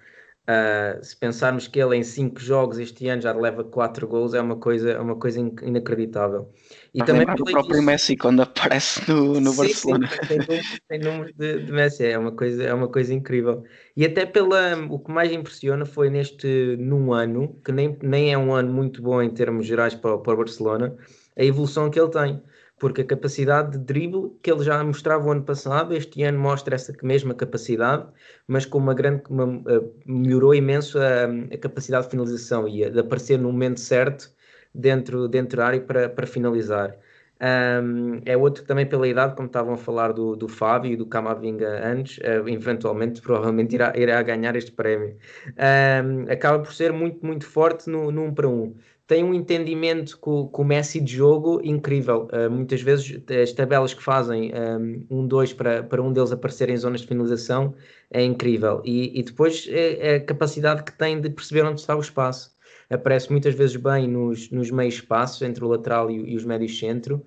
Uh, 0.48 1.04
se 1.04 1.14
pensarmos 1.16 1.68
que 1.68 1.78
ele 1.78 1.96
em 1.96 2.02
5 2.02 2.40
jogos 2.40 2.78
este 2.78 3.06
ano 3.08 3.22
já 3.22 3.32
leva 3.32 3.62
4 3.62 4.08
gols, 4.08 4.34
é 4.34 4.40
uma 4.40 4.56
coisa, 4.56 4.92
é 4.92 4.98
uma 4.98 5.14
coisa 5.14 5.38
inacreditável. 5.38 6.50
E 6.92 6.98
Mas 6.98 7.06
também 7.06 7.22
o 7.22 7.44
próprio 7.44 7.76
isso... 7.76 7.82
Messi 7.82 8.16
quando 8.16 8.42
aparece 8.42 9.08
no, 9.08 9.40
no 9.40 9.50
sim, 9.50 9.56
Barcelona. 9.56 10.08
Sim, 10.08 10.26
tem, 10.26 10.38
números, 10.38 10.80
tem 10.88 10.98
números 10.98 11.32
de, 11.36 11.62
de, 11.64 11.72
Messi, 11.72 12.04
é 12.06 12.18
uma, 12.18 12.32
coisa, 12.32 12.64
é 12.64 12.74
uma 12.74 12.88
coisa 12.88 13.14
incrível. 13.14 13.62
E 13.96 14.04
até 14.04 14.26
pela, 14.26 14.76
o 14.88 14.98
que 14.98 15.12
mais 15.12 15.30
impressiona 15.30 15.84
foi 15.84 16.10
neste 16.10 16.76
num 16.78 17.12
ano, 17.12 17.60
que 17.64 17.70
nem, 17.70 17.96
nem 18.02 18.32
é 18.32 18.38
um 18.38 18.52
ano 18.52 18.72
muito 18.72 19.00
bom 19.02 19.22
em 19.22 19.30
termos 19.30 19.66
gerais 19.66 19.94
para, 19.94 20.18
para 20.18 20.34
o 20.34 20.36
Barcelona, 20.36 20.96
a 21.36 21.44
evolução 21.44 21.90
que 21.90 22.00
ele 22.00 22.10
tem 22.10 22.42
porque 22.80 23.02
a 23.02 23.04
capacidade 23.04 23.72
de 23.72 23.84
drible 23.84 24.32
que 24.42 24.50
ele 24.50 24.64
já 24.64 24.82
mostrava 24.82 25.28
o 25.28 25.30
ano 25.30 25.42
passado, 25.44 25.94
este 25.94 26.22
ano 26.24 26.38
mostra 26.38 26.74
essa 26.74 26.92
mesma 27.02 27.34
capacidade, 27.34 28.08
mas 28.48 28.64
com 28.64 28.78
uma 28.78 28.94
grande 28.94 29.22
uma, 29.28 29.62
eh, 29.70 29.82
melhorou 30.06 30.54
imenso 30.54 30.98
a, 30.98 31.26
a, 31.54 31.58
capacidade 31.58 32.06
de 32.06 32.10
finalização 32.12 32.66
e 32.66 32.90
de 32.90 32.98
aparecer 32.98 33.38
no 33.38 33.52
momento 33.52 33.80
certo 33.80 34.30
dentro, 34.74 35.28
dentro 35.28 35.58
da 35.58 35.66
área 35.66 35.80
para, 35.82 36.08
para 36.08 36.26
finalizar. 36.26 36.96
Um, 37.42 38.20
é 38.26 38.36
outro 38.36 38.64
também 38.64 38.86
pela 38.86 39.08
idade, 39.08 39.34
como 39.34 39.46
estavam 39.46 39.74
a 39.74 39.78
falar 39.78 40.12
do, 40.12 40.36
do 40.36 40.46
Fábio 40.48 40.92
e 40.92 40.96
do 40.96 41.06
Camavinga 41.06 41.86
antes, 41.86 42.18
uh, 42.18 42.48
eventualmente, 42.48 43.20
provavelmente 43.22 43.74
irá, 43.74 43.92
irá 43.96 44.22
ganhar 44.22 44.56
este 44.56 44.72
prémio. 44.72 45.16
Um, 45.48 46.30
acaba 46.32 46.58
por 46.62 46.72
ser 46.72 46.92
muito, 46.92 47.24
muito 47.24 47.46
forte 47.46 47.90
no, 47.90 48.10
no 48.10 48.24
1 48.24 48.34
para 48.34 48.48
1 48.48 48.74
tem 49.10 49.24
um 49.24 49.34
entendimento 49.34 50.16
com, 50.18 50.46
com 50.46 50.62
o 50.62 50.64
Messi 50.64 51.00
de 51.00 51.16
jogo 51.16 51.60
incrível. 51.64 52.28
Uh, 52.32 52.48
muitas 52.48 52.80
vezes 52.80 53.20
as 53.42 53.50
tabelas 53.50 53.92
que 53.92 54.00
fazem 54.00 54.52
um, 55.10 55.26
dois 55.26 55.52
para, 55.52 55.82
para 55.82 56.00
um 56.00 56.12
deles 56.12 56.30
aparecer 56.30 56.70
em 56.70 56.76
zonas 56.76 57.00
de 57.00 57.08
finalização 57.08 57.74
é 58.08 58.22
incrível. 58.22 58.80
E, 58.84 59.18
e 59.18 59.24
depois 59.24 59.66
é, 59.68 60.12
é, 60.12 60.14
a 60.14 60.20
capacidade 60.20 60.84
que 60.84 60.96
tem 60.96 61.20
de 61.20 61.28
perceber 61.28 61.64
onde 61.64 61.80
está 61.80 61.96
o 61.96 62.00
espaço. 62.00 62.54
Aparece 62.88 63.32
muitas 63.32 63.52
vezes 63.52 63.74
bem 63.74 64.06
nos, 64.06 64.48
nos 64.52 64.70
meios 64.70 64.94
espaços, 64.94 65.42
entre 65.42 65.64
o 65.64 65.66
lateral 65.66 66.08
e, 66.08 66.32
e 66.32 66.36
os 66.36 66.44
médios 66.44 66.78
centro, 66.78 67.20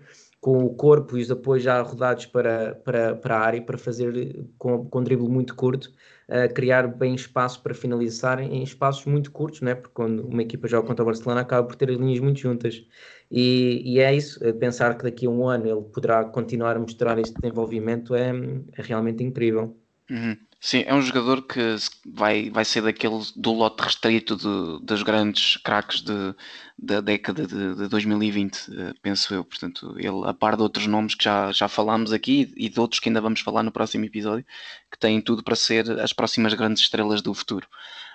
com 0.43 0.58
o 0.58 0.75
corpo 0.75 1.17
e 1.17 1.21
os 1.21 1.32
apoios 1.32 1.63
já 1.63 1.82
rodados 1.82 2.25
para, 2.25 2.75
para, 2.75 3.15
para 3.15 3.38
a 3.38 3.39
área, 3.39 3.62
para 3.62 3.77
fazer 3.77 4.45
com, 4.58 4.86
com 4.89 4.99
um 4.99 5.03
drible 5.03 5.29
muito 5.29 5.56
curto 5.56 5.89
uh, 6.27 6.53
criar 6.53 6.86
bem 6.86 7.15
espaço 7.15 7.63
para 7.63 7.73
finalizar 7.73 8.41
em 8.41 8.62
espaços 8.62 9.06
muito 9.06 9.32
curtos, 9.32 9.62
né? 9.62 9.73
porque 9.73 9.93
quando 9.93 10.27
uma 10.27 10.41
equipa 10.41 10.67
joga 10.67 10.86
contra 10.86 11.01
o 11.01 11.06
Barcelona 11.06 11.39
acaba 11.39 11.65
por 11.65 11.77
ter 11.77 11.89
as 11.89 11.97
linhas 11.97 12.19
muito 12.19 12.41
juntas. 12.41 12.86
E, 13.32 13.82
e 13.86 13.99
é 14.01 14.13
isso, 14.13 14.38
pensar 14.56 14.97
que 14.97 15.03
daqui 15.06 15.27
a 15.27 15.29
um 15.29 15.47
ano 15.47 15.65
ele 15.65 15.82
poderá 15.93 16.25
continuar 16.25 16.75
a 16.75 16.79
mostrar 16.79 17.17
este 17.19 17.39
desenvolvimento 17.39 18.13
é, 18.13 18.32
é 18.77 18.82
realmente 18.82 19.23
incrível. 19.23 19.77
Uhum. 20.12 20.36
Sim, 20.65 20.86
é 20.88 20.95
um 20.95 21.02
jogador 21.02 21.41
que 21.41 21.76
vai, 22.06 22.49
vai 22.49 22.63
ser 22.63 22.84
daquele 22.84 23.19
do 23.36 23.52
lote 23.52 23.84
restrito 23.84 24.38
de, 24.38 24.86
dos 24.86 25.04
grandes 25.04 25.58
craques 25.58 25.99
de, 25.99 26.34
da 26.80 27.02
década 27.02 27.45
de, 27.45 27.76
de 27.76 27.88
2020, 27.89 28.69
eh, 28.71 28.93
penso 29.02 29.34
eu. 29.34 29.43
Portanto, 29.43 29.93
ele, 29.97 30.26
a 30.26 30.34
par 30.34 30.56
de 30.56 30.62
outros 30.62 30.88
nomes 30.88 31.15
que 31.15 31.26
já, 31.26 31.52
já 31.52 31.67
falámos 31.67 32.13
aqui 32.13 32.54
e 32.56 32.69
de 32.69 32.80
outros 32.80 33.02
que 33.02 33.10
ainda 33.10 33.19
vamos 33.19 33.41
falar 33.41 33.62
no 33.62 33.73
próximo 33.73 34.06
episódio, 34.06 34.45
que 34.89 34.97
têm 34.97 35.19
tudo 35.19 35.43
para 35.43 35.54
ser 35.54 35.99
as 35.99 36.13
próximas 36.13 36.54
grandes 36.54 36.82
estrelas 36.82 37.21
do 37.21 37.34
futuro. 37.34 37.67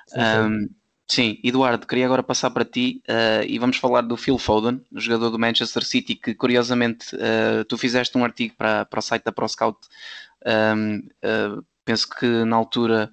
Sim, 0.06 0.18
um, 0.18 0.68
sim. 1.06 1.38
Eduardo, 1.44 1.86
queria 1.86 2.06
agora 2.06 2.22
passar 2.22 2.48
para 2.48 2.64
ti 2.64 3.02
uh, 3.10 3.44
e 3.46 3.58
vamos 3.58 3.76
falar 3.76 4.00
do 4.00 4.16
Phil 4.16 4.38
Foden, 4.38 4.80
jogador 4.94 5.28
do 5.28 5.38
Manchester 5.38 5.84
City, 5.84 6.14
que 6.14 6.34
curiosamente 6.34 7.14
uh, 7.14 7.62
tu 7.68 7.76
fizeste 7.76 8.16
um 8.16 8.24
artigo 8.24 8.54
para, 8.56 8.86
para 8.86 9.00
o 9.00 9.02
site 9.02 9.24
da 9.24 9.32
ProScout 9.32 9.78
um, 10.46 10.96
uh, 10.96 11.62
penso 11.88 12.06
que 12.06 12.44
na 12.44 12.54
altura 12.54 13.10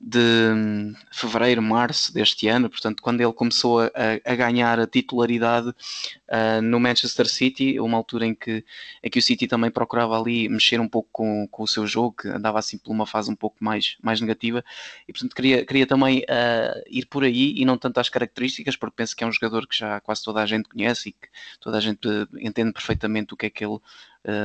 de 0.00 0.20
hum, 0.20 0.94
fevereiro, 1.10 1.60
março 1.60 2.14
deste 2.14 2.46
ano, 2.46 2.70
portanto, 2.70 3.02
quando 3.02 3.20
ele 3.20 3.32
começou 3.32 3.80
a, 3.80 3.90
a 4.24 4.36
ganhar 4.36 4.78
a 4.78 4.86
titularidade 4.86 5.70
uh, 5.70 6.62
no 6.62 6.78
Manchester 6.78 7.26
City, 7.26 7.80
uma 7.80 7.96
altura 7.96 8.26
em 8.26 8.34
que, 8.34 8.64
em 9.02 9.10
que 9.10 9.18
o 9.18 9.22
City 9.22 9.48
também 9.48 9.68
procurava 9.68 10.16
ali 10.16 10.48
mexer 10.48 10.78
um 10.78 10.88
pouco 10.88 11.08
com, 11.10 11.48
com 11.48 11.64
o 11.64 11.66
seu 11.66 11.88
jogo, 11.88 12.14
que 12.20 12.28
andava 12.28 12.60
assim 12.60 12.78
por 12.78 12.92
uma 12.92 13.06
fase 13.06 13.32
um 13.32 13.34
pouco 13.34 13.56
mais, 13.58 13.96
mais 14.00 14.20
negativa, 14.20 14.64
e 15.08 15.12
portanto 15.12 15.34
queria, 15.34 15.66
queria 15.66 15.86
também 15.86 16.20
uh, 16.20 16.82
ir 16.88 17.06
por 17.06 17.24
aí 17.24 17.54
e 17.56 17.64
não 17.64 17.76
tanto 17.76 17.98
às 17.98 18.08
características, 18.08 18.76
porque 18.76 18.94
penso 18.96 19.16
que 19.16 19.24
é 19.24 19.26
um 19.26 19.32
jogador 19.32 19.66
que 19.66 19.76
já 19.76 20.00
quase 20.00 20.22
toda 20.22 20.40
a 20.40 20.46
gente 20.46 20.68
conhece 20.68 21.08
e 21.08 21.12
que 21.12 21.28
toda 21.60 21.78
a 21.78 21.80
gente 21.80 22.06
entende 22.38 22.72
perfeitamente 22.72 23.34
o 23.34 23.36
que 23.36 23.46
é 23.46 23.50
que 23.50 23.64
ele 23.64 23.80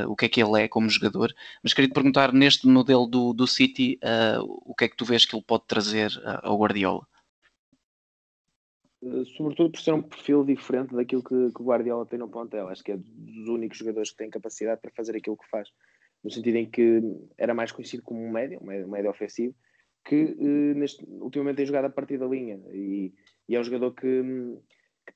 o 0.07 0.15
que 0.15 0.25
é 0.25 0.29
que 0.29 0.41
ele 0.41 0.61
é 0.61 0.67
como 0.67 0.89
jogador, 0.89 1.33
mas 1.63 1.73
queria 1.73 1.89
te 1.89 1.93
perguntar 1.93 2.33
neste 2.33 2.67
modelo 2.67 3.07
do, 3.07 3.33
do 3.33 3.47
City 3.47 3.99
uh, 4.03 4.43
o 4.65 4.75
que 4.75 4.85
é 4.85 4.89
que 4.89 4.97
tu 4.97 5.05
vês 5.05 5.25
que 5.25 5.35
ele 5.35 5.43
pode 5.45 5.65
trazer 5.67 6.11
uh, 6.17 6.39
ao 6.43 6.57
Guardiola? 6.57 7.07
Sobretudo 9.37 9.71
por 9.71 9.79
ser 9.79 9.93
um 9.93 10.01
perfil 10.01 10.43
diferente 10.43 10.93
daquilo 10.93 11.23
que, 11.23 11.33
o 11.33 11.63
Guardiola 11.63 12.05
tem 12.05 12.19
no 12.19 12.27
plantel. 12.27 12.67
Acho 12.67 12.83
que 12.83 12.91
é 12.91 12.97
dos 12.97 13.47
únicos 13.47 13.77
jogadores 13.77 14.11
que 14.11 14.17
tem 14.17 14.29
capacidade 14.29 14.81
para 14.81 14.91
fazer 14.91 15.15
aquilo 15.15 15.37
que 15.37 15.49
faz. 15.49 15.69
No 16.21 16.29
sentido 16.29 16.57
em 16.57 16.69
que 16.69 17.01
era 17.37 17.53
mais 17.53 17.71
conhecido 17.71 18.03
como 18.03 18.21
um 18.21 18.29
médio, 18.29 18.59
um 18.61 18.89
médio 18.89 19.09
ofensivo, 19.09 19.55
que 20.03 20.35
neste, 20.75 21.05
ultimamente 21.07 21.57
tem 21.57 21.65
jogado 21.65 21.85
a 21.85 21.89
partir 21.89 22.17
da 22.17 22.25
linha. 22.25 22.59
E, 22.73 23.13
e 23.47 23.55
é 23.55 23.59
um 23.59 23.63
jogador 23.63 23.93
que, 23.93 24.21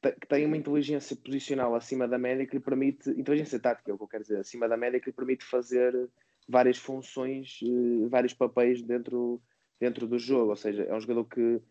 que 0.01 0.27
tem 0.27 0.45
uma 0.45 0.57
inteligência 0.57 1.15
posicional 1.15 1.75
acima 1.75 2.07
da 2.07 2.17
média 2.17 2.45
que 2.45 2.55
lhe 2.55 2.63
permite, 2.63 3.09
inteligência 3.11 3.59
tática, 3.59 3.91
é 3.91 3.93
o 3.93 3.97
que 3.97 4.03
eu 4.03 4.07
quero 4.07 4.23
dizer, 4.23 4.39
acima 4.39 4.67
da 4.67 4.77
média 4.77 4.99
que 4.99 5.07
lhe 5.07 5.15
permite 5.15 5.45
fazer 5.45 6.09
várias 6.47 6.77
funções, 6.77 7.59
eh, 7.63 8.07
vários 8.09 8.33
papéis 8.33 8.81
dentro, 8.81 9.41
dentro 9.79 10.07
do 10.07 10.17
jogo. 10.17 10.49
Ou 10.49 10.55
seja, 10.55 10.83
é 10.83 10.93
um 10.93 10.99
jogador 10.99 11.25
que 11.25 11.61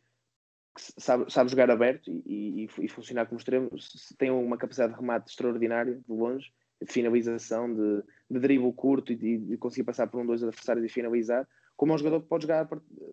sabe, 0.77 1.31
sabe 1.31 1.51
jogar 1.51 1.71
aberto 1.71 2.11
e, 2.11 2.65
e, 2.65 2.85
e, 2.85 2.89
funcionar 2.89 3.27
como 3.27 3.39
extremo, 3.39 3.71
tem 4.19 4.31
uma 4.31 4.57
capacidade 4.57 4.93
de 4.93 5.01
remate 5.01 5.31
extraordinária, 5.31 5.97
de 5.97 6.13
longe, 6.13 6.53
de 6.81 6.93
finalização, 6.93 7.73
de, 7.73 8.03
de 8.31 8.73
curto 8.73 9.13
e 9.13 9.17
de, 9.17 9.57
conseguir 9.59 9.85
passar 9.85 10.07
por 10.07 10.21
um, 10.21 10.27
dois 10.27 10.43
adversários 10.43 10.85
e 10.85 10.89
finalizar. 10.89 11.47
Como 11.77 11.93
é 11.93 11.95
um 11.95 11.99
jogador 11.99 12.21
que 12.21 12.29
pode 12.29 12.43
jogar, 12.43 12.69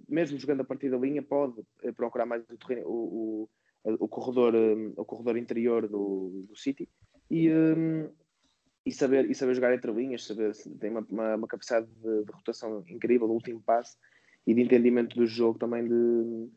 mesmo 0.07 0.37
jogando 0.37 0.61
a 0.61 0.65
partir 0.65 0.89
da 0.89 0.97
linha, 0.97 1.21
pode 1.21 1.61
eh, 1.83 1.91
procurar 1.91 2.25
mais 2.25 2.43
o, 2.49 2.57
terreno, 2.57 2.87
o, 2.87 2.93
o, 3.43 3.49
o 3.83 4.07
corredor, 4.07 4.53
eh, 4.55 4.93
o 4.97 5.05
corredor 5.05 5.37
interior 5.37 5.87
do, 5.87 6.45
do 6.47 6.55
City 6.55 6.87
e, 7.29 7.51
um, 7.51 8.09
e, 8.85 8.91
saber, 8.91 9.29
e 9.29 9.35
saber 9.35 9.55
jogar 9.55 9.73
entre 9.73 9.91
linhas, 9.91 10.25
saber, 10.25 10.51
tem 10.79 10.91
uma, 10.91 11.05
uma, 11.09 11.35
uma 11.35 11.47
capacidade 11.47 11.87
de, 11.87 12.23
de, 12.25 12.31
rotação 12.31 12.83
incrível, 12.87 13.27
do 13.27 13.33
último 13.33 13.61
passe 13.61 13.97
e 14.45 14.53
de 14.53 14.61
entendimento 14.61 15.15
do 15.15 15.25
jogo 15.25 15.59
também 15.59 15.87
de, 15.87 16.49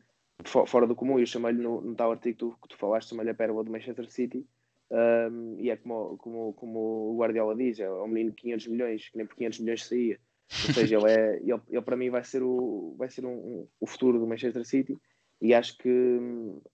fora 0.45 0.87
do 0.87 0.95
comum. 0.95 1.19
Eu 1.19 1.25
chamei-lhe 1.25 1.61
no, 1.61 1.81
no, 1.81 1.95
tal 1.95 2.11
artigo 2.11 2.35
que 2.35 2.39
tu, 2.39 2.57
que 2.61 2.67
tu 2.69 2.77
falaste, 2.77 3.09
chamei-lhe 3.09 3.31
a 3.31 3.35
pérola 3.35 3.63
do 3.63 3.71
Manchester 3.71 4.09
City. 4.09 4.45
Um, 4.91 5.55
e 5.59 5.71
é 5.71 5.77
como, 5.77 6.17
como, 6.17 6.53
como 6.53 6.79
o 7.13 7.17
Guardiola 7.17 7.55
diz: 7.55 7.79
é 7.79 7.89
um 7.89 8.07
menino 8.07 8.31
de 8.31 8.35
500 8.37 8.67
milhões, 8.67 9.09
que 9.09 9.17
nem 9.17 9.25
por 9.25 9.35
500 9.35 9.59
milhões 9.59 9.85
saía. 9.85 10.19
Ou 10.67 10.73
seja, 10.73 10.97
ele, 10.97 11.09
é, 11.09 11.37
ele, 11.37 11.61
ele 11.69 11.81
para 11.81 11.97
mim 11.97 12.09
vai 12.09 12.23
ser, 12.23 12.43
o, 12.43 12.95
vai 12.97 13.09
ser 13.09 13.25
um, 13.25 13.33
um, 13.33 13.67
o 13.79 13.87
futuro 13.87 14.19
do 14.19 14.27
Manchester 14.27 14.63
City. 14.65 14.97
E 15.43 15.53
acho 15.53 15.77
que, 15.77 15.89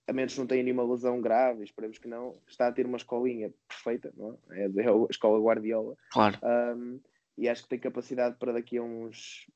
a 0.08 0.14
menos 0.14 0.38
não 0.38 0.46
tenha 0.46 0.62
nenhuma 0.62 0.84
lesão 0.84 1.20
grave, 1.20 1.64
esperemos 1.64 1.98
que 1.98 2.08
não, 2.08 2.36
está 2.48 2.68
a 2.68 2.72
ter 2.72 2.86
uma 2.86 2.98
escolinha 2.98 3.52
perfeita, 3.68 4.14
não 4.16 4.38
é? 4.52 4.66
É 4.66 4.66
a 4.66 5.08
escola 5.10 5.44
Guardiola. 5.44 5.98
Claro. 6.12 6.38
Um, 6.44 7.00
e 7.36 7.50
acho 7.50 7.64
que 7.64 7.70
tem 7.70 7.80
capacidade 7.80 8.38
para 8.38 8.54
daqui 8.54 8.78
a 8.78 8.84
uns, 8.84 9.48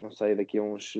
não 0.00 0.12
sei, 0.12 0.36
daqui 0.36 0.58
a 0.58 0.62
uns 0.62 0.94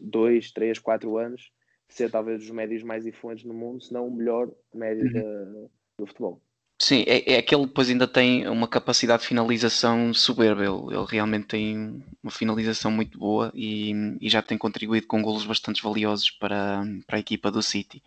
dois, 0.00 0.50
três, 0.50 0.78
quatro 0.78 1.18
anos, 1.18 1.52
ser 1.88 2.10
talvez 2.10 2.38
dos 2.38 2.50
médios 2.50 2.82
mais 2.82 3.06
influentes 3.06 3.44
no 3.44 3.52
mundo, 3.52 3.82
se 3.82 3.92
não 3.92 4.08
o 4.08 4.16
melhor 4.16 4.50
médio 4.72 5.04
uhum. 5.04 5.12
da, 5.12 5.68
do 5.98 6.06
futebol. 6.06 6.40
Sim, 6.84 7.04
é, 7.06 7.34
é 7.34 7.42
que 7.42 7.54
ele 7.54 7.66
depois 7.66 7.88
ainda 7.88 8.08
tem 8.08 8.48
uma 8.48 8.66
capacidade 8.66 9.22
de 9.22 9.28
finalização 9.28 10.12
soberba. 10.12 10.64
Ele, 10.64 10.96
ele 10.96 11.06
realmente 11.08 11.46
tem 11.46 12.02
uma 12.20 12.30
finalização 12.32 12.90
muito 12.90 13.16
boa 13.16 13.52
e, 13.54 13.92
e, 14.20 14.28
já 14.28 14.42
tem 14.42 14.58
contribuído 14.58 15.06
com 15.06 15.22
golos 15.22 15.44
bastante 15.44 15.80
valiosos 15.80 16.32
para, 16.32 16.82
para 17.06 17.18
a 17.18 17.20
equipa 17.20 17.52
do 17.52 17.62
City. 17.62 18.02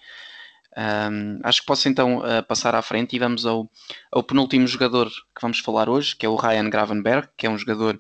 Um, 0.78 1.40
acho 1.44 1.62
que 1.62 1.68
posso 1.68 1.88
então 1.88 2.18
uh, 2.18 2.44
passar 2.46 2.76
à 2.76 2.82
frente 2.82 3.16
e 3.16 3.20
vamos 3.20 3.46
ao, 3.46 3.72
ao 4.12 4.22
penúltimo 4.22 4.68
jogador 4.68 5.10
que 5.10 5.42
vamos 5.42 5.60
falar 5.60 5.88
hoje, 5.88 6.14
que 6.14 6.26
é 6.26 6.30
o 6.30 6.36
Ryan 6.36 6.70
Gravenberg, 6.70 7.30
que 7.38 7.48
é 7.48 7.50
um 7.50 7.58
jogador 7.58 7.98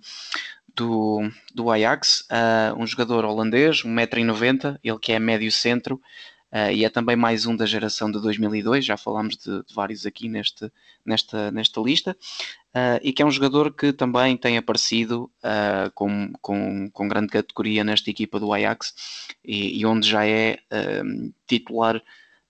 do, 0.75 1.21
do 1.53 1.71
Ajax, 1.71 2.27
uh, 2.29 2.77
um 2.77 2.85
jogador 2.85 3.23
holandês, 3.23 3.81
1,90m, 3.83 4.77
ele 4.83 4.99
que 4.99 5.13
é 5.13 5.19
médio 5.19 5.49
centro, 5.53 6.01
Uh, 6.55 6.71
e 6.71 6.85
é 6.85 6.89
também 6.89 7.17
mais 7.17 7.45
um 7.45 7.53
da 7.53 7.65
geração 7.65 8.09
de 8.09 8.17
2002, 8.21 8.85
já 8.85 8.95
falámos 8.95 9.35
de, 9.35 9.61
de 9.65 9.73
vários 9.73 10.05
aqui 10.05 10.29
neste, 10.29 10.71
nesta, 11.05 11.51
nesta 11.51 11.81
lista, 11.81 12.15
uh, 12.73 12.97
e 13.03 13.11
que 13.11 13.21
é 13.21 13.25
um 13.25 13.31
jogador 13.31 13.73
que 13.73 13.91
também 13.91 14.37
tem 14.37 14.55
aparecido 14.55 15.29
uh, 15.43 15.91
com, 15.93 16.31
com, 16.41 16.89
com 16.91 17.07
grande 17.09 17.27
categoria 17.27 17.83
nesta 17.83 18.09
equipa 18.09 18.39
do 18.39 18.53
Ajax 18.53 18.93
e, 19.43 19.81
e 19.81 19.85
onde 19.85 20.07
já 20.07 20.25
é 20.25 20.59
titular 21.45 22.01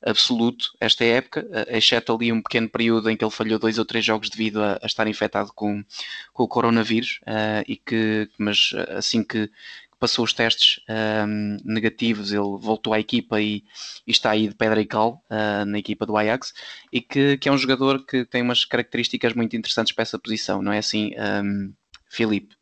absoluto 0.06 0.68
esta 0.80 1.04
época, 1.04 1.48
exceto 1.68 2.14
ali 2.14 2.32
um 2.32 2.44
pequeno 2.44 2.70
período 2.70 3.10
em 3.10 3.18
que 3.18 3.26
ele 3.26 3.32
falhou 3.32 3.58
dois 3.58 3.80
ou 3.80 3.86
três 3.86 4.06
jogos 4.06 4.30
devido 4.30 4.62
a, 4.62 4.78
a 4.84 4.86
estar 4.86 5.08
infectado 5.08 5.52
com, 5.56 5.84
com 6.32 6.44
o 6.44 6.48
coronavírus, 6.48 7.20
e 7.68 7.76
que, 7.76 8.30
mas 8.38 8.72
assim 8.90 9.24
que, 9.24 9.50
passou 10.00 10.26
os 10.26 10.34
testes 10.34 10.80
um, 10.90 11.58
negativos, 11.64 12.32
ele 12.32 12.42
voltou 12.60 12.94
à 12.94 13.00
equipa 13.00 13.42
e, 13.42 13.64
e, 14.06 14.12
está 14.12 14.32
aí 14.32 14.48
de 14.48 14.56
pedra 14.56 14.80
e 14.82 14.86
cal 14.86 15.24
uh, 15.30 15.66
na 15.66 15.80
equipa 15.80 16.06
do 16.06 16.18
Ajax 16.18 16.54
e 16.92 17.02
que, 17.02 17.38
que, 17.38 17.50
é 17.50 17.52
um 17.52 17.58
jogador 17.58 18.06
que 18.06 18.26
tem 18.26 18.42
umas 18.42 18.66
características 18.66 19.34
muito 19.34 19.56
interessantes 19.56 19.94
para 19.94 20.04
essa 20.04 20.20
posição, 20.20 20.62
não 20.62 20.72
é 20.72 20.80
assim, 20.80 21.12
um, 21.44 21.74
Filipe? 22.10 22.56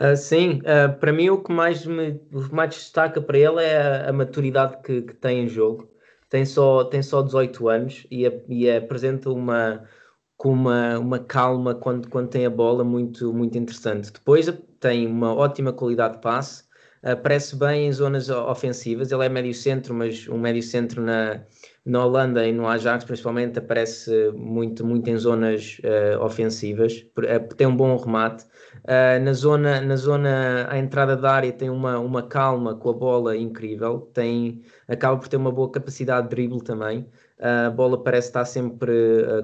Uh, 0.00 0.16
sim, 0.16 0.60
uh, 0.60 0.98
para 0.98 1.12
mim 1.12 1.28
o 1.28 1.42
que 1.42 1.52
mais 1.52 1.84
me 1.84 2.20
o 2.32 2.48
que 2.48 2.54
mais 2.54 2.70
destaca 2.70 3.20
para 3.20 3.38
ele 3.38 3.62
é 3.62 3.76
a, 3.76 4.10
a 4.10 4.12
maturidade 4.12 4.78
que, 4.82 5.02
que, 5.02 5.14
tem 5.14 5.44
em 5.44 5.48
jogo. 5.48 5.90
Tem 6.30 6.46
só, 6.46 6.84
tem 6.84 7.02
só 7.02 7.20
18 7.20 7.68
anos 7.68 8.06
e, 8.10 8.22
e 8.48 8.70
apresenta 8.70 9.28
uma, 9.28 9.86
com 10.34 10.50
uma, 10.50 10.98
uma 10.98 11.18
calma 11.18 11.74
quando, 11.74 12.08
quando 12.08 12.30
tem 12.30 12.46
a 12.46 12.50
bola 12.50 12.82
muito, 12.82 13.34
muito 13.34 13.58
interessante. 13.58 14.10
Depois 14.10 14.46
tem 14.80 15.06
uma 15.06 15.34
ótima 15.34 15.74
qualidade 15.74 16.14
de 16.14 16.20
passe 16.22 16.64
aparece 17.02 17.56
bem 17.56 17.86
em 17.88 17.92
zonas 17.92 18.30
ofensivas. 18.30 19.10
Ele 19.10 19.24
é 19.24 19.28
médio 19.28 19.52
centro, 19.52 19.92
mas 19.92 20.28
um 20.28 20.38
médio 20.38 20.62
centro 20.62 21.02
na, 21.02 21.42
na 21.84 22.04
Holanda 22.04 22.46
e 22.46 22.52
no 22.52 22.66
Ajax 22.68 23.04
principalmente 23.04 23.58
aparece 23.58 24.30
muito, 24.36 24.86
muito 24.86 25.10
em 25.10 25.16
zonas 25.16 25.80
uh, 25.80 26.22
ofensivas. 26.22 27.04
Uh, 27.18 27.54
tem 27.56 27.66
um 27.66 27.76
bom 27.76 27.96
remate. 27.96 28.44
Uh, 28.84 29.22
na 29.22 29.32
zona, 29.32 29.80
na 29.80 29.96
zona 29.96 30.66
à 30.70 30.78
entrada 30.78 31.16
da 31.16 31.32
área 31.32 31.52
tem 31.52 31.68
uma, 31.68 31.98
uma 31.98 32.22
calma 32.22 32.76
com 32.76 32.90
a 32.90 32.92
bola 32.92 33.36
incrível. 33.36 34.08
Tem, 34.14 34.62
acaba 34.86 35.18
por 35.18 35.28
ter 35.28 35.36
uma 35.36 35.50
boa 35.50 35.70
capacidade 35.70 36.28
de 36.28 36.34
drible 36.36 36.62
também. 36.62 37.06
a 37.40 37.70
bola 37.70 38.02
parece 38.02 38.28
estar 38.28 38.44
sempre 38.44 38.92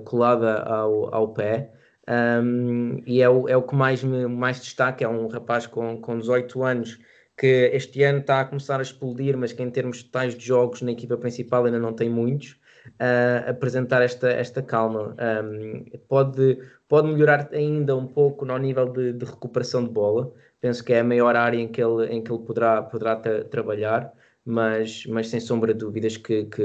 colada 0.05 0.63
ao, 0.63 1.13
ao 1.13 1.29
pé. 1.35 1.73
Um, 2.09 3.03
e 3.07 3.21
é 3.21 3.29
o, 3.29 3.47
é 3.49 3.57
o 3.57 3.63
que 3.63 3.75
mais 3.75 4.03
me 4.03 4.27
mais 4.27 4.61
destaca. 4.61 5.05
É 5.05 5.09
um 5.09 5.27
rapaz 5.27 5.67
com, 5.67 6.01
com 6.01 6.19
18 6.19 6.63
anos 6.63 6.99
que 7.39 7.71
este 7.73 8.03
ano 8.03 8.19
está 8.19 8.41
a 8.41 8.45
começar 8.45 8.81
a 8.81 8.83
explodir, 8.83 9.37
mas 9.37 9.53
que 9.53 9.63
em 9.63 9.71
termos 9.71 10.03
tais 10.03 10.35
de 10.35 10.45
jogos 10.45 10.83
na 10.83 10.91
equipa 10.91 11.17
principal 11.17 11.65
ainda 11.65 11.79
não 11.79 11.93
tem 11.93 12.11
muitos, 12.11 12.59
uh, 12.89 13.49
apresentar 13.49 14.03
esta, 14.03 14.29
esta 14.29 14.61
calma. 14.61 15.15
Um, 15.45 15.85
pode, 16.09 16.59
pode 16.89 17.09
melhorar 17.09 17.49
ainda 17.53 17.97
um 17.97 18.07
pouco 18.07 18.45
no 18.45 18.59
nível 18.59 18.89
de, 18.93 19.13
de, 19.13 19.25
recuperação 19.25 19.85
de 19.85 19.91
bola. 19.91 20.33
Penso 20.61 20.85
que 20.85 20.93
é 20.93 21.01
a 21.01 21.05
maior 21.05 21.37
área 21.37 21.59
em 21.59 21.69
que 21.69 21.81
ele, 21.81 22.07
em 22.07 22.23
que 22.23 22.33
ele 22.33 22.43
poderá, 22.43 22.83
poderá 22.83 23.15
tra 23.15 23.45
trabalhar, 23.45 24.13
mas, 24.45 25.07
mas 25.07 25.29
sem 25.29 25.39
sombra 25.39 25.73
de 25.73 25.79
dúvidas 25.79 26.17
que, 26.17 26.45
que 26.47 26.63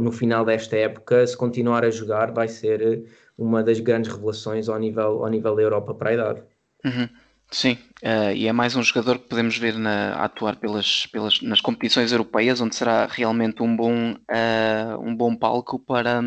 no 0.00 0.12
final 0.12 0.44
desta 0.44 0.76
época, 0.76 1.26
se 1.26 1.36
continuar 1.36 1.84
a 1.84 1.90
jogar, 1.90 2.32
vai 2.32 2.46
ser 2.46 3.04
uma 3.36 3.62
das 3.62 3.80
grandes 3.80 4.12
revelações 4.12 4.68
ao 4.68 4.78
nível, 4.78 5.24
ao 5.24 5.28
nível 5.28 5.56
da 5.56 5.62
Europa 5.62 5.94
para 5.94 6.10
a 6.10 6.14
idade. 6.14 6.42
Uhum. 6.84 7.08
Sim, 7.52 7.74
uh, 8.02 8.32
e 8.34 8.48
é 8.48 8.52
mais 8.52 8.74
um 8.76 8.82
jogador 8.82 9.18
que 9.18 9.28
podemos 9.28 9.58
ver 9.58 9.74
na, 9.74 10.14
a 10.14 10.24
atuar 10.24 10.56
pelas, 10.56 11.04
pelas, 11.06 11.42
nas 11.42 11.60
competições 11.60 12.10
europeias, 12.10 12.62
onde 12.62 12.74
será 12.74 13.06
realmente 13.06 13.62
um 13.62 13.76
bom, 13.76 14.12
uh, 14.12 14.98
um 14.98 15.14
bom 15.14 15.36
palco 15.36 15.78
para, 15.78 16.22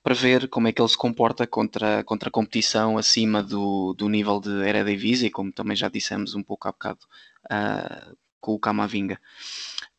para 0.00 0.14
ver 0.14 0.48
como 0.48 0.68
é 0.68 0.72
que 0.72 0.80
ele 0.80 0.88
se 0.88 0.96
comporta 0.96 1.44
contra, 1.44 2.04
contra 2.04 2.28
a 2.28 2.32
competição 2.32 2.96
acima 2.96 3.42
do, 3.42 3.94
do 3.94 4.08
nível 4.08 4.38
de 4.38 4.50
Eredivisie, 4.64 5.28
como 5.28 5.50
também 5.50 5.76
já 5.76 5.88
dissemos 5.88 6.36
um 6.36 6.42
pouco 6.42 6.68
há 6.68 6.70
bocado 6.72 7.00
uh, 7.46 8.16
com 8.40 8.54
o 8.54 8.60
Camavinga. 8.60 9.18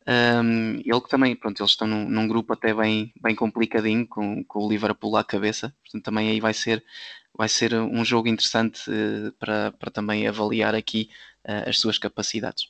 Um, 0.08 0.76
ele 0.76 1.00
que 1.00 1.08
também, 1.10 1.36
pronto, 1.36 1.60
eles 1.60 1.72
estão 1.72 1.86
num, 1.86 2.08
num, 2.08 2.28
grupo 2.28 2.52
até 2.54 2.72
bem, 2.72 3.12
bem 3.20 3.34
complicadinho, 3.34 4.06
com, 4.06 4.42
com 4.44 4.64
o 4.64 4.68
Liverpool 4.70 5.16
à 5.16 5.24
cabeça, 5.24 5.74
portanto 5.82 6.04
também 6.04 6.30
aí 6.30 6.40
vai 6.40 6.54
ser 6.54 6.82
vai 7.36 7.48
ser 7.48 7.74
um 7.74 8.04
jogo 8.04 8.28
interessante 8.28 8.90
uh, 8.90 9.32
para, 9.38 9.72
para 9.72 9.90
também 9.90 10.26
avaliar 10.26 10.74
aqui 10.74 11.10
uh, 11.46 11.68
as 11.68 11.78
suas 11.78 11.98
capacidades. 11.98 12.68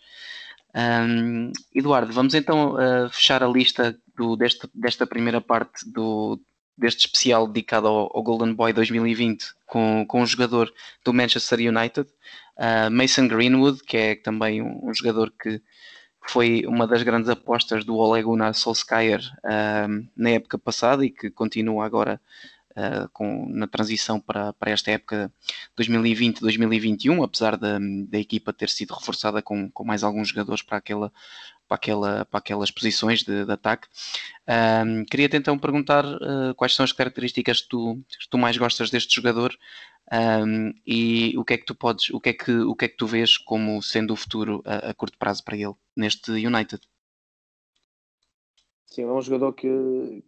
Um, 0.74 1.52
Eduardo, 1.74 2.12
vamos 2.12 2.34
então 2.34 2.74
uh, 2.74 3.08
fechar 3.08 3.42
a 3.42 3.48
lista 3.48 3.96
do, 4.14 4.36
deste, 4.36 4.68
desta 4.74 5.06
primeira 5.06 5.40
parte 5.40 5.88
do, 5.90 6.38
deste 6.76 7.06
especial 7.06 7.46
dedicado 7.46 7.86
ao, 7.86 8.10
ao, 8.14 8.22
Golden 8.22 8.52
Boy 8.52 8.72
2020 8.72 9.44
com, 9.64 10.04
com 10.06 10.20
um 10.20 10.26
jogador 10.26 10.70
do 11.04 11.14
Manchester 11.14 11.60
United, 11.60 12.08
Mason 12.90 13.28
Greenwood, 13.28 13.82
que 13.84 13.96
é 13.96 14.14
também 14.14 14.62
um, 14.62 14.88
um, 14.88 14.94
jogador 14.94 15.30
que 15.30 15.62
foi 16.26 16.64
uma 16.66 16.86
das 16.86 17.02
grandes 17.02 17.28
apostas 17.28 17.84
do 17.84 17.96
Ole 17.96 18.22
Gunnar 18.22 18.54
Solskjaer 18.54 19.20
na 20.16 20.30
época 20.30 20.58
passada 20.58 21.04
e 21.04 21.10
que 21.10 21.30
continua 21.30 21.84
agora 21.84 22.20
com, 23.12 23.48
na 23.48 23.66
transição 23.66 24.20
para, 24.20 24.52
para 24.52 24.70
esta 24.70 24.90
época 24.90 25.32
2020-2021, 25.78 27.24
apesar 27.24 27.56
da, 27.56 27.78
da 28.08 28.18
equipa 28.18 28.52
ter 28.52 28.68
sido 28.68 28.94
reforçada 28.94 29.40
com, 29.40 29.70
com 29.70 29.84
mais 29.84 30.02
alguns 30.02 30.28
jogadores 30.28 30.62
para 30.62 30.78
aquela 30.78 31.12
para, 31.68 31.76
aquela, 31.76 32.24
para 32.24 32.38
aquelas 32.38 32.70
posições 32.70 33.22
de, 33.22 33.44
de 33.44 33.52
ataque. 33.52 33.88
Queria-te 35.10 35.36
então 35.36 35.58
perguntar 35.58 36.04
uh, 36.04 36.54
quais 36.56 36.74
são 36.74 36.84
as 36.84 36.92
características 36.92 37.62
que 37.62 37.68
tu, 37.68 38.00
que 38.08 38.28
tu 38.30 38.38
mais 38.38 38.56
gostas 38.56 38.88
deste 38.88 39.16
jogador 39.16 39.56
um, 40.12 40.72
e 40.86 41.36
o 41.36 41.44
que 41.44 41.54
é 41.54 41.58
que 41.58 41.64
tu 41.64 41.74
podes, 41.74 42.10
o 42.10 42.20
que 42.20 42.28
é 42.28 42.32
que, 42.32 42.52
o 42.52 42.76
que 42.76 42.84
é 42.84 42.88
que 42.88 42.96
tu 42.96 43.06
vês 43.06 43.36
como 43.36 43.82
sendo 43.82 44.12
o 44.12 44.16
futuro 44.16 44.62
a, 44.64 44.90
a 44.90 44.94
curto 44.94 45.18
prazo 45.18 45.42
para 45.42 45.56
ele 45.56 45.74
neste 45.96 46.30
United? 46.30 46.80
Sim, 48.86 49.02
é 49.02 49.06
um 49.06 49.20
jogador 49.20 49.52
que, 49.52 50.22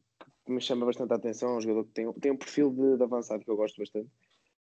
que 0.49 0.53
me 0.55 0.62
chama 0.62 0.86
bastante 0.86 1.12
a 1.12 1.16
atenção, 1.16 1.51
é 1.51 1.57
um 1.59 1.61
jogador 1.61 1.84
que 1.84 1.92
tem, 1.92 2.11
tem 2.14 2.32
um 2.32 2.36
perfil 2.36 2.70
de, 2.70 2.96
de 2.96 3.03
avançado 3.03 3.44
que 3.44 3.51
eu 3.51 3.57
gosto 3.57 3.76
bastante. 3.76 4.09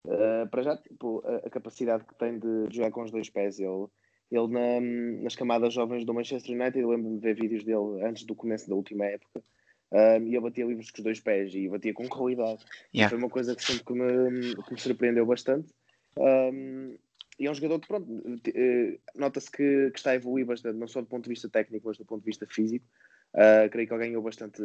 Uh, 0.05 0.49
para 0.51 0.63
já, 0.63 0.77
tipo, 0.77 1.23
a, 1.25 1.37
a, 1.47 1.51
capacidade 1.51 2.05
que 2.05 2.15
tem 2.17 2.41
de, 2.41 2.75
jogar 2.75 2.91
com 2.91 3.05
os 3.05 3.13
dois 3.13 3.31
pés, 3.31 3.61
ele, 3.61 3.87
ele 4.31 4.49
na, 4.49 4.81
nas 5.23 5.37
camadas 5.37 5.73
jovens 5.73 6.05
do 6.05 6.13
Manchester 6.13 6.61
United, 6.61 6.81
eu 6.81 6.91
lembro-me 6.91 7.19
de 7.19 7.23
ver 7.23 7.35
vídeos 7.35 7.63
dele 7.63 8.05
antes 8.05 8.25
do 8.25 8.35
começo 8.35 8.69
da 8.69 8.75
última 8.75 9.07
época, 9.07 9.45
um, 9.93 10.27
e 10.27 10.35
ele 10.35 10.41
batia 10.41 10.67
livros 10.67 10.91
com 10.91 10.99
os 10.99 11.05
dois 11.05 11.21
pés 11.21 11.55
e 11.55 11.69
batia 11.69 11.95
com 11.95 12.09
qualidade. 12.09 12.65
Yeah. 12.93 13.09
Foi 13.09 13.19
uma 13.19 13.31
coisa 13.31 13.55
que 13.55 13.63
sempre 13.63 13.85
que 13.85 13.93
me, 13.93 14.57
que 14.57 14.73
me 14.73 14.81
surpreendeu 14.81 15.25
bastante. 15.25 15.73
Um, 16.19 16.97
e 17.39 17.47
é 17.47 17.51
um 17.51 17.55
jogador 17.55 17.79
que, 17.79 17.87
pronto, 17.87 18.11
uh, 18.11 19.01
nota-se 19.15 19.51
que, 19.51 19.91
que, 19.93 19.99
está 19.99 20.11
a 20.11 20.17
evoluir 20.17 20.47
bastante, 20.47 20.79
não 20.79 20.89
só 20.89 21.01
do 21.01 21.07
ponto 21.07 21.25
de 21.25 21.31
vista 21.31 21.49
técnico, 21.49 21.87
mas 21.87 21.97
do 21.97 22.05
ponto 22.05 22.23
de 22.23 22.27
vista 22.27 22.45
físico. 22.49 22.85
Uh, 23.35 23.69
creio 23.71 23.87
que 23.87 23.93
ele 23.93 24.07
ganhou 24.07 24.23
bastante, 24.23 24.63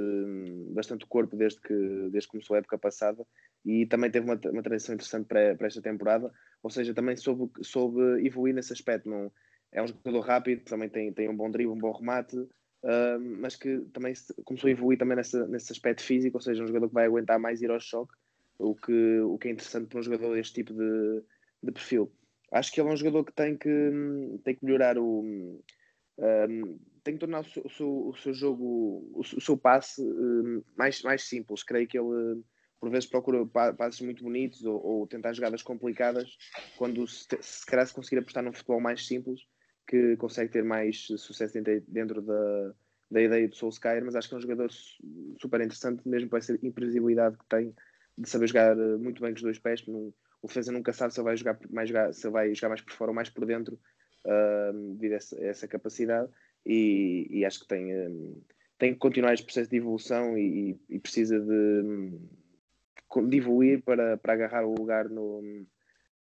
bastante 0.70 1.05
corpo 1.05 1.36
desde 1.36 1.59
que, 1.59 1.74
desde 2.09 2.28
que 2.28 2.32
começou 2.32 2.55
a 2.55 2.59
época 2.59 2.78
passada 2.78 3.26
e 3.66 3.86
também 3.86 4.09
teve 4.09 4.26
uma, 4.26 4.39
uma 4.49 4.64
transição 4.64 4.95
interessante 4.95 5.28
para, 5.28 5.55
para 5.55 5.68
esta 5.68 5.82
temporada. 5.82 6.32
Ou 6.64 6.70
seja, 6.70 6.93
também 6.93 7.18
soube, 7.18 7.51
soube 7.62 8.26
evoluir 8.26 8.53
nesse 8.53 8.72
aspecto. 8.72 9.09
Não, 9.09 9.32
é 9.72 9.82
um 9.82 9.88
jogador 9.88 10.22
rápido, 10.22 10.64
também 10.64 10.89
tem, 10.89 11.12
tem 11.12 11.30
um 11.30 11.36
bom 11.36 11.49
drible, 11.49 11.74
um 11.74 11.80
bom 11.80 11.91
remate, 11.91 12.38
uh, 12.38 13.20
mas 13.39 13.55
que 13.55 13.80
também 13.93 14.14
começou 14.45 14.68
a 14.68 14.72
evoluir 14.72 14.97
também 14.97 15.18
nessa, 15.18 15.47
nesse 15.47 15.72
aspecto 15.72 16.03
físico, 16.03 16.38
ou 16.38 16.41
seja, 16.41 16.64
um 16.64 16.68
jogador 16.68 16.88
que 16.88 16.93
vai 16.93 17.05
aguentar 17.05 17.39
mais 17.39 17.62
ir 17.62 17.72
ao 17.72 17.80
choque, 17.80 18.14
o 18.57 18.76
que, 18.76 19.20
o 19.20 19.38
que 19.38 19.47
é 19.47 19.51
interessante 19.51 19.88
para 19.88 19.99
um 19.99 20.03
jogador 20.03 20.36
deste 20.36 20.53
tipo 20.53 20.74
de, 20.74 21.24
de 21.64 21.72
perfil. 21.72 22.12
Acho 22.51 22.72
que 22.72 22.82
ele 22.82 22.89
é 22.89 22.93
um 22.93 22.97
jogador 22.97 23.24
que 23.24 23.34
tem 23.34 23.57
que, 23.57 23.70
tem 24.43 24.55
que 24.55 24.66
melhorar 24.66 24.97
o. 24.97 25.22
Um, 26.18 26.80
tem 27.04 27.16
que 27.16 27.20
tornar 27.20 27.41
o 27.41 27.43
seu, 27.43 27.64
o 27.64 27.70
seu, 27.70 28.08
o 28.10 28.16
seu 28.16 28.34
jogo, 28.34 29.12
o, 29.14 29.24
seu 29.24 29.58
passe 29.58 30.02
um, 30.02 30.64
mais, 30.78 31.02
mais 31.02 31.24
simples. 31.24 31.64
Creio 31.64 31.88
que 31.88 31.97
ele, 31.97 32.41
por 32.80 32.89
vezes, 32.89 33.10
procura 33.10 33.45
passes 33.45 34.02
muito 34.02 34.24
bonitos 34.24 34.64
ou, 34.64 34.84
ou 34.84 35.08
tentar 35.08 35.34
jogadas 35.34 35.64
complicadas, 35.64 36.38
quando 36.78 37.08
se, 37.08 37.28
se 37.41 37.66
calhar 37.66 37.86
se 37.86 37.93
conseguir 37.93 38.20
apostar 38.20 38.43
num 38.43 38.54
futebol 38.54 38.80
mais 38.80 39.06
simples, 39.06 39.41
que 39.88 40.16
consegue 40.18 40.52
ter 40.52 40.64
mais 40.64 41.08
sucesso 41.18 41.60
dentro 41.88 42.22
da, 42.22 42.74
da 43.10 43.22
ideia 43.22 43.47
do 43.47 43.56
Solskjaer. 43.56 44.04
Mas 44.06 44.16
acho 44.16 44.30
que 44.30 44.36
é 44.36 44.38
um 44.38 44.41
jogador 44.41 44.70
super 45.41 45.60
interessante, 45.60 46.08
mesmo 46.08 46.30
para 46.30 46.39
essa 46.39 46.58
imprevisibilidade 46.62 47.38
que 47.38 47.45
tem 47.45 47.74
de 48.18 48.30
saber 48.30 48.47
jogar 48.47 48.78
eh, 48.78 48.97
muito 48.97 49.22
bem 49.22 49.32
com 49.32 49.38
os 49.38 49.41
dois 49.41 49.58
pés. 49.58 49.84
O 49.88 50.47
defesa 50.47 50.72
nunca 50.72 50.93
sabe 50.93 51.14
se 51.14 51.20
ele 51.20 51.26
vai 51.26 51.38
jogar 51.38 51.60
mais, 51.70 52.18
se 52.18 52.30
vai 52.30 52.54
jogar 52.54 52.70
mais 52.70 52.82
por 52.82 52.93
fora 52.93 53.12
ou 53.12 53.16
mais 53.16 53.30
por 53.30 53.45
dentro, 53.45 53.80
uh, 54.26 54.95
devido 54.95 55.14
a 55.14 55.16
essa, 55.16 55.36
a 55.38 55.45
essa 55.45 55.68
capacidade. 55.68 56.32
E, 56.66 57.28
e, 57.30 57.45
acho 57.45 57.62
que 57.62 57.68
tem, 57.68 57.95
um, 58.07 58.41
tem 58.78 58.93
que 58.93 58.99
continuar 58.99 59.34
este 59.34 59.45
processo 59.45 59.70
de 59.70 59.78
evolução 59.78 60.38
e, 60.38 60.80
e 60.89 60.99
precisa 60.99 61.39
de, 61.39 62.12
de, 63.28 63.38
evoluir 63.38 63.82
para, 63.84 64.18
para 64.18 64.34
agarrar 64.34 64.66
o 64.66 64.76
lugar 64.76 65.09
no, 65.09 65.41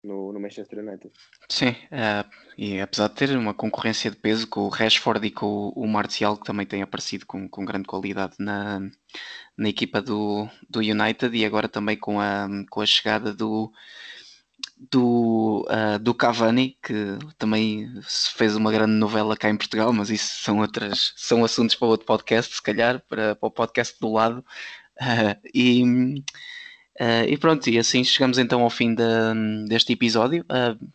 no, 0.03 0.31
no 0.31 0.39
Manchester 0.39 0.79
United. 0.79 1.11
Sim, 1.49 1.71
uh, 1.71 2.29
e 2.57 2.79
apesar 2.79 3.09
de 3.09 3.15
ter 3.15 3.37
uma 3.37 3.53
concorrência 3.53 4.09
de 4.09 4.17
peso 4.17 4.47
com 4.47 4.61
o 4.61 4.69
Rashford 4.69 5.27
e 5.27 5.31
com 5.31 5.45
o, 5.45 5.83
o 5.83 5.87
Martial, 5.87 6.37
que 6.37 6.45
também 6.45 6.65
tem 6.65 6.81
aparecido 6.81 7.25
com, 7.25 7.47
com 7.47 7.65
grande 7.65 7.85
qualidade 7.85 8.35
na, 8.39 8.79
na 9.57 9.69
equipa 9.69 10.01
do, 10.01 10.47
do 10.69 10.79
United, 10.79 11.35
e 11.35 11.45
agora 11.45 11.67
também 11.67 11.97
com 11.97 12.19
a, 12.19 12.47
com 12.69 12.81
a 12.81 12.85
chegada 12.85 13.33
do, 13.33 13.71
do, 14.77 15.65
uh, 15.69 15.99
do 15.99 16.13
Cavani, 16.13 16.77
que 16.81 17.17
também 17.37 17.91
fez 18.35 18.55
uma 18.55 18.71
grande 18.71 18.93
novela 18.93 19.37
cá 19.37 19.49
em 19.49 19.57
Portugal, 19.57 19.93
mas 19.93 20.09
isso 20.09 20.43
são 20.43 20.59
outras 20.59 21.13
são 21.15 21.43
assuntos 21.43 21.75
para 21.75 21.87
outro 21.87 22.05
podcast, 22.05 22.55
se 22.55 22.61
calhar, 22.61 23.01
para, 23.07 23.35
para 23.35 23.47
o 23.47 23.51
podcast 23.51 23.99
do 23.99 24.11
lado. 24.11 24.45
Uh, 24.99 25.35
e 25.53 26.23
Uh, 26.99 27.25
e 27.27 27.37
pronto, 27.37 27.67
e 27.67 27.79
assim 27.79 28.03
chegamos 28.03 28.37
então 28.37 28.61
ao 28.61 28.69
fim 28.69 28.93
deste 29.67 29.93
episódio. 29.93 30.45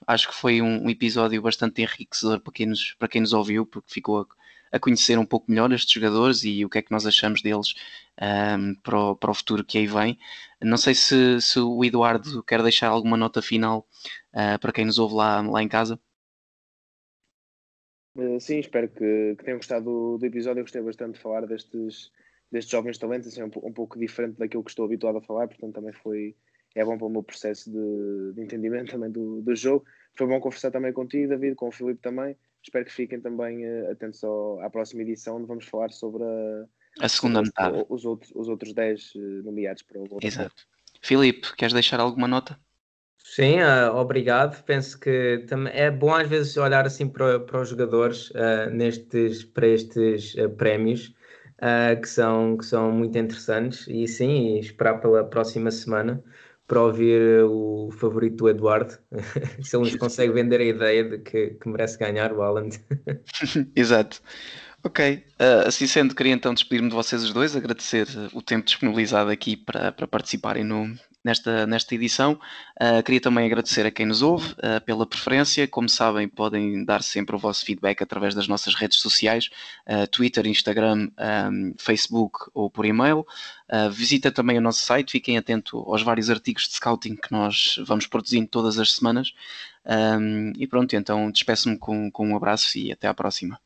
Acho 0.06 0.28
que 0.28 0.34
foi 0.34 0.62
um, 0.62 0.84
um, 0.84 0.90
episódio 0.90 1.42
bastante 1.42 1.82
enriquecedor 1.82 2.38
para 2.38 2.52
quem 2.52 2.66
nos, 2.66 2.94
para 2.96 3.08
quem 3.08 3.20
nos 3.20 3.32
ouviu, 3.32 3.66
porque 3.66 3.92
ficou 3.92 4.24
a, 4.72 4.78
conhecer 4.78 5.18
um 5.18 5.26
pouco 5.26 5.50
melhor 5.50 5.72
estes 5.72 5.92
jogadores 5.92 6.44
e 6.44 6.64
o 6.64 6.68
que 6.68 6.78
é 6.78 6.82
que 6.82 6.92
nós 6.92 7.06
achamos 7.06 7.42
deles 7.42 7.74
um, 8.20 8.74
para, 8.76 8.98
o, 8.98 9.16
para 9.16 9.30
o 9.30 9.34
futuro 9.34 9.64
que 9.64 9.78
aí 9.78 9.86
vem. 9.86 10.18
Não 10.60 10.76
sei 10.76 10.94
se, 10.94 11.40
se 11.40 11.58
o 11.58 11.84
Eduardo 11.84 12.42
quer 12.42 12.62
deixar 12.62 12.88
alguma 12.88 13.16
nota 13.16 13.42
final 13.42 13.86
uh, 14.32 14.58
para 14.60 14.72
quem 14.72 14.84
nos 14.84 14.98
ouve 14.98 15.14
lá, 15.14 15.40
lá 15.40 15.62
em 15.62 15.68
casa. 15.68 15.98
Sim, 18.40 18.60
espero 18.60 18.88
que, 18.88 19.34
que 19.36 19.44
tenham 19.44 19.58
gostado 19.58 19.84
do, 19.84 20.18
do 20.18 20.26
episódio. 20.26 20.60
Eu 20.60 20.64
gostei 20.64 20.80
bastante 20.80 21.16
de 21.16 21.20
falar 21.20 21.46
destes 21.46 22.10
destes 22.50 22.70
jovens 22.70 22.98
talentos, 22.98 23.28
assim, 23.28 23.42
um, 23.42 23.50
um, 23.64 23.72
pouco 23.72 23.98
diferente 23.98 24.38
daquilo 24.38 24.62
que 24.62 24.70
estou 24.70 24.84
habituado 24.84 25.18
a 25.18 25.22
falar, 25.22 25.48
portanto 25.48 25.74
também 25.74 25.92
foi 25.92 26.36
é 26.74 26.84
bom 26.84 26.98
para 26.98 27.06
o 27.06 27.10
meu 27.10 27.22
processo 27.22 27.70
de, 27.70 28.34
de 28.34 28.42
entendimento 28.42 28.90
também 28.92 29.10
do, 29.10 29.40
do, 29.40 29.54
jogo. 29.56 29.84
Foi 30.14 30.26
bom 30.26 30.38
conversar 30.40 30.70
também 30.70 30.92
contigo, 30.92 31.28
David, 31.28 31.54
com 31.54 31.68
o 31.68 31.72
Filipe 31.72 32.00
também. 32.00 32.36
Espero 32.66 32.84
que 32.84 32.92
fiquem 32.92 33.20
também 33.20 33.64
uh, 33.64 33.92
atentos 33.92 34.24
ao, 34.24 34.60
à 34.60 34.68
próxima 34.68 35.02
edição, 35.02 35.36
onde 35.36 35.46
vamos 35.46 35.66
falar 35.66 35.92
sobre 35.92 36.24
a, 36.24 36.64
a 37.04 37.08
segunda 37.08 37.40
os, 37.40 37.48
metade. 37.48 37.86
Os, 37.88 38.04
outros, 38.04 38.32
os 38.34 38.48
outros 38.48 38.72
10 38.72 39.14
uh, 39.14 39.18
eh, 39.18 39.20
nomeados 39.44 39.82
para 39.82 40.00
o 40.00 40.18
Exato. 40.20 40.66
Filipe, 41.00 41.54
queres 41.54 41.72
deixar 41.72 42.00
alguma 42.00 42.26
nota? 42.26 42.58
Sim, 43.18 43.60
uh, 43.60 43.94
obrigado. 43.94 44.60
Penso 44.64 44.98
que 44.98 45.44
também 45.48 45.72
é 45.76 45.92
bom 45.92 46.12
às 46.12 46.28
vezes 46.28 46.56
olhar 46.56 46.84
assim 46.84 47.08
para, 47.08 47.38
para 47.38 47.60
os 47.60 47.68
jogadores 47.68 48.30
uh, 48.30 48.68
nestes, 48.72 49.44
para 49.44 49.68
estes 49.68 50.34
uh, 50.34 50.50
prémios 50.50 51.14
uh, 51.62 52.00
que, 52.00 52.08
são, 52.08 52.56
que 52.56 52.64
são 52.64 52.90
muito 52.90 53.16
interessantes. 53.16 53.86
E 53.86 54.08
sim, 54.08 54.58
esperar 54.58 55.00
pela 55.00 55.22
próxima 55.22 55.70
semana 55.70 56.20
para 56.66 56.82
ouvir 56.82 57.44
o 57.44 57.90
favorito 57.92 58.36
do 58.36 58.48
Eduardo, 58.48 58.98
se 59.62 59.76
ele 59.76 59.84
nos 59.84 59.96
consegue 59.96 60.32
vender 60.32 60.60
a 60.60 60.64
ideia 60.64 61.04
de 61.04 61.18
que, 61.18 61.50
que 61.50 61.68
merece 61.68 61.98
ganhar 61.98 62.32
o 62.32 62.42
Haaland. 62.42 62.78
Exato. 63.74 64.20
Ok, 64.82 65.24
uh, 65.40 65.66
assim 65.66 65.86
sendo, 65.86 66.14
queria 66.14 66.32
então 66.32 66.54
despedir-me 66.54 66.88
de 66.88 66.94
vocês 66.94 67.22
os 67.24 67.32
dois, 67.32 67.56
agradecer 67.56 68.06
o 68.32 68.40
tempo 68.40 68.64
disponibilizado 68.64 69.30
aqui 69.30 69.56
para, 69.56 69.90
para 69.90 70.06
participarem 70.06 70.62
no, 70.62 70.94
nesta, 71.26 71.66
nesta 71.66 71.94
edição. 71.94 72.38
Uh, 72.80 73.02
queria 73.02 73.20
também 73.20 73.44
agradecer 73.44 73.84
a 73.84 73.90
quem 73.90 74.06
nos 74.06 74.22
ouve 74.22 74.52
uh, 74.52 74.80
pela 74.84 75.04
preferência. 75.04 75.66
Como 75.66 75.88
sabem, 75.88 76.28
podem 76.28 76.84
dar 76.84 77.02
sempre 77.02 77.34
o 77.34 77.38
vosso 77.38 77.64
feedback 77.64 78.02
através 78.02 78.34
das 78.34 78.46
nossas 78.46 78.74
redes 78.74 78.98
sociais, 78.98 79.50
uh, 79.88 80.06
Twitter, 80.06 80.46
Instagram, 80.46 81.10
um, 81.50 81.74
Facebook 81.78 82.38
ou 82.54 82.70
por 82.70 82.86
e-mail. 82.86 83.26
visita 83.90 84.30
também 84.30 84.56
o 84.58 84.60
nosso 84.60 84.80
site, 84.84 85.12
fiquem 85.12 85.36
atentos 85.36 85.74
aos 85.74 86.02
vários 86.02 86.30
artigos 86.30 86.68
de 86.68 86.74
scouting 86.74 87.16
que 87.16 87.32
nós 87.32 87.80
vamos 87.84 88.06
produzindo 88.06 88.46
todas 88.46 88.78
as 88.78 88.92
semanas. 88.92 89.32
Um, 89.84 90.52
e 90.56 90.66
pronto, 90.66 90.94
então 90.94 91.30
despeço-me 91.30 91.76
com, 91.78 92.10
com 92.10 92.28
um 92.28 92.36
abraço 92.36 92.78
e 92.78 92.92
até 92.92 93.08
à 93.08 93.14
próxima. 93.14 93.65